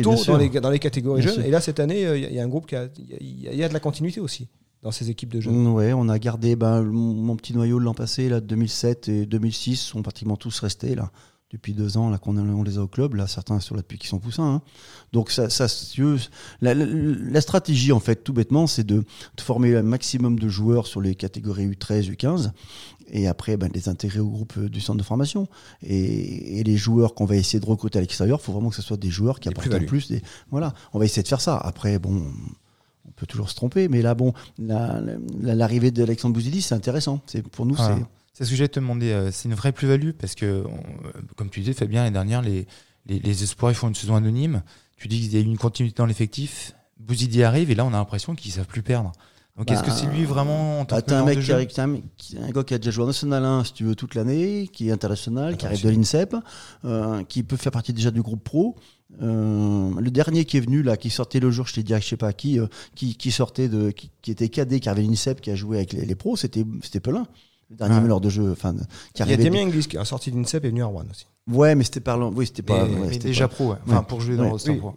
tôt 0.01 0.15
dans 0.25 0.37
les, 0.37 0.49
dans 0.49 0.69
les 0.69 0.79
catégories 0.79 1.21
jeunes. 1.21 1.43
Et 1.45 1.51
là, 1.51 1.61
cette 1.61 1.79
année, 1.79 2.01
il 2.01 2.33
y, 2.33 2.39
a 2.39 2.43
un 2.43 2.47
groupe 2.47 2.65
qui 2.65 2.75
a, 2.75 2.87
il 3.19 3.55
y 3.55 3.63
a 3.63 3.69
de 3.69 3.73
la 3.73 3.79
continuité 3.79 4.19
aussi 4.23 4.47
dans 4.83 4.91
ces 4.91 5.09
équipes 5.09 5.31
de 5.31 5.39
jeunes 5.39 5.67
Oui, 5.67 5.93
on 5.93 6.09
a 6.09 6.19
gardé 6.19 6.55
ben, 6.55 6.83
mon, 6.83 7.35
petit 7.35 7.53
noyau 7.53 7.79
de 7.79 7.85
l'an 7.85 7.93
passé, 7.93 8.29
là, 8.29 8.41
2007 8.41 9.09
et 9.09 9.25
2006, 9.25 9.77
sont 9.77 10.01
pratiquement 10.01 10.35
tous 10.35 10.59
restés 10.59 10.93
là. 10.93 11.09
Depuis 11.51 11.75
deux 11.75 11.97
ans, 11.97 12.09
là, 12.09 12.17
qu'on 12.17 12.35
on 12.35 12.63
les 12.63 12.79
a 12.79 12.81
au 12.81 12.87
club, 12.87 13.13
là, 13.13 13.27
certains 13.27 13.59
sont 13.59 13.75
là 13.75 13.81
depuis 13.81 13.99
qu'ils 13.99 14.09
sont 14.09 14.17
poussins. 14.17 14.55
Hein. 14.55 14.61
Donc, 15.11 15.29
ça, 15.29 15.51
ça 15.51 15.67
la, 16.61 16.73
la, 16.73 17.41
stratégie, 17.41 17.91
en 17.91 17.99
fait, 17.99 18.23
tout 18.23 18.33
bêtement, 18.33 18.65
c'est 18.65 18.83
de, 18.83 19.03
former 19.39 19.75
un 19.75 19.83
maximum 19.83 20.39
de 20.39 20.49
joueurs 20.49 20.87
sur 20.87 20.99
les 20.99 21.13
catégories 21.13 21.67
U13, 21.67 22.11
U15, 22.11 22.51
et 23.11 23.27
après, 23.27 23.55
ben, 23.55 23.69
les 23.71 23.87
intégrer 23.87 24.19
au 24.19 24.29
groupe 24.29 24.59
du 24.65 24.81
centre 24.81 24.97
de 24.97 25.03
formation. 25.03 25.47
Et, 25.83 26.63
les 26.63 26.75
joueurs 26.75 27.13
qu'on 27.13 27.25
va 27.25 27.35
essayer 27.35 27.59
de 27.59 27.67
recruter 27.67 27.99
à 27.99 28.01
l'extérieur, 28.01 28.39
il 28.41 28.43
faut 28.43 28.51
vraiment 28.51 28.71
que 28.71 28.75
ce 28.75 28.81
soit 28.81 28.97
des 28.97 29.11
joueurs 29.11 29.39
qui 29.39 29.47
apportent 29.47 29.85
plus. 29.85 30.07
Des, 30.07 30.23
voilà, 30.49 30.73
on 30.91 30.97
va 30.97 31.05
essayer 31.05 31.21
de 31.21 31.27
faire 31.27 31.41
ça. 31.41 31.55
Après, 31.55 31.99
bon, 31.99 32.33
on 33.07 33.11
peut 33.11 33.25
toujours 33.25 33.49
se 33.49 33.55
tromper, 33.55 33.87
mais 33.87 34.01
là, 34.01 34.15
bon, 34.15 34.33
l'arrivée 34.57 35.91
d'Alexandre 35.91 36.33
Bouzidi, 36.33 36.61
c'est 36.61 36.75
intéressant. 36.75 37.21
C'est 37.25 37.47
pour 37.47 37.65
nous, 37.65 37.75
c'est. 37.75 37.83
C'est 38.35 38.45
ce 38.45 38.49
que 38.49 38.55
j'allais 38.55 38.67
te 38.67 38.79
demander. 38.79 39.29
C'est 39.31 39.47
une 39.47 39.53
vraie 39.53 39.71
plus-value 39.71 40.09
parce 40.09 40.33
que, 40.33 40.63
comme 41.35 41.51
tu 41.51 41.59
disais, 41.59 41.73
Fabien, 41.73 42.01
l'année 42.01 42.13
dernière, 42.13 42.41
les, 42.41 42.65
les, 43.05 43.19
les, 43.19 43.43
espoirs 43.43 43.71
ils 43.71 43.75
font 43.75 43.89
une 43.89 43.95
saison 43.95 44.15
anonyme. 44.15 44.63
Tu 44.97 45.07
dis 45.07 45.21
qu'il 45.21 45.33
y 45.33 45.37
a 45.37 45.39
une 45.39 45.57
continuité 45.57 45.97
dans 45.97 46.07
l'effectif. 46.07 46.73
Bouzidi 46.99 47.43
arrive 47.43 47.69
et 47.69 47.75
là, 47.75 47.85
on 47.85 47.89
a 47.89 47.97
l'impression 47.97 48.33
qu'ils 48.33 48.51
savent 48.51 48.65
plus 48.65 48.81
perdre. 48.81 49.11
Donc 49.57 49.69
est-ce 49.69 49.83
que 49.83 49.91
c'est 49.91 50.07
lui 50.07 50.25
vraiment 50.25 50.79
en 50.79 50.85
tant 50.85 50.97
bah, 51.07 51.19
un 51.19 51.25
mec 51.25 51.39
qui, 51.39 51.51
arrive, 51.51 51.69
un, 51.77 51.95
un 52.41 52.49
gars 52.49 52.63
qui 52.63 52.73
a 52.73 52.79
déjà 52.79 52.89
joué 52.89 53.03
en 53.03 53.07
National 53.07 53.45
1, 53.45 53.63
si 53.65 53.73
tu 53.73 53.83
veux, 53.83 53.93
toute 53.93 54.15
l'année, 54.15 54.67
qui 54.73 54.89
est 54.89 54.91
international, 54.91 55.57
qui 55.57 55.67
arrive 55.67 55.83
de 55.83 55.89
l'INSEP, 55.89 56.35
euh, 56.85 57.23
qui 57.25 57.43
peut 57.43 57.55
faire 57.55 57.71
partie 57.71 57.93
déjà 57.93 58.09
du 58.09 58.23
groupe 58.23 58.43
pro. 58.43 58.75
Euh, 59.21 59.91
le 59.99 60.09
dernier 60.09 60.45
qui 60.45 60.57
est 60.57 60.61
venu 60.61 60.81
là, 60.81 60.97
qui 60.97 61.11
sortait 61.11 61.39
le 61.39 61.51
jour, 61.51 61.67
je 61.67 61.75
t'ai 61.75 61.83
dit, 61.83 61.93
je 61.93 61.99
sais 61.99 62.17
pas 62.17 62.33
qui, 62.33 62.59
euh, 62.59 62.65
qui, 62.95 63.15
qui, 63.15 63.29
sortait 63.29 63.69
de, 63.69 63.91
qui, 63.91 64.09
qui, 64.23 64.31
était 64.31 64.49
cadet, 64.49 64.79
qui 64.79 64.89
avait 64.89 65.03
l'INSEP, 65.03 65.39
qui 65.39 65.51
a 65.51 65.55
joué 65.55 65.77
avec 65.77 65.93
les, 65.93 66.05
les 66.05 66.15
pros, 66.15 66.35
c'était 66.35 66.65
c'était 66.81 66.99
Pelin 66.99 67.27
le 67.69 67.75
dernier 67.75 68.01
meneur 68.01 68.21
de 68.21 68.29
jeu. 68.29 68.51
Enfin, 68.51 68.73
qui 69.13 69.23
Il 69.23 69.29
y 69.29 69.33
a 69.33 69.37
Damien 69.37 69.67
Inglis 69.67 69.87
qui 69.87 69.97
a 69.97 70.05
sorti 70.05 70.31
d'INSEP 70.31 70.63
et 70.63 70.67
est 70.67 70.71
venu 70.71 70.81
à 70.81 70.87
Rouen 70.87 71.05
aussi. 71.11 71.27
Ouais, 71.51 71.75
mais 71.75 71.83
c'était 71.83 71.99
parlant. 71.99 72.31
Oui, 72.33 72.47
c'était 72.47 72.61
pas. 72.61 72.85
Mais, 72.85 73.17
déjà 73.17 73.49
pro, 73.49 73.75
Enfin, 73.85 74.03
pour 74.03 74.21
jouer 74.21 74.37
dans 74.37 74.43
le 74.43 74.49
roster 74.49 74.75
pro. 74.75 74.93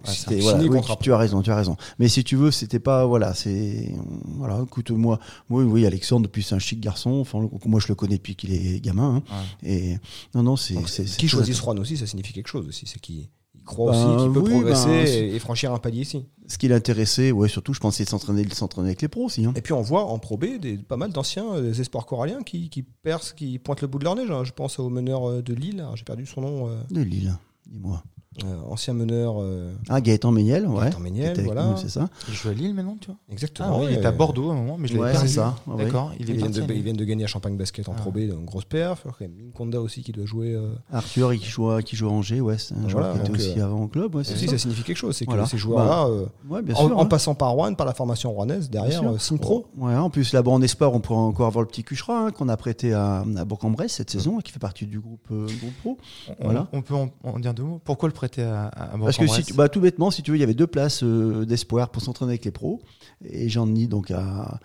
tu 1.00 1.12
as 1.12 1.18
raison, 1.18 1.42
tu 1.42 1.50
as 1.50 1.56
raison. 1.56 1.76
Mais 1.98 2.08
si 2.08 2.22
tu 2.22 2.36
veux, 2.36 2.52
c'était 2.52 2.78
pas. 2.78 3.04
Voilà, 3.04 3.34
c'est. 3.34 3.92
Voilà, 4.24 4.62
écoute, 4.64 4.92
moi, 4.92 5.18
moi, 5.48 5.64
oui, 5.64 5.86
Alexandre, 5.86 6.22
depuis, 6.22 6.44
c'est 6.44 6.54
un 6.54 6.60
chic 6.60 6.80
garçon. 6.80 7.10
Enfin, 7.20 7.48
moi, 7.64 7.80
je 7.80 7.88
le 7.88 7.96
connais 7.96 8.16
depuis 8.16 8.36
qu'il 8.36 8.52
est 8.52 8.80
gamin. 8.80 9.22
Hein. 9.30 9.42
Et 9.64 9.96
non, 10.34 10.42
non, 10.42 10.56
c'est. 10.56 10.76
Qui 11.16 11.28
choisit 11.28 11.58
Rouen 11.58 11.78
aussi, 11.78 11.96
ça 11.96 12.06
signifie 12.06 12.32
quelque 12.32 12.48
chose 12.48 12.68
aussi. 12.68 12.86
C'est 12.86 13.00
qui 13.00 13.28
croit 13.66 13.90
aussi 13.90 14.04
ben 14.04 14.16
qu'il 14.16 14.32
peut 14.32 14.42
progresser 14.42 14.86
ben, 14.86 15.34
et, 15.34 15.38
franchir 15.38 15.72
un 15.72 15.78
palier 15.78 16.02
ici. 16.02 16.24
Ce 16.46 16.56
qui 16.56 16.68
l'intéressait, 16.68 17.32
ouais, 17.32 17.48
surtout, 17.48 17.74
je 17.74 17.80
pensais 17.80 18.04
s'entraîner, 18.04 18.48
s'entraîner 18.48 18.88
avec 18.88 19.02
les 19.02 19.08
pros 19.08 19.24
aussi. 19.26 19.44
Hein. 19.44 19.52
Et 19.56 19.60
puis 19.60 19.74
on 19.74 19.82
voit 19.82 20.04
en 20.04 20.18
Pro 20.18 20.38
B 20.38 20.58
des, 20.58 20.78
pas 20.78 20.96
mal 20.96 21.12
d'anciens 21.12 21.54
euh, 21.54 21.74
espoirs 21.74 22.06
coralliens 22.06 22.42
qui, 22.42 22.70
qui, 22.70 22.82
percent, 22.82 23.34
qui 23.34 23.58
pointent 23.58 23.82
le 23.82 23.88
bout 23.88 23.98
de 23.98 24.04
leur 24.04 24.14
neige. 24.14 24.30
Hein. 24.30 24.44
Je 24.44 24.52
pense 24.52 24.78
au 24.78 24.88
meneur 24.88 25.28
euh, 25.28 25.42
de 25.42 25.52
Lille, 25.52 25.84
j'ai 25.94 26.04
perdu 26.04 26.24
son 26.24 26.40
nom. 26.40 26.68
Euh. 26.68 26.76
De 26.90 27.02
Lille, 27.02 27.36
dis-moi. 27.66 28.02
Euh, 28.44 28.56
ancien 28.70 28.92
meneur. 28.92 29.36
Euh, 29.40 29.72
ah, 29.88 30.00
Gaëtan 30.00 30.30
Méniel, 30.30 30.66
ouais. 30.66 30.84
Gaëtan 30.84 31.00
Méniel, 31.00 31.40
voilà. 31.42 31.74
C'est 31.76 31.88
ça. 31.88 32.08
Il 32.28 32.34
joue 32.34 32.48
à 32.50 32.52
Lille 32.52 32.74
maintenant, 32.74 32.96
tu 33.00 33.06
vois 33.06 33.16
Exactement. 33.30 33.80
Ah, 33.80 33.90
il 33.90 33.96
est 33.96 34.04
à 34.04 34.12
Bordeaux 34.12 34.50
à 34.50 34.52
un 34.52 34.56
moment, 34.56 34.76
mais 34.78 34.88
je 34.88 34.94
l'ai 34.94 35.00
ouais, 35.00 35.12
perdu. 35.12 35.28
c'est 35.28 35.34
ça. 35.34 35.56
D'accord. 35.78 36.12
Il, 36.18 36.30
vient 36.32 36.50
de, 36.50 36.72
ils 36.72 36.82
viennent 36.82 36.96
de 36.96 37.04
gagner 37.04 37.24
à 37.24 37.26
Champagne 37.26 37.56
Basket 37.56 37.88
en 37.88 37.94
ah. 37.96 38.00
Pro 38.00 38.10
B, 38.10 38.28
donc 38.28 38.44
grosse 38.44 38.64
perf. 38.64 39.06
Minkonda 39.20 39.80
aussi 39.80 40.02
qui 40.02 40.12
doit 40.12 40.26
jouer. 40.26 40.52
Euh... 40.52 40.74
Arthur, 40.92 41.32
qui 41.34 41.46
joue, 41.46 41.70
à, 41.70 41.82
qui 41.82 41.96
joue 41.96 42.08
à 42.08 42.12
Angers, 42.12 42.40
ouais. 42.40 42.58
C'est 42.58 42.74
un 42.74 42.88
joueur 42.88 43.14
qui 43.14 43.20
était 43.20 43.30
aussi 43.30 43.60
euh, 43.60 43.64
avant 43.64 43.84
au 43.84 43.88
club. 43.88 44.14
Ouais, 44.14 44.20
aussi, 44.20 44.48
ça. 44.48 44.58
signifie 44.58 44.82
quelque 44.82 44.96
chose. 44.96 45.16
C'est 45.16 45.26
que 45.26 45.46
ces 45.46 45.58
joueurs-là, 45.58 46.08
bah, 46.44 46.60
en, 46.76 47.06
passant 47.06 47.34
par 47.34 47.52
Rouen, 47.52 47.74
par 47.74 47.86
la 47.86 47.94
formation 47.94 48.32
rouennaise, 48.32 48.68
derrière, 48.68 49.02
signe 49.20 49.38
pro. 49.38 49.66
Ouais, 49.76 49.94
en 49.94 50.10
plus, 50.10 50.32
là-bas 50.32 50.50
en 50.50 50.60
espoir, 50.62 50.92
on 50.92 51.00
pourrait 51.00 51.20
encore 51.20 51.46
avoir 51.46 51.62
le 51.62 51.68
petit 51.68 51.84
Cuchera 51.84 52.26
hein, 52.26 52.30
qu'on 52.32 52.48
a 52.48 52.56
prêté 52.56 52.92
à 52.92 53.24
Bourg-en-Bresse 53.46 53.92
cette 53.92 54.10
saison, 54.10 54.38
qui 54.40 54.52
fait 54.52 54.58
partie 54.58 54.86
du 54.86 55.00
groupe 55.00 55.32
pro. 55.80 55.96
Voilà. 56.40 56.68
On 56.72 56.82
peut 56.82 56.94
en 56.94 57.38
dire 57.38 57.54
deux 57.54 57.62
mots. 57.62 57.80
Pourquoi 57.84 58.08
le 58.08 58.12
à 58.38 58.70
Parce 58.98 59.16
que 59.16 59.26
si 59.26 59.52
bah, 59.52 59.68
tout 59.68 59.80
bêtement, 59.80 60.10
si 60.10 60.22
tu 60.22 60.30
veux, 60.30 60.36
il 60.36 60.40
y 60.40 60.44
avait 60.44 60.54
deux 60.54 60.66
places 60.66 61.02
euh, 61.02 61.44
d'espoir 61.44 61.90
pour 61.90 62.02
s'entraîner 62.02 62.32
avec 62.32 62.44
les 62.44 62.50
pros. 62.50 62.80
Et 63.24 63.48
j'en 63.48 63.72
ai 63.74 63.86
donc 63.86 64.10
à, 64.10 64.60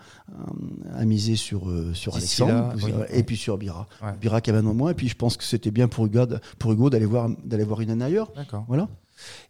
à, 0.94 1.04
miser 1.04 1.36
sur, 1.36 1.70
euh, 1.70 1.94
sur 1.94 2.16
Alexandre 2.16 2.74
et 3.10 3.22
puis 3.22 3.36
sur 3.36 3.58
Bira. 3.58 3.88
Bira 4.20 4.40
qui 4.40 4.50
avait 4.50 4.58
un 4.60 4.66
an 4.66 4.74
moins. 4.74 4.90
Et 4.90 4.94
puis 4.94 5.08
je 5.08 5.16
pense 5.16 5.36
que 5.36 5.44
c'était 5.44 5.70
bien 5.70 5.88
pour 5.88 6.06
Hugo, 6.06 6.26
pour 6.58 6.72
Hugo 6.72 6.90
d'aller 6.90 7.06
voir, 7.06 7.28
d'aller 7.44 7.64
voir 7.64 7.80
une 7.80 7.90
année 7.90 8.04
ailleurs. 8.04 8.32
D'accord. 8.36 8.64
Voilà. 8.68 8.88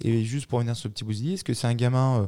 Et 0.02 0.24
juste 0.24 0.46
pour 0.46 0.58
revenir 0.58 0.76
sur 0.76 0.88
le 0.88 0.92
petit 0.92 1.04
Bouzidi, 1.04 1.34
est-ce 1.34 1.44
que 1.44 1.54
c'est 1.54 1.66
un 1.66 1.74
gamin. 1.74 2.22
Euh, 2.22 2.26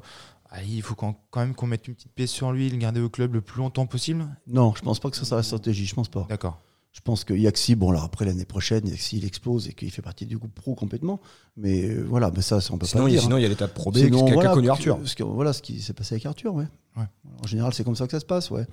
il 0.68 0.82
faut 0.82 0.94
quand 0.94 1.16
même 1.36 1.54
qu'on 1.54 1.66
mette 1.66 1.88
une 1.88 1.94
petite 1.94 2.12
pièce 2.12 2.30
sur 2.30 2.52
lui, 2.52 2.70
le 2.70 2.76
garder 2.76 3.00
au 3.00 3.08
club 3.08 3.34
le 3.34 3.40
plus 3.40 3.58
longtemps 3.58 3.86
possible? 3.86 4.26
Non, 4.46 4.72
je 4.76 4.82
pense 4.82 5.00
pas 5.00 5.10
que 5.10 5.16
ça 5.16 5.24
soit 5.24 5.36
la 5.36 5.42
stratégie, 5.42 5.84
je 5.84 5.94
pense 5.94 6.08
pas. 6.08 6.26
D'accord. 6.28 6.60
Je 6.94 7.00
pense 7.00 7.24
que 7.24 7.34
Yaxi, 7.34 7.74
bon, 7.74 7.90
alors 7.90 8.04
après 8.04 8.24
l'année 8.24 8.44
prochaine, 8.44 8.86
Yaxi 8.86 9.18
il 9.18 9.24
explose 9.24 9.68
et 9.68 9.72
qu'il 9.72 9.90
fait 9.90 10.00
partie 10.00 10.26
du 10.26 10.38
groupe 10.38 10.54
pro 10.54 10.76
complètement. 10.76 11.20
Mais 11.56 11.82
euh, 11.82 12.06
voilà, 12.08 12.30
mais 12.34 12.40
ça, 12.40 12.60
on 12.70 12.78
peut 12.78 12.86
sinon, 12.86 13.04
pas 13.04 13.10
dire. 13.10 13.20
Sinon, 13.20 13.36
il 13.36 13.42
y 13.42 13.44
a 13.44 13.48
l'étape 13.48 13.74
pro 13.74 13.90
B 13.90 13.96
qui 13.96 14.04
a 14.06 14.48
connu 14.54 14.70
Arthur. 14.70 14.98
voilà 15.26 15.52
ce 15.52 15.60
qui 15.60 15.82
s'est 15.82 15.92
passé 15.92 16.14
avec 16.14 16.24
Arthur, 16.24 16.54
ouais. 16.54 16.66
En 16.96 17.46
général, 17.48 17.74
c'est 17.74 17.82
comme 17.82 17.96
ça 17.96 18.06
que 18.06 18.12
ça 18.12 18.20
se 18.20 18.24
passe, 18.24 18.52
ouais. 18.52 18.64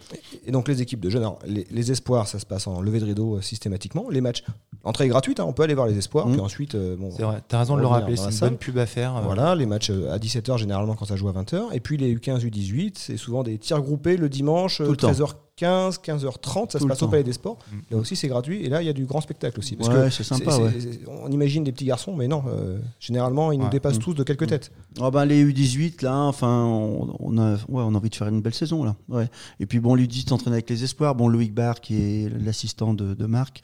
Et 0.46 0.52
donc 0.52 0.68
les 0.68 0.82
équipes 0.84 1.00
de 1.00 1.10
jeunes, 1.10 1.28
les, 1.46 1.92
espoirs, 1.92 2.28
ça 2.28 2.38
se 2.38 2.46
passe 2.46 2.68
en 2.68 2.80
levée 2.80 3.00
de 3.00 3.06
rideau 3.06 3.38
euh, 3.38 3.42
systématiquement. 3.42 4.08
Les 4.10 4.22
matchs, 4.22 4.44
entrée 4.84 5.08
gratuite, 5.08 5.40
hein, 5.40 5.46
on 5.48 5.54
peut 5.54 5.64
aller 5.64 5.74
voir 5.74 5.88
les 5.88 5.98
espoirs. 5.98 6.28
Mmh. 6.28 6.32
Puis 6.34 6.42
ensuite, 6.42 6.76
euh, 6.76 6.96
bon. 6.96 7.10
C'est 7.10 7.24
vrai. 7.24 7.42
T'as 7.48 7.58
raison 7.60 7.76
de 7.76 7.82
le 7.82 7.88
rappeler, 7.88 8.16
c'est 8.16 8.30
une 8.30 8.40
bonne 8.40 8.58
pub 8.58 8.78
à 8.78 8.86
faire. 8.86 9.20
Voilà, 9.24 9.56
les 9.56 9.66
matchs 9.66 9.90
à 9.90 10.20
17h 10.20 10.60
généralement 10.60 10.94
quand 10.94 11.06
ça 11.06 11.16
joue 11.16 11.30
à 11.30 11.34
20h. 11.34 11.74
Et 11.74 11.80
puis 11.80 11.98
les 11.98 12.16
U15, 12.16 12.46
U18, 12.46 12.94
c'est 12.98 13.18
souvent 13.18 13.42
des 13.42 13.58
tirs 13.58 13.82
groupés 13.82 14.18
le 14.18 14.30
dimanche, 14.30 14.82
13h 14.82 15.32
15, 15.62 16.00
15h30, 16.04 16.72
ça 16.72 16.80
se 16.80 16.86
passe 16.86 17.04
au 17.04 17.08
Palais 17.08 17.24
des 17.24 17.34
Sports. 17.34 17.60
Là 17.92 17.98
aussi, 17.98 18.16
c'est 18.16 18.28
gratuit. 18.28 18.66
Et 18.66 18.70
là, 18.70 18.82
il 18.82 18.88
y 18.88 18.90
a 18.90 18.94
du 18.94 19.06
grand 19.06 19.22
spectacle 19.22 19.60
aussi. 19.60 19.76
Parce 19.76 19.90
ouais, 19.90 20.10
c'est 20.10 20.24
sympa. 20.24 20.58
Ouais. 20.58 20.72
on 21.08 21.32
imagine 21.32 21.64
des 21.64 21.72
petits 21.72 21.86
garçons, 21.86 22.16
mais 22.16 22.28
non, 22.28 22.44
euh, 22.48 22.80
généralement, 23.00 23.52
ils 23.52 23.60
nous 23.60 23.70
dépassent 23.70 23.98
mm. 23.98 24.04
tous 24.04 24.14
de 24.16 24.24
quelques 24.24 24.44
mm. 24.44 24.48
têtes. 24.48 24.72
Oh 25.00 25.12
ben, 25.12 25.26
les 25.26 25.46
U18, 25.46 26.04
là, 26.04 26.18
enfin, 26.18 26.66
on, 26.66 27.38
a, 27.38 27.54
ouais, 27.54 27.60
on 27.70 27.94
a 27.94 27.98
envie 27.98 28.10
de 28.10 28.16
faire 28.16 28.28
une 28.28 28.42
belle 28.42 28.56
saison, 28.56 28.84
là. 28.84 28.96
Ouais. 29.08 29.30
Et 29.60 29.68
puis, 29.68 29.80
bon, 29.80 29.96
l'U18 29.96 30.30
s'entraîne 30.30 30.54
avec 30.54 30.68
les 30.68 30.84
espoirs. 30.84 31.14
Bon, 31.14 31.28
Loïc 31.28 31.54
Barr, 31.54 31.80
qui 31.80 31.96
est 31.96 32.30
l'assistant 32.44 32.96
de, 32.96 33.14
de, 33.14 33.26
Marc, 33.28 33.62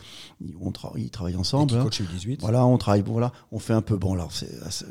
on 0.62 0.72
ils 0.98 1.10
travaillent 1.10 1.36
ensemble. 1.36 1.82
Coach 1.82 2.02
U18. 2.02 2.42
Voilà, 2.42 2.64
on 2.68 2.78
travaille, 2.78 3.02
voilà, 3.04 3.32
on 3.52 3.58
fait 3.58 3.74
un 3.74 3.82
peu, 3.82 3.98
bon, 3.98 4.16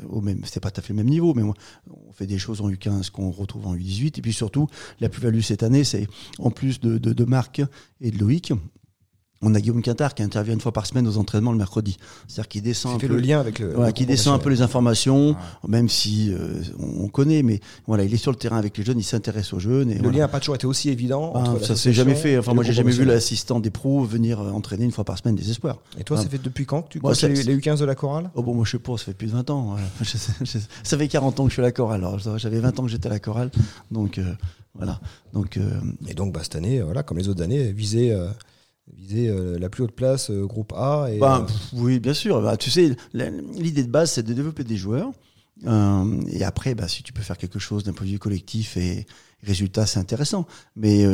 au 0.09 0.21
même, 0.21 0.41
c'est 0.43 0.59
pas 0.59 0.71
tout 0.71 0.81
à 0.81 0.83
fait 0.83 0.91
le 0.91 0.97
même 0.97 1.09
niveau, 1.09 1.33
mais 1.33 1.43
moi, 1.43 1.53
on 1.89 2.11
fait 2.11 2.27
des 2.27 2.37
choses 2.37 2.59
en 2.59 2.69
U15 2.69 3.11
qu'on 3.11 3.31
retrouve 3.31 3.65
en 3.65 3.75
U18. 3.75 4.19
Et 4.19 4.21
puis, 4.21 4.33
surtout, 4.33 4.67
la 4.99 5.07
plus-value 5.07 5.39
cette 5.39 5.63
année, 5.63 5.85
c'est 5.85 6.07
en 6.39 6.51
plus 6.51 6.81
de, 6.81 6.96
de, 6.97 7.13
de 7.13 7.23
Marc 7.23 7.61
et 8.01 8.11
de 8.11 8.17
Loïc, 8.17 8.53
on 9.41 9.53
a 9.53 9.59
Guillaume 9.59 9.81
Quintard 9.81 10.15
qui 10.15 10.23
intervient 10.23 10.53
une 10.53 10.61
fois 10.61 10.71
par 10.71 10.85
semaine 10.85 11.07
aux 11.07 11.17
entraînements 11.17 11.51
le 11.51 11.57
mercredi. 11.57 11.97
C'est-à-dire 12.27 12.47
qu'il 12.47 12.61
descend 12.63 12.95
un 12.95 12.97
peu 12.97 13.07
le 13.07 13.17
lien 13.17 13.39
avec 13.39 13.59
le, 13.59 13.91
qui 13.91 14.05
descend 14.05 14.33
un 14.33 14.39
peu 14.39 14.49
les 14.49 14.61
informations, 14.61 15.35
même 15.67 15.89
si 15.89 16.31
euh, 16.33 16.61
on 16.79 17.07
connaît, 17.07 17.43
mais 17.43 17.59
voilà, 17.85 18.03
il 18.03 18.13
est 18.13 18.17
sur 18.17 18.31
le 18.31 18.37
terrain 18.37 18.57
avec 18.57 18.77
les 18.77 18.83
jeunes, 18.83 18.99
il 18.99 19.03
s'intéresse 19.03 19.53
aux 19.53 19.59
jeunes. 19.59 19.91
Et 19.91 19.99
le 19.99 20.09
lien 20.09 20.19
n'a 20.19 20.27
pas 20.27 20.39
toujours 20.39 20.55
été 20.55 20.65
aussi 20.65 20.89
évident. 20.89 21.33
Ah, 21.35 21.55
ça 21.61 21.75
s'est 21.75 21.93
jamais 21.93 22.15
fait. 22.15 22.37
Enfin, 22.37 22.53
moi, 22.53 22.63
j'ai 22.63 22.73
jamais 22.73 22.91
vu 22.91 23.05
l'assistant 23.05 23.59
des 23.59 23.69
pros 23.69 24.03
venir 24.03 24.39
entraîner 24.39 24.85
une 24.85 24.91
fois 24.91 25.03
par 25.03 25.17
semaine 25.17 25.35
des 25.35 25.49
espoirs. 25.51 25.77
Et 25.99 26.03
toi, 26.03 26.17
ça 26.17 26.27
fait 26.27 26.41
depuis 26.41 26.65
quand 26.65 26.81
que 26.83 26.89
tu 26.89 26.99
moi, 26.99 27.13
les, 27.21 27.43
les 27.43 27.57
U15 27.57 27.79
de 27.79 27.85
la 27.85 27.95
chorale? 27.95 28.31
Oh 28.35 28.41
bon, 28.41 28.53
moi 28.53 28.65
je 28.65 28.71
sais 28.71 28.79
pas, 28.79 28.97
ça 28.97 29.05
fait 29.05 29.13
plus 29.13 29.27
de 29.27 29.33
20 29.33 29.49
ans. 29.49 29.75
ça 30.83 30.97
fait 30.97 31.07
40 31.07 31.39
ans 31.39 31.43
que 31.43 31.49
je 31.49 31.53
suis 31.53 31.61
à 31.61 31.65
la 31.65 31.71
chorale. 31.71 31.99
Alors 31.99 32.19
j'avais 32.37 32.59
20 32.59 32.79
ans 32.79 32.83
que 32.83 32.89
j'étais 32.89 33.07
à 33.07 33.11
la 33.11 33.19
chorale, 33.19 33.51
donc 33.91 34.17
euh, 34.17 34.33
voilà. 34.77 35.01
Donc 35.33 35.59
et 36.07 36.13
donc 36.13 36.33
bah, 36.33 36.41
cette 36.43 36.55
année, 36.55 36.81
voilà, 36.81 37.03
comme 37.03 37.17
les 37.17 37.27
autres 37.27 37.43
années, 37.43 37.71
viser 37.71 38.15
viser 38.95 39.29
euh, 39.29 39.57
la 39.59 39.69
plus 39.69 39.83
haute 39.83 39.91
place, 39.91 40.29
euh, 40.29 40.45
groupe 40.45 40.73
A. 40.75 41.07
Et, 41.11 41.19
bah, 41.19 41.45
oui, 41.73 41.99
bien 41.99 42.13
sûr. 42.13 42.41
Bah, 42.41 42.57
tu 42.57 42.69
sais, 42.69 42.95
l'idée 43.13 43.83
de 43.83 43.91
base, 43.91 44.11
c'est 44.11 44.23
de 44.23 44.33
développer 44.33 44.63
des 44.63 44.77
joueurs. 44.77 45.11
Euh, 45.65 46.21
et 46.29 46.43
après, 46.43 46.75
bah, 46.75 46.87
si 46.87 47.03
tu 47.03 47.13
peux 47.13 47.21
faire 47.21 47.37
quelque 47.37 47.59
chose 47.59 47.83
d'un 47.83 47.93
point 47.93 48.05
de 48.05 48.11
vue 48.11 48.19
collectif 48.19 48.77
et 48.77 49.05
résultat, 49.43 49.85
c'est 49.85 49.99
intéressant. 49.99 50.45
Mais 50.75 51.05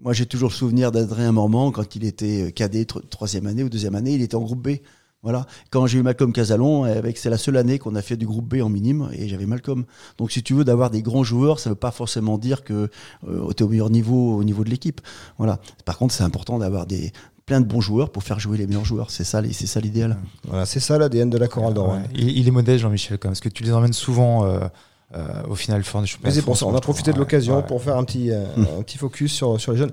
moi, 0.00 0.12
j'ai 0.12 0.26
toujours 0.26 0.50
le 0.50 0.54
souvenir 0.54 0.92
d'Adrien 0.92 1.32
Mormand 1.32 1.70
quand 1.70 1.96
il 1.96 2.04
était 2.04 2.52
cadet 2.52 2.84
troisième 2.84 3.46
année 3.46 3.62
ou 3.62 3.68
deuxième 3.68 3.94
année, 3.94 4.14
il 4.14 4.22
était 4.22 4.36
en 4.36 4.42
groupe 4.42 4.62
B. 4.62 4.76
Voilà. 5.22 5.46
Quand 5.70 5.86
j'ai 5.86 5.98
eu 5.98 6.02
Malcolm 6.02 6.32
Casalon, 6.32 6.82
avec 6.82 7.16
c'est 7.16 7.30
la 7.30 7.38
seule 7.38 7.56
année 7.56 7.78
qu'on 7.78 7.94
a 7.94 8.02
fait 8.02 8.16
du 8.16 8.26
groupe 8.26 8.48
B 8.48 8.60
en 8.60 8.68
minime 8.68 9.08
et 9.12 9.28
j'avais 9.28 9.46
Malcolm. 9.46 9.84
Donc 10.18 10.32
si 10.32 10.42
tu 10.42 10.52
veux 10.52 10.64
d'avoir 10.64 10.90
des 10.90 11.00
grands 11.00 11.22
joueurs, 11.22 11.60
ça 11.60 11.70
veut 11.70 11.76
pas 11.76 11.92
forcément 11.92 12.38
dire 12.38 12.64
que 12.64 12.90
euh, 13.28 13.52
tu 13.56 13.62
es 13.62 13.66
au 13.66 13.68
meilleur 13.68 13.88
niveau 13.88 14.36
au 14.36 14.42
niveau 14.42 14.64
de 14.64 14.70
l'équipe. 14.70 15.00
Voilà. 15.38 15.60
Par 15.84 15.96
contre, 15.96 16.12
c'est 16.12 16.24
important 16.24 16.58
d'avoir 16.58 16.86
des 16.86 17.12
plein 17.46 17.60
de 17.60 17.66
bons 17.66 17.80
joueurs 17.80 18.10
pour 18.10 18.24
faire 18.24 18.40
jouer 18.40 18.58
les 18.58 18.66
meilleurs 18.66 18.84
joueurs. 18.84 19.12
C'est 19.12 19.22
ça, 19.22 19.40
c'est 19.52 19.66
ça 19.68 19.78
l'idéal. 19.78 20.16
Voilà, 20.48 20.66
c'est 20.66 20.80
ça 20.80 20.98
l'ADN 20.98 21.30
de 21.30 21.38
la 21.38 21.46
chorale 21.46 21.74
d'Or. 21.74 21.98
Il, 22.14 22.46
est 22.46 22.50
modeste, 22.50 22.82
Jean-Michel, 22.82 23.18
parce 23.18 23.40
que 23.40 23.48
tu 23.48 23.62
les 23.62 23.72
emmènes 23.72 23.92
souvent. 23.92 24.44
Euh, 24.44 24.60
euh, 25.14 25.42
au 25.46 25.54
final, 25.54 25.82
Mais 26.24 26.30
c'est 26.30 26.40
pour 26.40 26.56
ça, 26.56 26.64
on 26.64 26.74
a 26.74 26.80
profité 26.80 27.12
de 27.12 27.18
l'occasion 27.18 27.62
pour 27.62 27.82
faire 27.82 27.98
un 27.98 28.04
petit, 28.04 28.32
hum. 28.32 28.66
un 28.78 28.82
petit 28.82 28.96
focus 28.96 29.30
sur, 29.30 29.60
sur 29.60 29.72
les 29.72 29.78
jeunes. 29.78 29.90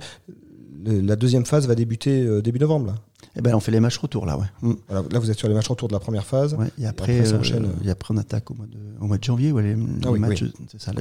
la 0.86 1.18
deuxième 1.18 1.46
phase 1.46 1.68
va 1.68 1.76
débuter 1.76 2.42
début 2.42 2.60
novembre. 2.60 2.88
Là. 2.88 2.96
Eh 3.39 3.41
ben, 3.41 3.56
on 3.56 3.60
fait 3.62 3.71
les 3.71 3.80
matchs 3.80 3.97
retour 3.97 4.25
là, 4.25 4.38
ouais. 4.38 4.45
Mm. 4.62 4.73
là, 4.89 5.19
vous 5.19 5.32
êtes 5.32 5.38
sur 5.38 5.47
les 5.47 5.54
matchs 5.54 5.69
retour 5.69 5.88
de 5.88 5.93
la 5.93 5.99
première 5.99 6.25
phase. 6.25 6.58
et, 6.78 6.86
après, 6.86 7.15
et 7.15 7.30
après, 7.30 7.54
euh, 7.54 7.65
et 7.86 7.89
après, 7.89 8.13
on 8.13 8.17
attaque 8.17 8.52
au 8.52 8.54
mois 8.54 8.65
de, 8.67 8.78
au 8.99 9.08
mois 9.08 9.17
de 9.17 9.23
janvier. 9.23 9.54
Ouais, 9.54 9.63
les, 9.63 9.75
ah 10.06 10.12
matchs, 10.12 10.43
c'est 10.69 10.82
ça, 10.82 10.91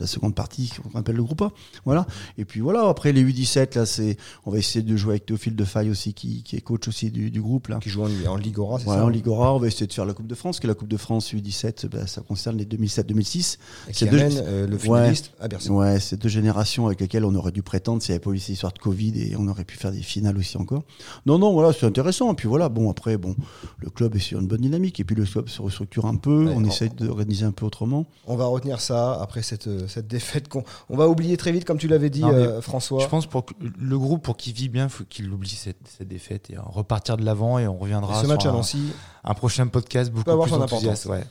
la 0.00 0.06
seconde 0.06 0.34
partie 0.34 0.72
qu'on 0.92 0.98
appelle 0.98 1.16
le 1.16 1.22
groupe 1.22 1.42
A. 1.42 1.52
Voilà. 1.84 2.06
Et 2.36 2.44
puis 2.44 2.60
voilà, 2.60 2.88
après 2.88 3.12
les 3.12 3.24
U17, 3.24 3.76
là, 3.76 3.86
c'est, 3.86 4.16
on 4.44 4.50
va 4.50 4.58
essayer 4.58 4.82
de 4.82 4.96
jouer 4.96 5.12
avec 5.12 5.26
Théophile 5.26 5.56
de 5.56 5.64
Faille 5.64 5.90
aussi, 5.90 6.14
qui, 6.14 6.42
qui 6.42 6.56
est 6.56 6.60
coach 6.60 6.88
aussi 6.88 7.10
du, 7.10 7.30
du 7.30 7.40
groupe, 7.40 7.68
là. 7.68 7.78
Qui 7.80 7.90
joue 7.90 8.02
en, 8.02 8.08
en 8.26 8.36
Ligora, 8.36 8.78
c'est 8.78 8.84
voilà, 8.84 9.04
en 9.04 9.08
Ligora, 9.08 9.54
on 9.54 9.58
va 9.58 9.66
essayer 9.66 9.86
de 9.86 9.92
faire 9.92 10.06
la 10.06 10.14
Coupe 10.14 10.26
de 10.26 10.34
France, 10.34 10.60
que 10.60 10.66
la 10.66 10.74
Coupe 10.74 10.88
de 10.88 10.96
France 10.96 11.32
U17, 11.32 11.88
bah, 11.88 12.06
ça 12.06 12.20
concerne 12.22 12.56
les 12.56 12.64
2007-2006. 12.64 13.58
C'est 13.92 14.06
deux, 14.06 14.18
euh, 14.20 14.66
le 14.66 14.78
finaliste 14.78 15.32
ouais, 15.38 15.44
à 15.44 15.48
Bercy. 15.48 15.70
Ouais, 15.70 16.00
c'est 16.00 16.20
deux 16.20 16.28
générations 16.28 16.86
avec 16.86 17.00
lesquelles 17.00 17.24
on 17.24 17.34
aurait 17.34 17.52
dû 17.52 17.62
prétendre 17.62 18.02
s'il 18.02 18.12
n'y 18.12 18.16
avait 18.16 18.24
pas 18.24 18.30
eu 18.30 18.38
cette 18.38 18.54
histoire 18.54 18.72
de 18.72 18.78
Covid 18.78 19.20
et 19.20 19.36
on 19.36 19.46
aurait 19.48 19.64
pu 19.64 19.76
faire 19.76 19.92
des 19.92 20.02
finales 20.02 20.36
aussi 20.38 20.56
encore. 20.56 20.84
Non, 21.26 21.38
non, 21.38 21.52
voilà, 21.52 21.72
c'est 21.72 21.86
intéressant. 21.86 22.32
Et 22.32 22.34
puis 22.34 22.48
voilà, 22.48 22.68
bon, 22.68 22.90
après, 22.90 23.16
bon, 23.16 23.34
le 23.78 23.90
club 23.90 24.14
est 24.16 24.20
sur 24.20 24.40
une 24.40 24.46
bonne 24.46 24.60
dynamique 24.60 25.00
et 25.00 25.04
puis 25.04 25.16
le 25.16 25.24
club 25.24 25.48
se 25.48 25.62
restructure 25.62 26.06
un 26.06 26.16
peu, 26.16 26.50
on 26.54 26.64
essaye 26.64 26.90
d'organiser 26.90 27.44
un 27.44 27.52
peu 27.52 27.66
autrement. 27.66 28.06
On 28.26 28.36
va 28.36 28.46
retenir 28.46 28.80
ça 28.80 29.20
après 29.20 29.42
cette, 29.42 29.87
cette 29.88 30.06
défaite 30.06 30.48
qu'on 30.48 30.64
on 30.88 30.96
va 30.96 31.08
oublier 31.08 31.36
très 31.36 31.52
vite, 31.52 31.64
comme 31.64 31.78
tu 31.78 31.88
l'avais 31.88 32.10
dit, 32.10 32.24
euh, 32.24 32.60
François. 32.60 33.00
Je 33.00 33.06
pense 33.06 33.26
pour 33.26 33.44
que 33.44 33.54
le 33.60 33.98
groupe, 33.98 34.22
pour 34.22 34.36
qu'il 34.36 34.52
vit 34.52 34.68
bien, 34.68 34.88
faut 34.88 35.04
qu'il 35.04 35.30
oublie 35.30 35.48
cette, 35.48 35.88
cette, 35.88 36.08
défaite 36.08 36.50
et 36.50 36.56
repartir 36.58 37.16
de 37.16 37.24
l'avant 37.24 37.58
et 37.58 37.66
on 37.66 37.78
reviendra. 37.78 38.22
ce 38.22 38.26
match 38.26 38.46
à 38.46 38.52
Nancy, 38.52 38.92
un, 39.24 39.34
prochain 39.34 39.66
podcast 39.66 40.10
beaucoup 40.12 40.42
plus 40.42 40.52
enthousiaste. 40.52 41.06
Ouais. 41.06 41.24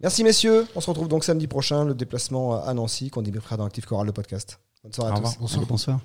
Merci 0.00 0.24
messieurs. 0.24 0.66
On 0.74 0.80
se 0.80 0.90
retrouve 0.90 1.08
donc 1.08 1.24
samedi 1.24 1.46
prochain, 1.46 1.84
le 1.84 1.94
déplacement 1.94 2.62
à 2.62 2.74
Nancy, 2.74 3.10
qu'on 3.10 3.22
débriefera 3.22 3.56
dans 3.56 3.64
Active 3.64 3.86
Choral, 3.86 4.06
le 4.06 4.12
podcast. 4.12 4.60
Bonne 4.82 4.92
soirée 4.92 5.12
à 5.12 5.20
tous. 5.20 5.36
Bonsoir. 5.38 5.66
bonsoir. 5.66 6.00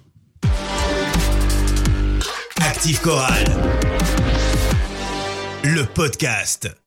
Active 2.62 3.02
Choral, 3.02 3.46
le 5.64 5.86
podcast. 5.94 6.81